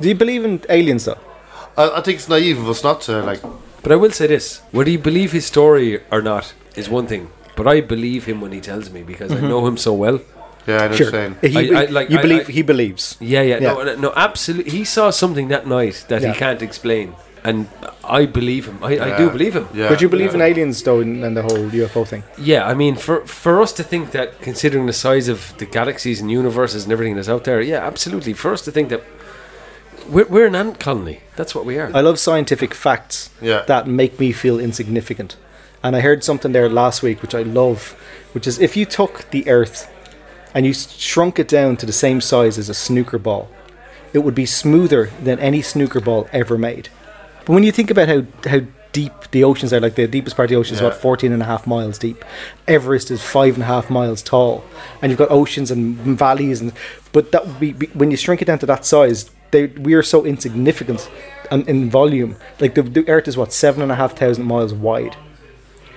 Do 0.00 0.08
you 0.08 0.14
believe 0.24 0.44
in 0.44 0.60
aliens 0.68 1.04
though? 1.06 1.18
I, 1.76 1.98
I 1.98 2.00
think 2.00 2.16
it's 2.18 2.28
naive 2.28 2.58
of 2.58 2.68
us 2.68 2.82
not 2.82 3.00
to 3.02 3.22
like. 3.22 3.42
But 3.82 3.92
I 3.92 3.96
will 3.96 4.10
say 4.10 4.26
this: 4.26 4.60
whether 4.70 4.90
you 4.90 4.98
believe 4.98 5.32
his 5.32 5.46
story 5.46 6.00
or 6.10 6.22
not 6.22 6.54
is 6.76 6.88
one 6.88 7.06
thing. 7.06 7.30
But 7.56 7.66
I 7.66 7.80
believe 7.80 8.24
him 8.26 8.40
when 8.40 8.52
he 8.52 8.60
tells 8.60 8.90
me 8.90 9.02
because 9.02 9.32
I 9.32 9.36
mm-hmm. 9.36 9.48
know 9.48 9.66
him 9.66 9.76
so 9.76 9.92
well. 9.92 10.20
Yeah, 10.66 10.76
I 10.76 10.78
know 10.84 10.88
what 10.90 10.98
you're 10.98 11.10
saying. 11.10 11.36
He, 11.42 11.74
I- 11.74 11.82
I- 11.82 11.86
like, 11.86 12.10
you 12.10 12.18
I- 12.18 12.22
believe 12.22 12.48
I- 12.48 12.52
he 12.52 12.62
believes. 12.62 13.16
Yeah, 13.20 13.42
yeah, 13.42 13.58
No, 13.58 13.78
Yeah. 13.78 13.84
no, 13.84 13.94
no, 13.96 14.12
absolutely. 14.16 14.70
He 14.72 14.84
saw 14.84 15.10
something 15.10 15.48
that 15.48 15.66
night 15.66 16.04
that 16.08 16.22
Yeah. 16.22 16.32
he 16.32 16.38
can't 16.38 16.62
explain, 16.62 17.14
and 17.44 17.68
I 18.04 18.26
believe 18.26 18.66
him. 18.66 18.78
I, 18.82 18.92
I 18.98 19.16
do 19.16 19.24
Yeah. 19.24 19.28
believe 19.30 19.54
him. 19.56 19.68
Yeah, 19.74 19.88
but 19.88 20.00
you 20.00 20.08
believe 20.08 20.30
yeah. 20.30 20.36
in 20.36 20.42
aliens 20.52 20.82
though, 20.82 21.00
and, 21.00 21.24
and 21.24 21.36
the 21.36 21.42
whole 21.42 21.68
UFO 21.70 22.06
thing. 22.06 22.22
Yeah, 22.38 22.66
I 22.66 22.74
mean, 22.74 22.96
for 22.96 23.26
for 23.26 23.60
us 23.60 23.72
to 23.72 23.82
think 23.82 24.12
that, 24.12 24.40
considering 24.40 24.86
the 24.86 24.92
size 25.06 25.28
of 25.28 25.54
the 25.58 25.66
galaxies 25.66 26.20
and 26.20 26.30
universes 26.30 26.84
and 26.84 26.92
everything 26.92 27.16
that's 27.16 27.28
out 27.28 27.44
there, 27.44 27.60
yeah, 27.60 27.86
absolutely. 27.86 28.32
For 28.34 28.52
us 28.52 28.62
to 28.62 28.70
think 28.70 28.88
that 28.90 29.02
we're, 30.10 30.26
we're 30.26 30.46
an 30.46 30.54
ant 30.54 30.78
colony, 30.80 31.20
that's 31.36 31.54
what 31.54 31.64
we 31.64 31.78
are. 31.78 31.90
I 31.94 32.00
love 32.00 32.18
scientific 32.18 32.74
facts 32.74 33.30
Yeah. 33.40 33.62
that 33.66 33.86
make 33.86 34.18
me 34.20 34.32
feel 34.32 34.58
insignificant. 34.58 35.36
And 35.82 35.96
I 35.96 36.00
heard 36.00 36.22
something 36.24 36.52
there 36.52 36.68
last 36.68 37.02
week, 37.02 37.22
which 37.22 37.34
I 37.34 37.42
love, 37.42 37.92
which 38.32 38.46
is 38.46 38.58
if 38.58 38.76
you 38.76 38.84
took 38.84 39.30
the 39.30 39.48
Earth 39.48 39.90
and 40.54 40.66
you 40.66 40.74
shrunk 40.74 41.38
it 41.38 41.48
down 41.48 41.76
to 41.78 41.86
the 41.86 41.92
same 41.92 42.20
size 42.20 42.58
as 42.58 42.68
a 42.68 42.74
snooker 42.74 43.18
ball, 43.18 43.48
it 44.12 44.18
would 44.18 44.34
be 44.34 44.44
smoother 44.46 45.10
than 45.22 45.38
any 45.38 45.62
snooker 45.62 46.00
ball 46.00 46.28
ever 46.32 46.58
made. 46.58 46.88
But 47.46 47.54
when 47.54 47.62
you 47.62 47.72
think 47.72 47.90
about 47.90 48.08
how, 48.08 48.24
how 48.48 48.60
deep 48.92 49.12
the 49.30 49.44
oceans 49.44 49.72
are, 49.72 49.80
like 49.80 49.94
the 49.94 50.08
deepest 50.08 50.36
part 50.36 50.46
of 50.46 50.50
the 50.50 50.56
ocean 50.56 50.74
is 50.74 50.80
Yeah. 50.80 50.88
about 50.88 51.00
14 51.00 51.32
and 51.32 51.40
a 51.40 51.46
half 51.46 51.66
miles 51.66 51.96
deep. 51.98 52.24
Everest 52.68 53.10
is 53.10 53.22
five 53.22 53.54
and 53.54 53.62
a 53.62 53.66
half 53.66 53.88
miles 53.88 54.20
tall. 54.20 54.64
And 55.00 55.10
you've 55.10 55.18
got 55.18 55.30
oceans 55.30 55.70
and 55.70 55.96
valleys. 56.18 56.60
and 56.60 56.72
But 57.12 57.30
that 57.32 57.46
would 57.46 57.60
be, 57.60 57.72
be 57.72 57.86
when 57.94 58.10
you 58.10 58.16
shrink 58.16 58.42
it 58.42 58.46
down 58.46 58.58
to 58.58 58.66
that 58.66 58.84
size, 58.84 59.30
they, 59.50 59.66
we 59.66 59.94
are 59.94 60.02
so 60.02 60.24
insignificant 60.24 61.10
in, 61.50 61.66
in 61.68 61.90
volume. 61.90 62.36
Like 62.60 62.74
the, 62.74 62.82
the 62.82 63.08
Earth 63.08 63.28
is 63.28 63.36
what, 63.36 63.52
seven 63.52 63.82
and 63.82 63.90
a 63.92 63.94
half 63.96 64.16
thousand 64.16 64.44
miles 64.44 64.72
wide. 64.72 65.16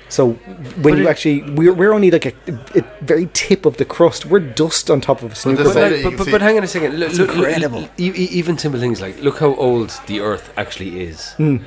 So 0.09 0.33
when 0.33 0.81
But 0.83 0.93
you 0.97 1.03
it- 1.07 1.09
actually, 1.09 1.41
we're, 1.53 1.73
we're 1.73 1.91
only 1.93 2.11
like 2.11 2.25
a, 2.27 2.33
a 2.75 2.83
very 3.01 3.27
tip 3.33 3.65
of 3.65 3.77
the 3.77 3.85
crust. 3.85 4.25
We're 4.27 4.39
dust 4.39 4.91
on 4.91 5.01
top 5.01 5.23
of 5.23 5.31
a 5.31 5.35
snooker 5.35 5.63
the 5.63 5.73
But, 5.73 5.91
like, 5.91 6.03
but, 6.03 6.17
but, 6.17 6.31
but 6.31 6.41
hang 6.41 6.57
on 6.57 6.63
a 6.63 6.67
second. 6.67 6.99
Look, 6.99 7.13
look, 7.13 7.29
look, 7.29 7.37
incredible. 7.47 7.83
e- 7.97 8.11
e- 8.15 8.29
even 8.31 8.57
simple 8.59 8.79
things 8.79 9.01
like 9.01 9.19
look 9.21 9.39
how 9.39 9.55
old 9.55 9.89
the 10.05 10.19
Earth 10.21 10.53
actually 10.55 11.01
is, 11.01 11.31
Hmm. 11.33 11.57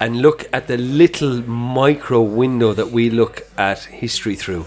and 0.00 0.16
look 0.22 0.48
at 0.52 0.68
the 0.68 0.76
little 0.76 1.42
micro 1.48 2.20
window 2.22 2.72
that 2.72 2.90
we 2.92 3.10
look 3.10 3.42
at 3.58 3.80
history 3.80 4.36
through, 4.36 4.66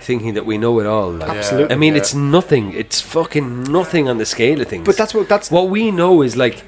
thinking 0.00 0.34
that 0.34 0.46
we 0.46 0.58
know 0.58 0.78
it 0.80 0.86
all. 0.86 1.10
Like. 1.12 1.28
Absolutely. 1.30 1.74
I 1.74 1.78
mean, 1.78 1.94
Yeah. 1.94 2.00
it's 2.00 2.14
nothing. 2.14 2.72
It's 2.72 3.00
fucking 3.00 3.64
nothing 3.64 4.08
on 4.08 4.18
the 4.18 4.26
scale 4.26 4.60
of 4.60 4.68
things. 4.68 4.84
But 4.86 4.96
that's 4.96 5.14
what 5.14 5.28
that's 5.28 5.50
what 5.50 5.68
we 5.68 5.90
know 5.90 6.22
is 6.22 6.36
like 6.36 6.60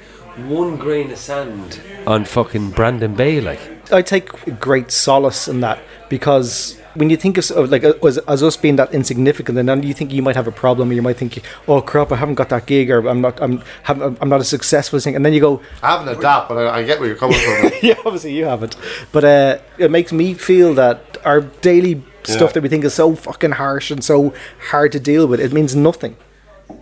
one 0.47 0.77
grain 0.77 1.11
of 1.11 1.17
sand 1.17 1.79
on 2.07 2.25
fucking 2.25 2.71
Brandon 2.71 3.13
Bay. 3.15 3.41
Like, 3.41 3.59
I 3.91 4.01
take 4.01 4.59
great 4.59 4.91
solace 4.91 5.47
in 5.47 5.59
that 5.61 5.79
because 6.09 6.77
when 6.93 7.09
you 7.09 7.15
think 7.17 7.37
of, 7.37 7.71
like 7.71 7.83
uh, 7.85 7.93
as, 8.05 8.17
as 8.19 8.43
us 8.43 8.57
being 8.57 8.75
that 8.75 8.93
insignificant, 8.93 9.57
and 9.57 9.67
then 9.69 9.83
you 9.83 9.93
think 9.93 10.11
you 10.11 10.21
might 10.21 10.35
have 10.35 10.47
a 10.47 10.51
problem, 10.51 10.89
or 10.89 10.93
you 10.93 11.01
might 11.01 11.15
think, 11.17 11.41
"Oh 11.67 11.81
crap, 11.81 12.11
I 12.11 12.17
haven't 12.17 12.35
got 12.35 12.49
that 12.49 12.65
gig, 12.65 12.89
or 12.91 13.07
I'm 13.07 13.21
not, 13.21 13.41
I'm, 13.41 13.63
haven't, 13.83 14.17
I'm 14.21 14.27
not 14.29 14.41
as 14.41 14.49
successful 14.49 14.99
thing," 14.99 15.15
and 15.15 15.25
then 15.25 15.31
you 15.33 15.39
go, 15.39 15.61
I 15.81 15.91
haven't 15.91 16.09
a 16.13 16.17
adapt, 16.17 16.49
but 16.49 16.57
I, 16.57 16.79
I 16.79 16.83
get 16.83 16.99
where 16.99 17.07
you're 17.07 17.17
coming 17.17 17.37
from. 17.39 17.71
"Yeah, 17.81 17.95
obviously 18.05 18.33
you 18.35 18.45
haven't," 18.45 18.75
but 19.13 19.23
uh, 19.23 19.59
it 19.77 19.89
makes 19.91 20.11
me 20.11 20.33
feel 20.33 20.73
that 20.75 21.17
our 21.23 21.41
daily 21.41 22.03
stuff 22.23 22.53
that 22.53 22.61
we 22.63 22.69
think 22.69 22.83
is 22.83 22.93
so 22.93 23.15
fucking 23.15 23.51
harsh 23.51 23.91
and 23.91 24.03
so 24.03 24.33
hard 24.69 24.91
to 24.93 24.99
deal 24.99 25.27
with, 25.27 25.39
it 25.39 25.53
means 25.53 25.75
nothing. 25.75 26.15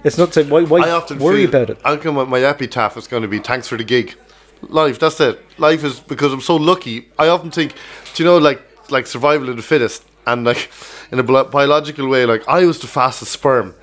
It's 0.04 0.18
not 0.18 0.32
to 0.34 0.44
why, 0.44 0.64
why 0.64 0.88
I 0.88 0.92
often 0.92 1.20
worry 1.20 1.46
feel, 1.46 1.50
about 1.50 1.70
it. 1.72 1.80
I 1.84 1.96
come 1.98 2.16
with 2.16 2.30
my 2.30 2.42
epitaph 2.42 2.96
is 2.98 3.08
going 3.08 3.24
to 3.24 3.28
be 3.28 3.40
thanks 3.40 3.68
for 3.68 3.78
the 3.78 3.84
gig. 3.84 4.16
Life, 4.62 5.00
that's 5.00 5.20
it. 5.20 5.40
Life 5.58 5.84
is 5.84 6.00
because 6.00 6.32
I'm 6.34 6.42
so 6.42 6.56
lucky. 6.58 7.10
I 7.18 7.28
often 7.30 7.50
think, 7.50 7.74
do 8.14 8.24
you 8.24 8.30
know, 8.30 8.38
like 8.38 8.62
like 8.92 9.08
survival 9.08 9.50
of 9.50 9.56
the 9.56 9.62
fittest, 9.64 10.04
and 10.28 10.44
like 10.46 10.70
in 11.12 11.20
a 11.20 11.24
biological 11.24 12.08
way, 12.08 12.26
like 12.26 12.48
I 12.48 12.66
was 12.66 12.80
the 12.80 12.88
fastest 12.88 13.32
sperm. 13.32 13.74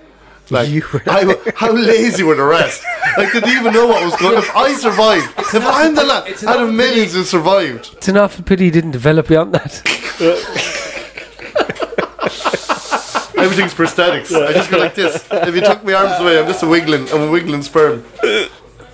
Like 0.48 0.68
You 0.68 0.82
were- 0.92 1.02
I, 1.08 1.24
w- 1.24 1.52
how 1.56 1.72
lazy 1.72 2.22
were 2.22 2.36
the 2.36 2.44
rest? 2.44 2.84
Like 3.18 3.32
didn't 3.32 3.50
even 3.50 3.72
know 3.72 3.86
what 3.88 4.04
was 4.04 4.14
going. 4.16 4.38
If 4.38 4.54
I 4.54 4.72
survived, 4.74 5.32
if 5.38 5.54
I'm 5.66 5.94
the 5.96 6.04
lad 6.04 6.44
out 6.44 6.60
of 6.60 6.72
millions 6.72 7.14
who 7.14 7.24
survived, 7.24 7.90
it's 7.96 8.06
an 8.08 8.16
awful 8.16 8.44
pity 8.44 8.64
he 8.66 8.70
didn't 8.70 8.92
develop 8.92 9.26
beyond 9.28 9.54
that. 9.54 9.82
everything's 13.46 13.74
prosthetics. 13.74 14.34
I 14.34 14.52
just 14.52 14.70
go 14.70 14.78
like 14.78 14.94
this. 14.94 15.26
If 15.30 15.54
you 15.54 15.60
took 15.60 15.84
my 15.84 15.94
arms 15.94 16.20
away, 16.20 16.38
I'm 16.38 16.46
just 16.46 16.62
a 16.62 16.68
wiggling. 16.68 17.08
I'm 17.10 17.28
a 17.28 17.30
wiggling 17.30 17.62
sperm. 17.62 18.04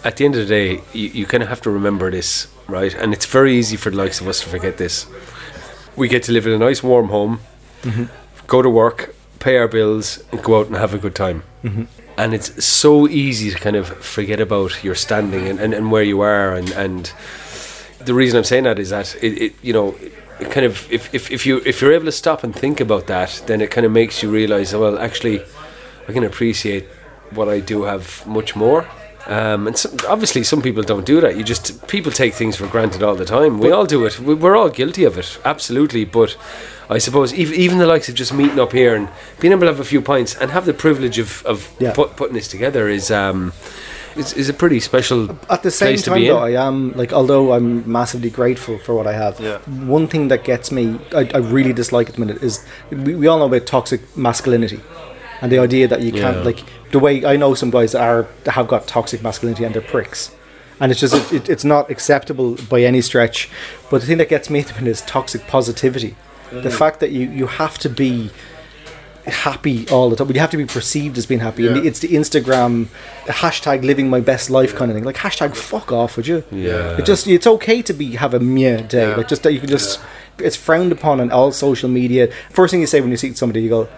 at 0.05 0.17
the 0.17 0.25
end 0.25 0.35
of 0.37 0.47
the 0.47 0.47
day, 0.47 0.83
you, 0.93 1.09
you 1.09 1.27
kind 1.27 1.43
of 1.43 1.49
have 1.49 1.61
to 1.63 1.71
remember 1.71 2.11
this, 2.11 2.49
right? 2.69 2.95
And 2.95 3.13
it's 3.13 3.27
very 3.27 3.55
easy 3.55 3.77
for 3.77 3.91
the 3.91 3.97
likes 3.97 4.21
of 4.21 4.29
us 4.29 4.41
to 4.41 4.49
forget 4.49 4.77
this. 4.77 5.07
We 5.97 6.09
get 6.09 6.23
to 6.25 6.33
live 6.33 6.47
in 6.47 6.53
a 6.53 6.59
nice, 6.59 6.83
warm 6.83 7.09
home, 7.09 7.41
mm-hmm. 7.83 8.05
go 8.47 8.63
to 8.63 8.71
work, 8.71 9.15
pay 9.39 9.57
our 9.57 9.69
bills, 9.69 10.23
and 10.31 10.43
go 10.43 10.61
out 10.61 10.67
and 10.67 10.77
have 10.77 10.95
a 10.95 10.99
good 10.99 11.15
time. 11.15 11.43
Mm-hmm. 11.65 11.85
And 12.19 12.35
it's 12.35 12.65
so 12.65 13.09
easy 13.09 13.51
to 13.51 13.59
kind 13.59 13.77
of 13.77 13.89
forget 13.89 14.39
about 14.39 14.85
your 14.85 14.95
standing 14.95 15.49
and, 15.49 15.59
and, 15.59 15.73
and 15.73 15.91
where 15.91 16.03
you 16.03 16.21
are. 16.21 16.55
And, 16.55 16.71
and 16.73 17.13
the 18.01 18.15
reason 18.15 18.37
I'm 18.39 18.45
saying 18.45 18.65
that 18.65 18.79
is 18.79 18.91
that 18.91 19.17
it, 19.23 19.41
it 19.41 19.55
you 19.63 19.73
know, 19.73 19.95
it 20.43 20.51
kind 20.51 20.67
of 20.67 20.91
if, 20.91 21.13
if, 21.15 21.31
if 21.31 21.47
you 21.47 21.63
if 21.65 21.81
you're 21.81 21.93
able 21.95 22.07
to 22.07 22.13
stop 22.13 22.45
and 22.45 22.55
think 22.55 22.81
about 22.81 23.07
that, 23.07 23.43
then 23.47 23.61
it 23.61 23.71
kind 23.71 23.87
of 23.87 23.93
makes 23.93 24.23
you 24.23 24.31
realize, 24.31 24.75
well, 24.75 24.99
actually, 24.99 25.41
I 26.09 26.13
can 26.13 26.25
appreciate 26.25 26.85
what 27.31 27.49
I 27.49 27.61
do 27.61 27.85
have 27.85 28.05
much 28.27 28.55
more 28.57 28.87
Um, 29.27 29.67
and 29.69 29.77
some, 29.79 29.93
obviously, 30.09 30.43
some 30.45 30.63
people 30.63 30.83
don't 30.83 31.07
do 31.07 31.21
that. 31.21 31.37
You 31.37 31.45
just 31.45 31.87
people 31.87 32.11
take 32.13 32.35
things 32.35 32.57
for 32.57 32.67
granted 32.67 33.03
all 33.03 33.15
the 33.15 33.25
time. 33.25 33.61
We 33.61 33.71
all 33.71 33.87
do 33.87 34.05
it. 34.07 34.19
We, 34.19 34.35
we're 34.35 34.57
all 34.57 34.69
guilty 34.71 35.05
of 35.07 35.17
it, 35.17 35.39
absolutely. 35.45 36.05
But 36.05 36.37
I 36.91 36.99
suppose 36.99 37.33
even, 37.33 37.55
even 37.55 37.79
the 37.79 37.87
likes 37.87 38.09
of 38.09 38.17
just 38.17 38.33
meeting 38.35 38.59
up 38.59 38.73
here 38.73 38.97
and 38.97 39.09
being 39.41 39.53
able 39.53 39.63
to 39.63 39.69
have 39.69 39.81
a 39.81 39.85
few 39.85 40.03
pints 40.03 40.35
and 40.41 40.51
have 40.51 40.65
the 40.67 40.75
privilege 40.75 41.21
of, 41.21 41.47
of 41.47 41.59
Yeah. 41.79 41.93
put, 41.95 42.17
putting 42.17 42.35
this 42.35 42.49
together 42.49 42.89
is 42.89 43.11
um, 43.11 43.53
is, 44.17 44.33
is 44.35 44.49
a 44.49 44.53
pretty 44.53 44.81
special 44.81 45.31
At 45.51 45.63
the 45.63 45.71
same 45.71 45.89
place 45.89 46.03
to 46.03 46.11
time, 46.11 46.21
be 46.21 46.29
though, 46.29 46.45
in. 46.45 46.57
I 46.57 46.67
am 46.67 46.93
like, 46.93 47.13
although 47.13 47.53
I'm 47.53 47.91
massively 47.91 48.31
grateful 48.31 48.79
for 48.79 48.95
what 48.95 49.07
I 49.07 49.13
have. 49.13 49.41
Yeah. 49.41 49.59
One 49.87 50.07
thing 50.09 50.29
that 50.29 50.45
gets 50.45 50.71
me, 50.71 50.99
I, 51.15 51.31
I 51.35 51.39
really 51.39 51.73
dislike 51.73 52.09
at 52.09 52.15
the 52.15 52.21
minute, 52.21 52.43
is 52.43 52.65
we, 52.91 53.15
we 53.15 53.27
all 53.27 53.39
know 53.39 53.47
about 53.47 53.67
toxic 53.67 54.01
masculinity, 54.17 54.81
and 55.41 55.51
the 55.51 55.59
idea 55.59 55.89
that 55.89 56.03
you 56.03 56.13
can't 56.13 56.39
Yeah. 56.39 56.43
like 56.43 56.65
the 56.91 56.99
way 56.99 57.25
I 57.25 57.37
know 57.37 57.55
some 57.55 57.71
guys 57.71 57.93
that 57.93 58.03
are 58.03 58.27
have 58.47 58.69
got 58.69 58.87
toxic 58.87 59.23
masculinity 59.23 59.65
and 59.65 59.75
they're 59.75 59.83
pricks. 59.83 60.35
And 60.81 60.91
it's 60.91 61.01
just 61.01 61.15
it, 61.15 61.33
it, 61.33 61.49
it's 61.49 61.65
not 61.65 61.91
acceptable 61.91 62.57
by 62.69 62.83
any 62.83 63.03
stretch. 63.03 63.49
But 63.91 64.01
the 64.01 64.07
thing 64.07 64.19
that 64.19 64.29
gets 64.29 64.51
me 64.51 64.61
at 64.61 64.67
the 64.67 64.75
minute 64.75 64.91
is 64.91 65.01
toxic 65.03 65.47
positivity. 65.47 66.17
The 66.51 66.69
mm. 66.69 66.73
fact 66.73 67.01
that 67.01 67.13
you, 67.13 67.31
you 67.31 67.47
have 67.47 67.79
to 67.79 67.89
be 67.89 68.31
happy 69.27 69.89
all 69.89 70.11
the 70.11 70.17
time. 70.17 70.27
But 70.27 70.37
You 70.37 70.41
have 70.41 70.51
to 70.51 70.57
be 70.57 70.65
perceived 70.65 71.17
as 71.19 71.27
being 71.27 71.41
happy. 71.41 71.67
And 71.67 71.79
it's 71.87 72.01
the 72.01 72.09
Instagram 72.09 72.87
hashtag 73.27 73.85
living 73.85 74.11
my 74.11 74.21
best 74.21 74.51
life 74.51 74.75
kind 74.75 74.91
of 74.91 74.97
thing. 74.97 75.05
Like 75.05 75.17
hashtag 75.17 75.55
fuck 75.57 75.93
off, 75.93 76.17
would 76.17 76.27
you? 76.27 76.45
Yeah. 76.51 76.99
It 76.99 77.07
just 77.07 77.27
it's 77.27 77.47
okay 77.47 77.83
to 77.83 77.93
be 77.93 78.13
have 78.17 78.35
a 78.35 78.41
meh 78.41 78.83
day. 78.83 79.09
Yeah. 79.09 79.17
Like 79.17 79.29
just 79.29 79.43
that 79.45 79.53
you 79.53 79.61
can 79.61 79.69
just 79.69 80.01
it's 80.39 80.57
frowned 80.57 80.93
upon 80.93 81.21
on 81.21 81.31
all 81.31 81.53
social 81.53 81.89
media. 81.89 82.33
First 82.51 82.73
thing 82.73 82.81
you 82.81 82.87
say 82.87 83.01
when 83.01 83.11
you 83.11 83.17
see 83.17 83.33
somebody, 83.35 83.63
you 83.63 83.69
go, 83.69 83.89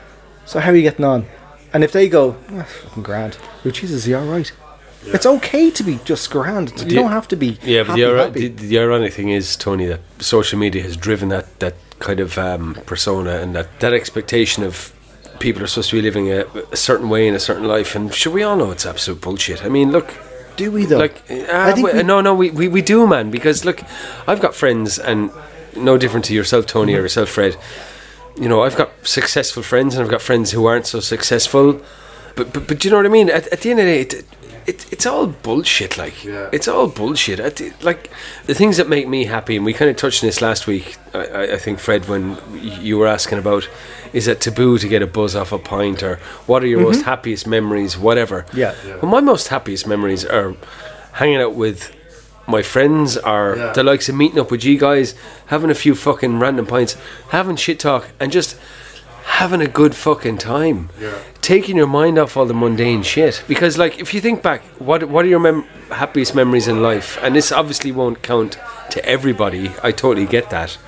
"So 0.44 0.60
how 0.60 0.70
are 0.70 0.76
you 0.76 0.82
getting 0.82 1.04
on?" 1.04 1.26
And 1.72 1.82
if 1.84 1.92
they 1.92 2.08
go, 2.08 2.36
"Ah, 2.50 2.64
"Fucking 2.64 3.02
grand," 3.02 3.38
oh 3.64 3.70
Jesus, 3.70 3.96
is 3.98 4.04
he 4.04 4.14
all 4.14 4.26
right? 4.26 4.52
It's 5.06 5.26
okay 5.26 5.70
to 5.70 5.82
be 5.82 5.98
just 6.04 6.30
grand. 6.30 6.70
You 6.70 6.84
the- 6.84 6.94
don't 6.94 7.10
have 7.12 7.28
to 7.28 7.36
be. 7.36 7.58
Yeah, 7.62 7.82
but 7.82 7.90
happy, 7.98 8.00
the, 8.02 8.16
happy. 8.16 8.48
the, 8.48 8.66
the 8.68 8.78
ironic 8.78 9.12
thing 9.12 9.28
is, 9.28 9.54
Tony, 9.56 9.86
that 9.86 10.00
social 10.18 10.58
media 10.58 10.82
has 10.82 10.96
driven 10.96 11.28
that, 11.28 11.58
that 11.60 11.74
kind 11.98 12.20
of 12.20 12.38
um, 12.38 12.74
persona 12.86 13.32
and 13.36 13.54
that, 13.54 13.80
that 13.80 13.92
expectation 13.92 14.64
of 14.64 14.93
people 15.44 15.62
are 15.62 15.66
supposed 15.66 15.90
to 15.90 15.96
be 15.96 16.02
living 16.02 16.32
a, 16.32 16.46
a 16.72 16.76
certain 16.76 17.08
way 17.08 17.28
in 17.28 17.34
a 17.34 17.38
certain 17.38 17.68
life. 17.68 17.94
And 17.94 18.12
sure, 18.12 18.32
we 18.32 18.42
all 18.42 18.56
know 18.56 18.70
it's 18.70 18.86
absolute 18.86 19.20
bullshit. 19.20 19.64
I 19.64 19.68
mean, 19.68 19.92
look, 19.92 20.12
do 20.56 20.72
we 20.72 20.86
though? 20.86 20.98
like, 20.98 21.22
I 21.30 21.70
uh, 21.70 21.74
think 21.74 21.92
we- 21.92 22.02
no, 22.02 22.20
no, 22.20 22.34
we, 22.34 22.50
we, 22.50 22.66
we 22.68 22.82
do, 22.82 23.06
man. 23.06 23.30
Because 23.30 23.64
look, 23.64 23.82
I've 24.26 24.40
got 24.40 24.54
friends, 24.54 24.98
and 24.98 25.30
no 25.76 25.98
different 25.98 26.24
to 26.26 26.34
yourself, 26.34 26.66
Tony, 26.66 26.94
or 26.94 27.02
yourself, 27.02 27.28
Fred. 27.28 27.56
You 28.40 28.48
know, 28.48 28.62
I've 28.62 28.76
got 28.76 28.90
successful 29.02 29.62
friends, 29.62 29.94
and 29.94 30.02
I've 30.02 30.10
got 30.10 30.22
friends 30.22 30.50
who 30.52 30.64
aren't 30.66 30.86
so 30.86 31.00
successful. 31.00 31.80
But 32.36 32.52
but, 32.52 32.66
but 32.66 32.80
do 32.80 32.88
you 32.88 32.90
know 32.90 32.96
what 32.96 33.06
I 33.06 33.10
mean? 33.10 33.28
At, 33.30 33.46
at 33.48 33.60
the 33.60 33.70
end 33.70 33.80
of 33.80 33.86
the 33.86 33.92
day, 33.92 34.00
it, 34.00 34.24
it, 34.66 34.90
it's 34.92 35.06
all 35.06 35.26
bullshit. 35.26 35.96
Like 35.98 36.24
Yeah. 36.24 36.48
it's 36.52 36.68
all 36.68 36.86
bullshit. 36.88 37.40
At 37.40 37.56
the, 37.56 37.72
like 37.82 38.10
the 38.46 38.54
things 38.54 38.76
that 38.76 38.88
make 38.88 39.06
me 39.08 39.24
happy, 39.26 39.56
and 39.56 39.64
we 39.64 39.72
kind 39.72 39.90
of 39.90 39.96
touched 39.96 40.22
on 40.22 40.28
this 40.28 40.40
last 40.40 40.66
week. 40.66 40.96
I, 41.12 41.18
I- 41.26 41.52
I 41.54 41.58
think 41.58 41.78
Fred, 41.78 42.08
when 42.08 42.36
you 42.60 42.98
were 42.98 43.06
asking 43.06 43.38
about, 43.38 43.68
is 44.12 44.26
it 44.28 44.40
taboo 44.40 44.78
to 44.78 44.88
get 44.88 45.02
a 45.02 45.06
buzz 45.06 45.34
off 45.36 45.52
a 45.52 45.58
pint, 45.58 46.02
or 46.02 46.16
what 46.46 46.62
are 46.62 46.66
your 46.66 46.80
most 46.80 47.00
mm-hmm. 47.00 47.10
happiest 47.10 47.46
memories, 47.46 47.96
whatever. 47.98 48.46
Yeah. 48.54 48.74
Well, 49.02 49.10
my 49.10 49.20
most 49.20 49.48
happiest 49.48 49.86
memories 49.86 50.24
are 50.24 50.54
hanging 51.12 51.36
out 51.40 51.54
with 51.54 51.94
my 52.46 52.62
friends, 52.62 53.16
or 53.16 53.54
Yeah. 53.56 53.72
the 53.72 53.82
likes 53.82 54.08
of 54.08 54.14
meeting 54.14 54.38
up 54.38 54.50
with 54.50 54.64
you 54.64 54.78
guys, 54.78 55.14
having 55.46 55.70
a 55.70 55.74
few 55.74 55.94
fucking 55.94 56.38
random 56.38 56.66
pints, 56.66 56.96
having 57.30 57.56
shit 57.56 57.80
talk, 57.80 58.08
and 58.20 58.30
just 58.32 58.56
having 59.34 59.60
a 59.60 59.66
good 59.66 59.94
fucking 59.94 60.38
time. 60.38 60.88
Yeah. 61.00 61.18
Taking 61.40 61.76
your 61.76 61.88
mind 61.88 62.18
off 62.18 62.36
all 62.36 62.46
the 62.46 62.54
mundane 62.54 63.02
shit. 63.02 63.42
Because, 63.48 63.76
like, 63.76 63.98
if 63.98 64.14
you 64.14 64.20
think 64.20 64.42
back, 64.42 64.62
what 64.78 65.04
what 65.04 65.24
are 65.24 65.28
your 65.28 65.40
mem- 65.40 65.66
happiest 65.90 66.34
memories 66.34 66.68
in 66.68 66.82
life? 66.82 67.18
And 67.22 67.34
this 67.34 67.52
obviously 67.52 67.92
won't 67.92 68.22
count 68.22 68.58
to 68.90 69.04
everybody. 69.04 69.72
I 69.82 69.92
totally 69.92 70.26
get 70.26 70.50
that. 70.50 70.78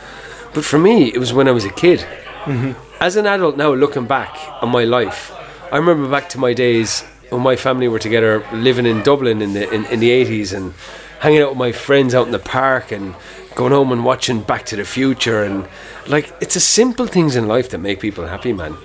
But 0.55 0.65
for 0.65 0.79
me, 0.79 1.09
it 1.13 1.19
was 1.19 1.33
when 1.33 1.49
I 1.49 1.53
was 1.53 1.65
a 1.65 1.73
kid. 1.73 2.01
Mm-hmm. 2.45 2.73
As 3.01 3.17
an 3.17 3.27
adult 3.27 3.57
now, 3.57 3.75
looking 3.75 4.07
back 4.07 4.35
on 4.63 4.71
my 4.71 4.85
life, 4.85 5.33
I 5.73 5.77
remember 5.77 6.09
back 6.09 6.29
to 6.31 6.39
my 6.39 6.55
days 6.55 7.03
when 7.31 7.43
my 7.43 7.57
family 7.57 7.89
were 7.89 7.99
together, 7.99 8.47
living 8.53 8.87
in 8.87 9.03
Dublin 9.03 9.43
in 9.43 9.53
the 9.53 9.69
in, 9.75 9.85
in 9.87 10.01
the 10.01 10.11
eighties, 10.11 10.53
and 10.53 10.73
hanging 11.21 11.43
out 11.43 11.51
with 11.51 11.59
my 11.59 11.73
friends 11.73 12.15
out 12.15 12.27
in 12.27 12.33
the 12.33 12.39
park, 12.39 12.93
and 12.93 13.15
going 13.57 13.73
home 13.73 13.91
and 13.91 14.05
watching 14.05 14.43
Back 14.43 14.67
to 14.67 14.77
the 14.77 14.85
Future, 14.85 15.43
and 15.43 15.67
like 16.07 16.33
it's 16.41 16.55
the 16.55 16.61
simple 16.61 17.07
things 17.07 17.35
in 17.35 17.49
life 17.49 17.71
that 17.71 17.79
make 17.79 17.99
people 17.99 18.27
happy, 18.27 18.53
man. 18.53 18.77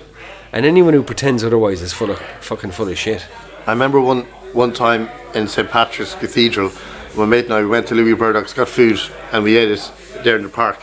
And 0.50 0.66
anyone 0.66 0.94
who 0.94 1.02
pretends 1.02 1.44
otherwise 1.44 1.82
is 1.82 1.92
full 1.92 2.10
of 2.10 2.18
fucking 2.40 2.72
full 2.72 2.88
of 2.88 2.98
shit. 2.98 3.24
I 3.66 3.72
remember 3.72 4.00
one 4.00 4.22
one 4.54 4.72
time 4.72 5.08
in 5.34 5.46
St 5.46 5.70
Patrick's 5.70 6.14
Cathedral, 6.14 6.72
my 7.16 7.26
mate 7.26 7.44
and 7.44 7.54
I 7.54 7.64
went 7.64 7.86
to 7.88 7.94
Leo 7.94 8.16
Burdock's, 8.16 8.54
got 8.54 8.68
food, 8.68 8.98
and 9.30 9.44
we 9.44 9.56
ate 9.56 9.70
it 9.70 9.92
there 10.24 10.36
in 10.36 10.42
the 10.42 10.48
park. 10.48 10.80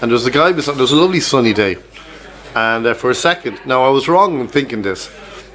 And 0.00 0.10
there 0.10 0.16
was 0.16 0.26
a 0.26 0.30
guy 0.30 0.52
beside. 0.52 0.74
There 0.74 0.82
was 0.82 0.92
a 0.92 0.96
lovely 0.96 1.20
sunny 1.20 1.52
day, 1.52 1.76
and 2.54 2.86
uh, 2.86 2.94
for 2.94 3.10
a 3.10 3.14
second, 3.14 3.60
now 3.66 3.84
I 3.84 3.90
was 3.90 4.08
wrong 4.08 4.40
in 4.40 4.48
thinking 4.48 4.80
this, 4.80 5.10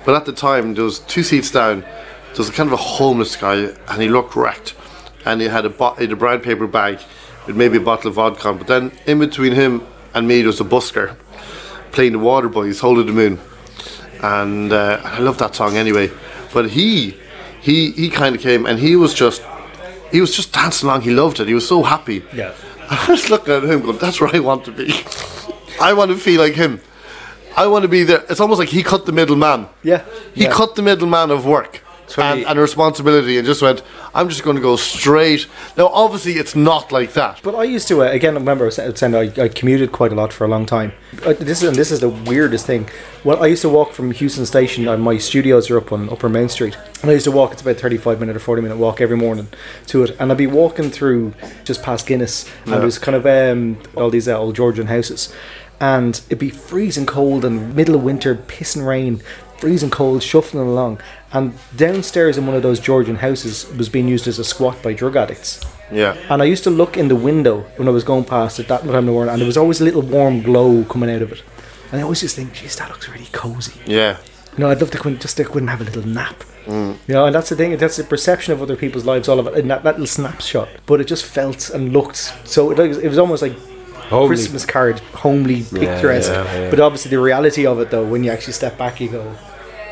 but 0.05 0.15
at 0.15 0.25
the 0.25 0.33
time 0.33 0.75
there 0.75 0.83
was 0.83 0.99
two 0.99 1.23
seats 1.23 1.49
down. 1.49 1.81
There 1.81 2.37
was 2.37 2.49
a 2.49 2.53
kind 2.53 2.69
of 2.69 2.73
a 2.73 2.77
homeless 2.77 3.35
guy, 3.35 3.73
and 3.87 4.01
he 4.01 4.07
looked 4.07 4.35
wrecked, 4.35 4.75
and 5.25 5.41
he 5.41 5.47
had 5.47 5.65
a, 5.65 5.69
bo- 5.69 5.95
he 5.95 6.03
had 6.03 6.11
a 6.11 6.15
brown 6.15 6.41
paper 6.41 6.67
bag 6.67 6.99
with 7.51 7.57
maybe 7.57 7.77
a 7.77 7.81
bottle 7.81 8.09
of 8.09 8.15
vodka. 8.15 8.53
But 8.53 8.67
then 8.67 8.91
in 9.05 9.19
between 9.19 9.53
him 9.53 9.85
and 10.13 10.27
me, 10.27 10.37
there 10.39 10.47
was 10.47 10.61
a 10.61 10.65
busker 10.65 11.15
playing 11.91 12.13
the 12.13 12.19
Water 12.19 12.49
Boys, 12.49 12.79
"Whole 12.79 12.99
of 12.99 13.05
the 13.07 13.13
Moon." 13.13 13.39
and 14.23 14.71
uh, 14.71 15.01
I 15.03 15.17
love 15.19 15.39
that 15.39 15.55
song 15.55 15.77
anyway. 15.77 16.11
But 16.53 16.69
he, 16.69 17.17
he, 17.59 17.89
he 17.91 18.07
kind 18.11 18.35
of 18.35 18.41
came 18.41 18.67
and 18.67 18.77
he 18.77 18.95
was 18.95 19.15
just, 19.15 19.41
he 20.11 20.21
was 20.21 20.35
just 20.35 20.53
dancing 20.53 20.87
along. 20.87 21.01
He 21.01 21.09
loved 21.09 21.39
it. 21.39 21.47
He 21.47 21.55
was 21.55 21.67
so 21.67 21.81
happy. 21.81 22.23
Yeah. 22.31 22.53
I 22.89 23.05
was 23.09 23.31
looking 23.31 23.53
at 23.55 23.63
him 23.63 23.81
going, 23.81 23.97
"That's 23.97 24.21
where 24.21 24.29
I 24.35 24.39
want 24.39 24.65
to 24.65 24.71
be. 24.71 24.93
I 25.81 25.93
want 25.93 26.11
to 26.11 26.17
feel 26.17 26.39
like 26.39 26.53
him. 26.53 26.81
I 27.57 27.65
want 27.67 27.81
to 27.83 27.87
be 27.89 28.03
there." 28.03 28.23
It's 28.29 28.39
almost 28.39 28.59
like 28.59 28.69
he 28.69 28.83
cut 28.83 29.05
the 29.07 29.11
middleman. 29.11 29.67
Yeah. 29.83 30.03
He 30.35 30.43
Yeah. 30.43 30.51
cut 30.51 30.75
the 30.75 30.81
middleman 30.83 31.31
of 31.31 31.45
work. 31.45 31.81
And, 32.17 32.45
and 32.45 32.59
responsibility, 32.59 33.37
and 33.37 33.45
just 33.45 33.61
went. 33.61 33.81
I'm 34.13 34.27
just 34.29 34.43
going 34.43 34.55
to 34.57 34.61
go 34.61 34.75
straight. 34.75 35.47
Now, 35.77 35.87
obviously, 35.87 36.33
it's 36.33 36.55
not 36.55 36.91
like 36.91 37.13
that. 37.13 37.39
But 37.43 37.55
I 37.55 37.63
used 37.63 37.87
to 37.89 38.01
uh, 38.03 38.07
again. 38.11 38.35
I 38.35 38.39
remember 38.39 38.65
I 38.65 38.67
was 38.67 38.75
saying 38.99 39.15
I, 39.15 39.31
I 39.43 39.47
commuted 39.47 39.91
quite 39.91 40.11
a 40.11 40.15
lot 40.15 40.33
for 40.33 40.45
a 40.45 40.47
long 40.47 40.65
time. 40.65 40.93
Uh, 41.25 41.33
this 41.33 41.61
is 41.61 41.69
and 41.69 41.75
this 41.75 41.91
is 41.91 41.99
the 42.01 42.09
weirdest 42.09 42.65
thing. 42.65 42.89
Well, 43.23 43.41
I 43.43 43.47
used 43.47 43.61
to 43.61 43.69
walk 43.69 43.93
from 43.93 44.11
Heuston 44.11 44.45
Station. 44.45 44.87
And 44.87 45.03
my 45.03 45.17
studios 45.17 45.69
are 45.69 45.77
up 45.77 45.91
on 45.91 46.09
Upper 46.09 46.27
Main 46.29 46.49
Street, 46.49 46.77
and 47.01 47.11
I 47.11 47.13
used 47.13 47.25
to 47.25 47.31
walk. 47.31 47.51
It's 47.53 47.61
about 47.61 47.77
thirty 47.77 47.97
five 47.97 48.19
minute 48.19 48.35
or 48.35 48.39
forty 48.39 48.61
minute 48.61 48.77
walk 48.77 48.99
every 49.01 49.17
morning 49.17 49.47
to 49.87 50.03
it. 50.03 50.15
And 50.19 50.31
I'd 50.31 50.37
be 50.37 50.47
walking 50.47 50.89
through 50.89 51.33
just 51.63 51.83
past 51.83 52.07
Guinness, 52.07 52.49
and 52.65 52.73
Yeah. 52.73 52.79
there's 52.79 52.97
kind 52.99 53.15
of 53.15 53.25
um, 53.25 53.77
all 53.95 54.09
these 54.09 54.27
uh, 54.27 54.37
old 54.37 54.55
Georgian 54.55 54.87
houses, 54.87 55.33
and 55.79 56.19
it'd 56.27 56.39
be 56.39 56.49
freezing 56.49 57.05
cold 57.05 57.45
and 57.45 57.75
middle 57.75 57.95
of 57.95 58.03
winter, 58.03 58.35
pissing 58.35 58.85
rain, 58.85 59.21
freezing 59.57 59.89
cold, 59.91 60.23
shuffling 60.23 60.67
along. 60.67 60.99
And 61.33 61.53
downstairs 61.75 62.37
in 62.37 62.45
one 62.45 62.55
of 62.55 62.61
those 62.61 62.79
Georgian 62.79 63.15
houses 63.15 63.71
was 63.77 63.89
being 63.89 64.07
used 64.07 64.27
as 64.27 64.37
a 64.39 64.43
squat 64.43 64.81
by 64.83 64.93
drug 64.93 65.15
addicts. 65.15 65.61
Yeah. 65.91 66.17
And 66.29 66.41
I 66.41 66.45
used 66.45 66.63
to 66.65 66.69
look 66.69 66.97
in 66.97 67.07
the 67.07 67.15
window 67.15 67.61
when 67.77 67.87
I 67.87 67.91
was 67.91 68.03
going 68.03 68.25
past 68.25 68.59
it 68.59 68.67
that 68.67 68.81
time 68.81 68.95
in 68.95 69.05
the 69.05 69.11
morning, 69.11 69.33
and 69.33 69.41
there 69.41 69.47
was 69.47 69.57
always 69.57 69.81
a 69.81 69.83
little 69.83 70.01
warm 70.01 70.41
glow 70.41 70.83
coming 70.85 71.09
out 71.09 71.21
of 71.21 71.31
it. 71.31 71.43
And 71.91 71.99
I 71.99 72.03
always 72.03 72.21
just 72.21 72.35
think, 72.35 72.53
geez, 72.53 72.75
that 72.77 72.89
looks 72.89 73.09
really 73.09 73.27
cozy. 73.31 73.79
Yeah. 73.85 74.17
You 74.53 74.59
know, 74.59 74.69
I'd 74.69 74.81
love 74.81 74.91
to 74.91 74.97
come 74.97 75.17
just 75.19 75.37
to 75.37 75.43
go 75.43 75.53
and 75.55 75.69
have 75.69 75.81
a 75.81 75.85
little 75.85 76.05
nap. 76.05 76.43
Mm. 76.65 76.97
You 77.07 77.13
know, 77.13 77.25
and 77.25 77.35
that's 77.35 77.49
the 77.49 77.55
thing, 77.55 77.75
that's 77.77 77.97
the 77.97 78.03
perception 78.03 78.53
of 78.53 78.61
other 78.61 78.75
people's 78.75 79.05
lives, 79.05 79.27
all 79.27 79.39
of 79.39 79.47
it, 79.47 79.57
in 79.57 79.67
that, 79.69 79.83
that 79.83 79.93
little 79.95 80.07
snapshot. 80.07 80.69
But 80.85 81.01
it 81.01 81.05
just 81.05 81.25
felt 81.25 81.69
and 81.69 81.91
looked 81.91 82.17
so, 82.45 82.71
it 82.71 82.77
was, 82.77 82.97
it 82.97 83.07
was 83.07 83.17
almost 83.17 83.41
like 83.41 83.53
Homely. 84.11 84.27
Christmas 84.27 84.65
card, 84.65 84.99
homely, 84.99 85.63
picturesque. 85.63 86.31
yeah, 86.31 86.43
yeah. 86.43 86.69
But 86.69 86.81
obviously, 86.81 87.11
the 87.11 87.19
reality 87.19 87.65
of 87.65 87.79
it, 87.79 87.91
though, 87.91 88.05
when 88.05 88.25
you 88.25 88.31
actually 88.31 88.51
step 88.51 88.77
back, 88.77 88.99
you 88.99 89.07
go, 89.07 89.33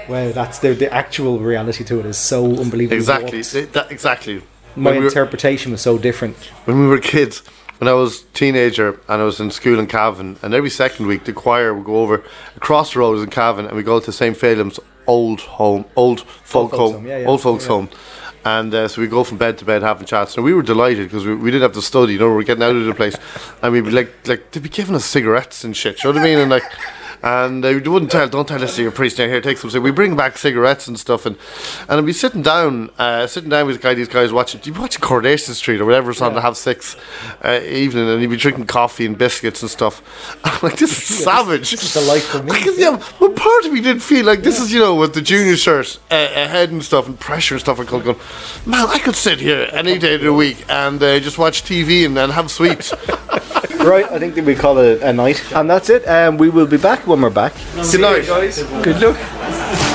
wow, 0.10 0.32
that's 0.32 0.60
the, 0.60 0.74
the 0.74 0.92
actual 0.94 1.40
reality 1.40 1.84
to 1.86 2.00
it 2.00 2.06
is 2.06 2.18
so 2.18 2.46
unbelievable. 2.46 2.98
Exactly. 2.98 3.42
That, 3.42 3.92
exactly. 3.92 4.42
My 4.76 4.92
When 4.92 4.94
we 4.96 5.00
were- 5.02 5.08
interpretation 5.08 5.72
was 5.72 5.82
so 5.82 5.98
different. 5.98 6.36
when 6.66 6.80
we 6.80 6.88
were 6.88 7.00
kids, 7.00 7.40
when 7.80 7.88
I 7.88 7.94
was 7.94 8.24
teenager 8.34 9.00
and 9.08 9.22
I 9.22 9.24
was 9.24 9.40
in 9.40 9.52
school 9.52 9.80
in 9.80 9.88
Cavan, 9.88 10.38
and 10.42 10.54
every 10.54 10.70
second 10.70 11.08
week 11.08 11.24
the 11.26 11.34
choir 11.34 11.74
would 11.74 11.86
go 11.86 12.02
over 12.02 12.24
across 12.56 12.94
the 12.94 13.00
road 13.00 13.20
in 13.20 13.30
Cavan 13.30 13.66
and 13.68 13.76
we 13.76 13.84
go 13.84 14.00
to 14.00 14.12
St. 14.12 14.36
Phelim's 14.36 14.80
old 15.08 15.42
home, 15.42 15.86
old 15.96 16.22
folk 16.22 16.72
folks 16.72 16.78
home, 16.78 16.94
home, 16.94 17.08
yeah, 17.08 17.20
yeah, 17.20 17.28
old 17.28 17.42
folks 17.42 17.64
yeah. 17.64 17.70
home. 17.70 17.90
And 18.46 18.74
uh, 18.74 18.88
so 18.88 19.02
we 19.02 19.08
go 19.08 19.24
from 19.24 19.38
bed 19.38 19.58
to 19.58 19.66
bed 19.66 19.82
having 19.82 20.06
chats. 20.06 20.36
And 20.36 20.46
we 20.46 20.54
were 20.54 20.62
delighted 20.62 21.06
because 21.08 21.26
we, 21.26 21.36
we 21.36 21.52
didn't 21.52 21.64
have 21.64 21.74
to 21.74 21.82
study, 21.82 22.14
you 22.14 22.20
know, 22.20 22.30
we 22.30 22.36
were 22.36 22.44
getting 22.44 22.64
out 22.64 22.76
of 22.76 22.86
the 22.86 22.94
place. 22.94 23.16
And 23.62 23.74
we'd 23.74 23.84
be 23.84 23.92
like, 23.92 24.28
like 24.28 24.52
they'd 24.52 24.64
be 24.64 24.70
giving 24.70 24.96
us 24.96 25.06
cigarettes 25.06 25.64
and 25.64 25.76
shit, 25.76 26.04
you 26.04 26.10
know 26.10 26.20
what 26.20 26.22
I 26.22 26.30
mean? 26.30 26.40
And 26.40 26.50
like, 26.50 26.64
and 27.22 27.64
they 27.64 27.76
wouldn't 27.76 28.12
tell, 28.12 28.28
don't 28.28 28.48
tell 28.48 28.64
us 28.64 28.76
to 28.76 28.82
your 28.82 28.92
priest 28.92 29.18
now. 29.18 29.28
Here, 29.28 29.42
take 29.42 29.58
some. 29.58 29.70
So 29.70 29.82
we 29.82 29.92
bring 29.92 30.16
back 30.16 30.38
cigarettes 30.38 30.88
and 30.88 31.00
stuff, 31.00 31.26
and 31.26 31.38
and 31.88 32.00
I'd 32.00 32.06
be 32.06 32.14
sitting 32.14 32.42
down, 32.42 32.90
uh, 32.98 33.28
sitting 33.28 33.50
down 33.50 33.68
with 33.68 33.78
a 33.78 33.80
guy, 33.80 33.94
these 33.94 34.08
guys 34.08 34.32
watching, 34.32 34.62
you 34.64 34.74
watching 34.80 35.02
Coronation 35.02 35.54
Street 35.54 35.82
or 35.82 35.86
whatever 35.86 36.12
it's 36.12 36.22
on 36.22 36.34
to 36.34 36.42
have 36.42 36.58
six 36.58 36.96
uh, 37.44 37.60
evening, 37.64 38.10
and 38.10 38.22
he'd 38.22 38.28
be 38.28 38.38
drinking 38.38 38.68
coffee 38.68 39.06
and 39.06 39.18
biscuits 39.18 39.62
and 39.62 39.70
stuff. 39.70 40.02
I'm 40.44 40.60
like, 40.62 40.78
this 40.78 40.92
is 40.92 41.24
savage. 41.24 41.72
This 41.72 41.84
is 41.84 41.94
the 41.94 42.02
life 42.02 42.26
for 42.26 42.44
me. 42.44 42.52
Because, 42.52 42.78
yeah, 42.78 43.02
but 43.20 43.36
part 43.36 43.66
of 43.66 43.74
me 43.74 43.82
did 43.82 44.02
feel 44.02 44.26
like 44.26 44.42
this 44.42 44.60
is, 44.60 44.72
you 44.72 44.80
know, 44.80 44.96
with 44.96 45.14
the 45.14 45.22
Junior 45.22 45.54
Cert 45.54 45.98
uh, 46.12 46.16
ahead 46.16 46.72
and 46.72 46.84
stuff 46.84 47.08
and 47.08 47.20
pressure 47.20 47.56
and 47.56 47.62
stuff. 47.62 47.80
I 47.80 47.86
could 47.86 48.04
go, 48.04 48.20
man, 48.66 48.88
I 48.88 49.00
could 49.00 49.16
sit 49.16 49.40
here 49.40 49.70
any 49.72 50.00
day 50.00 50.16
of 50.16 50.22
the 50.22 50.34
week 50.34 50.64
and 50.70 51.02
uh, 51.02 51.20
just 51.20 51.38
watch 51.38 51.64
TV 51.64 52.06
and, 52.06 52.18
and 52.18 52.32
have 52.32 52.50
sweets. 52.52 52.94
Right, 53.80 54.12
I 54.12 54.20
think 54.20 54.36
that 54.36 54.44
we 54.44 54.56
call 54.56 54.78
it 54.80 55.02
a 55.02 55.14
night. 55.14 55.42
And 55.54 55.70
that's 55.70 55.90
it. 55.90 56.06
Um, 56.06 56.38
we 56.38 56.50
will 56.50 56.68
be 56.68 56.76
back 56.76 57.08
when 57.10 57.22
we're 57.22 57.30
back. 57.32 57.54
Good 57.76 58.02
night. 58.02 58.26
Good 58.84 59.02
luck. 59.02 59.89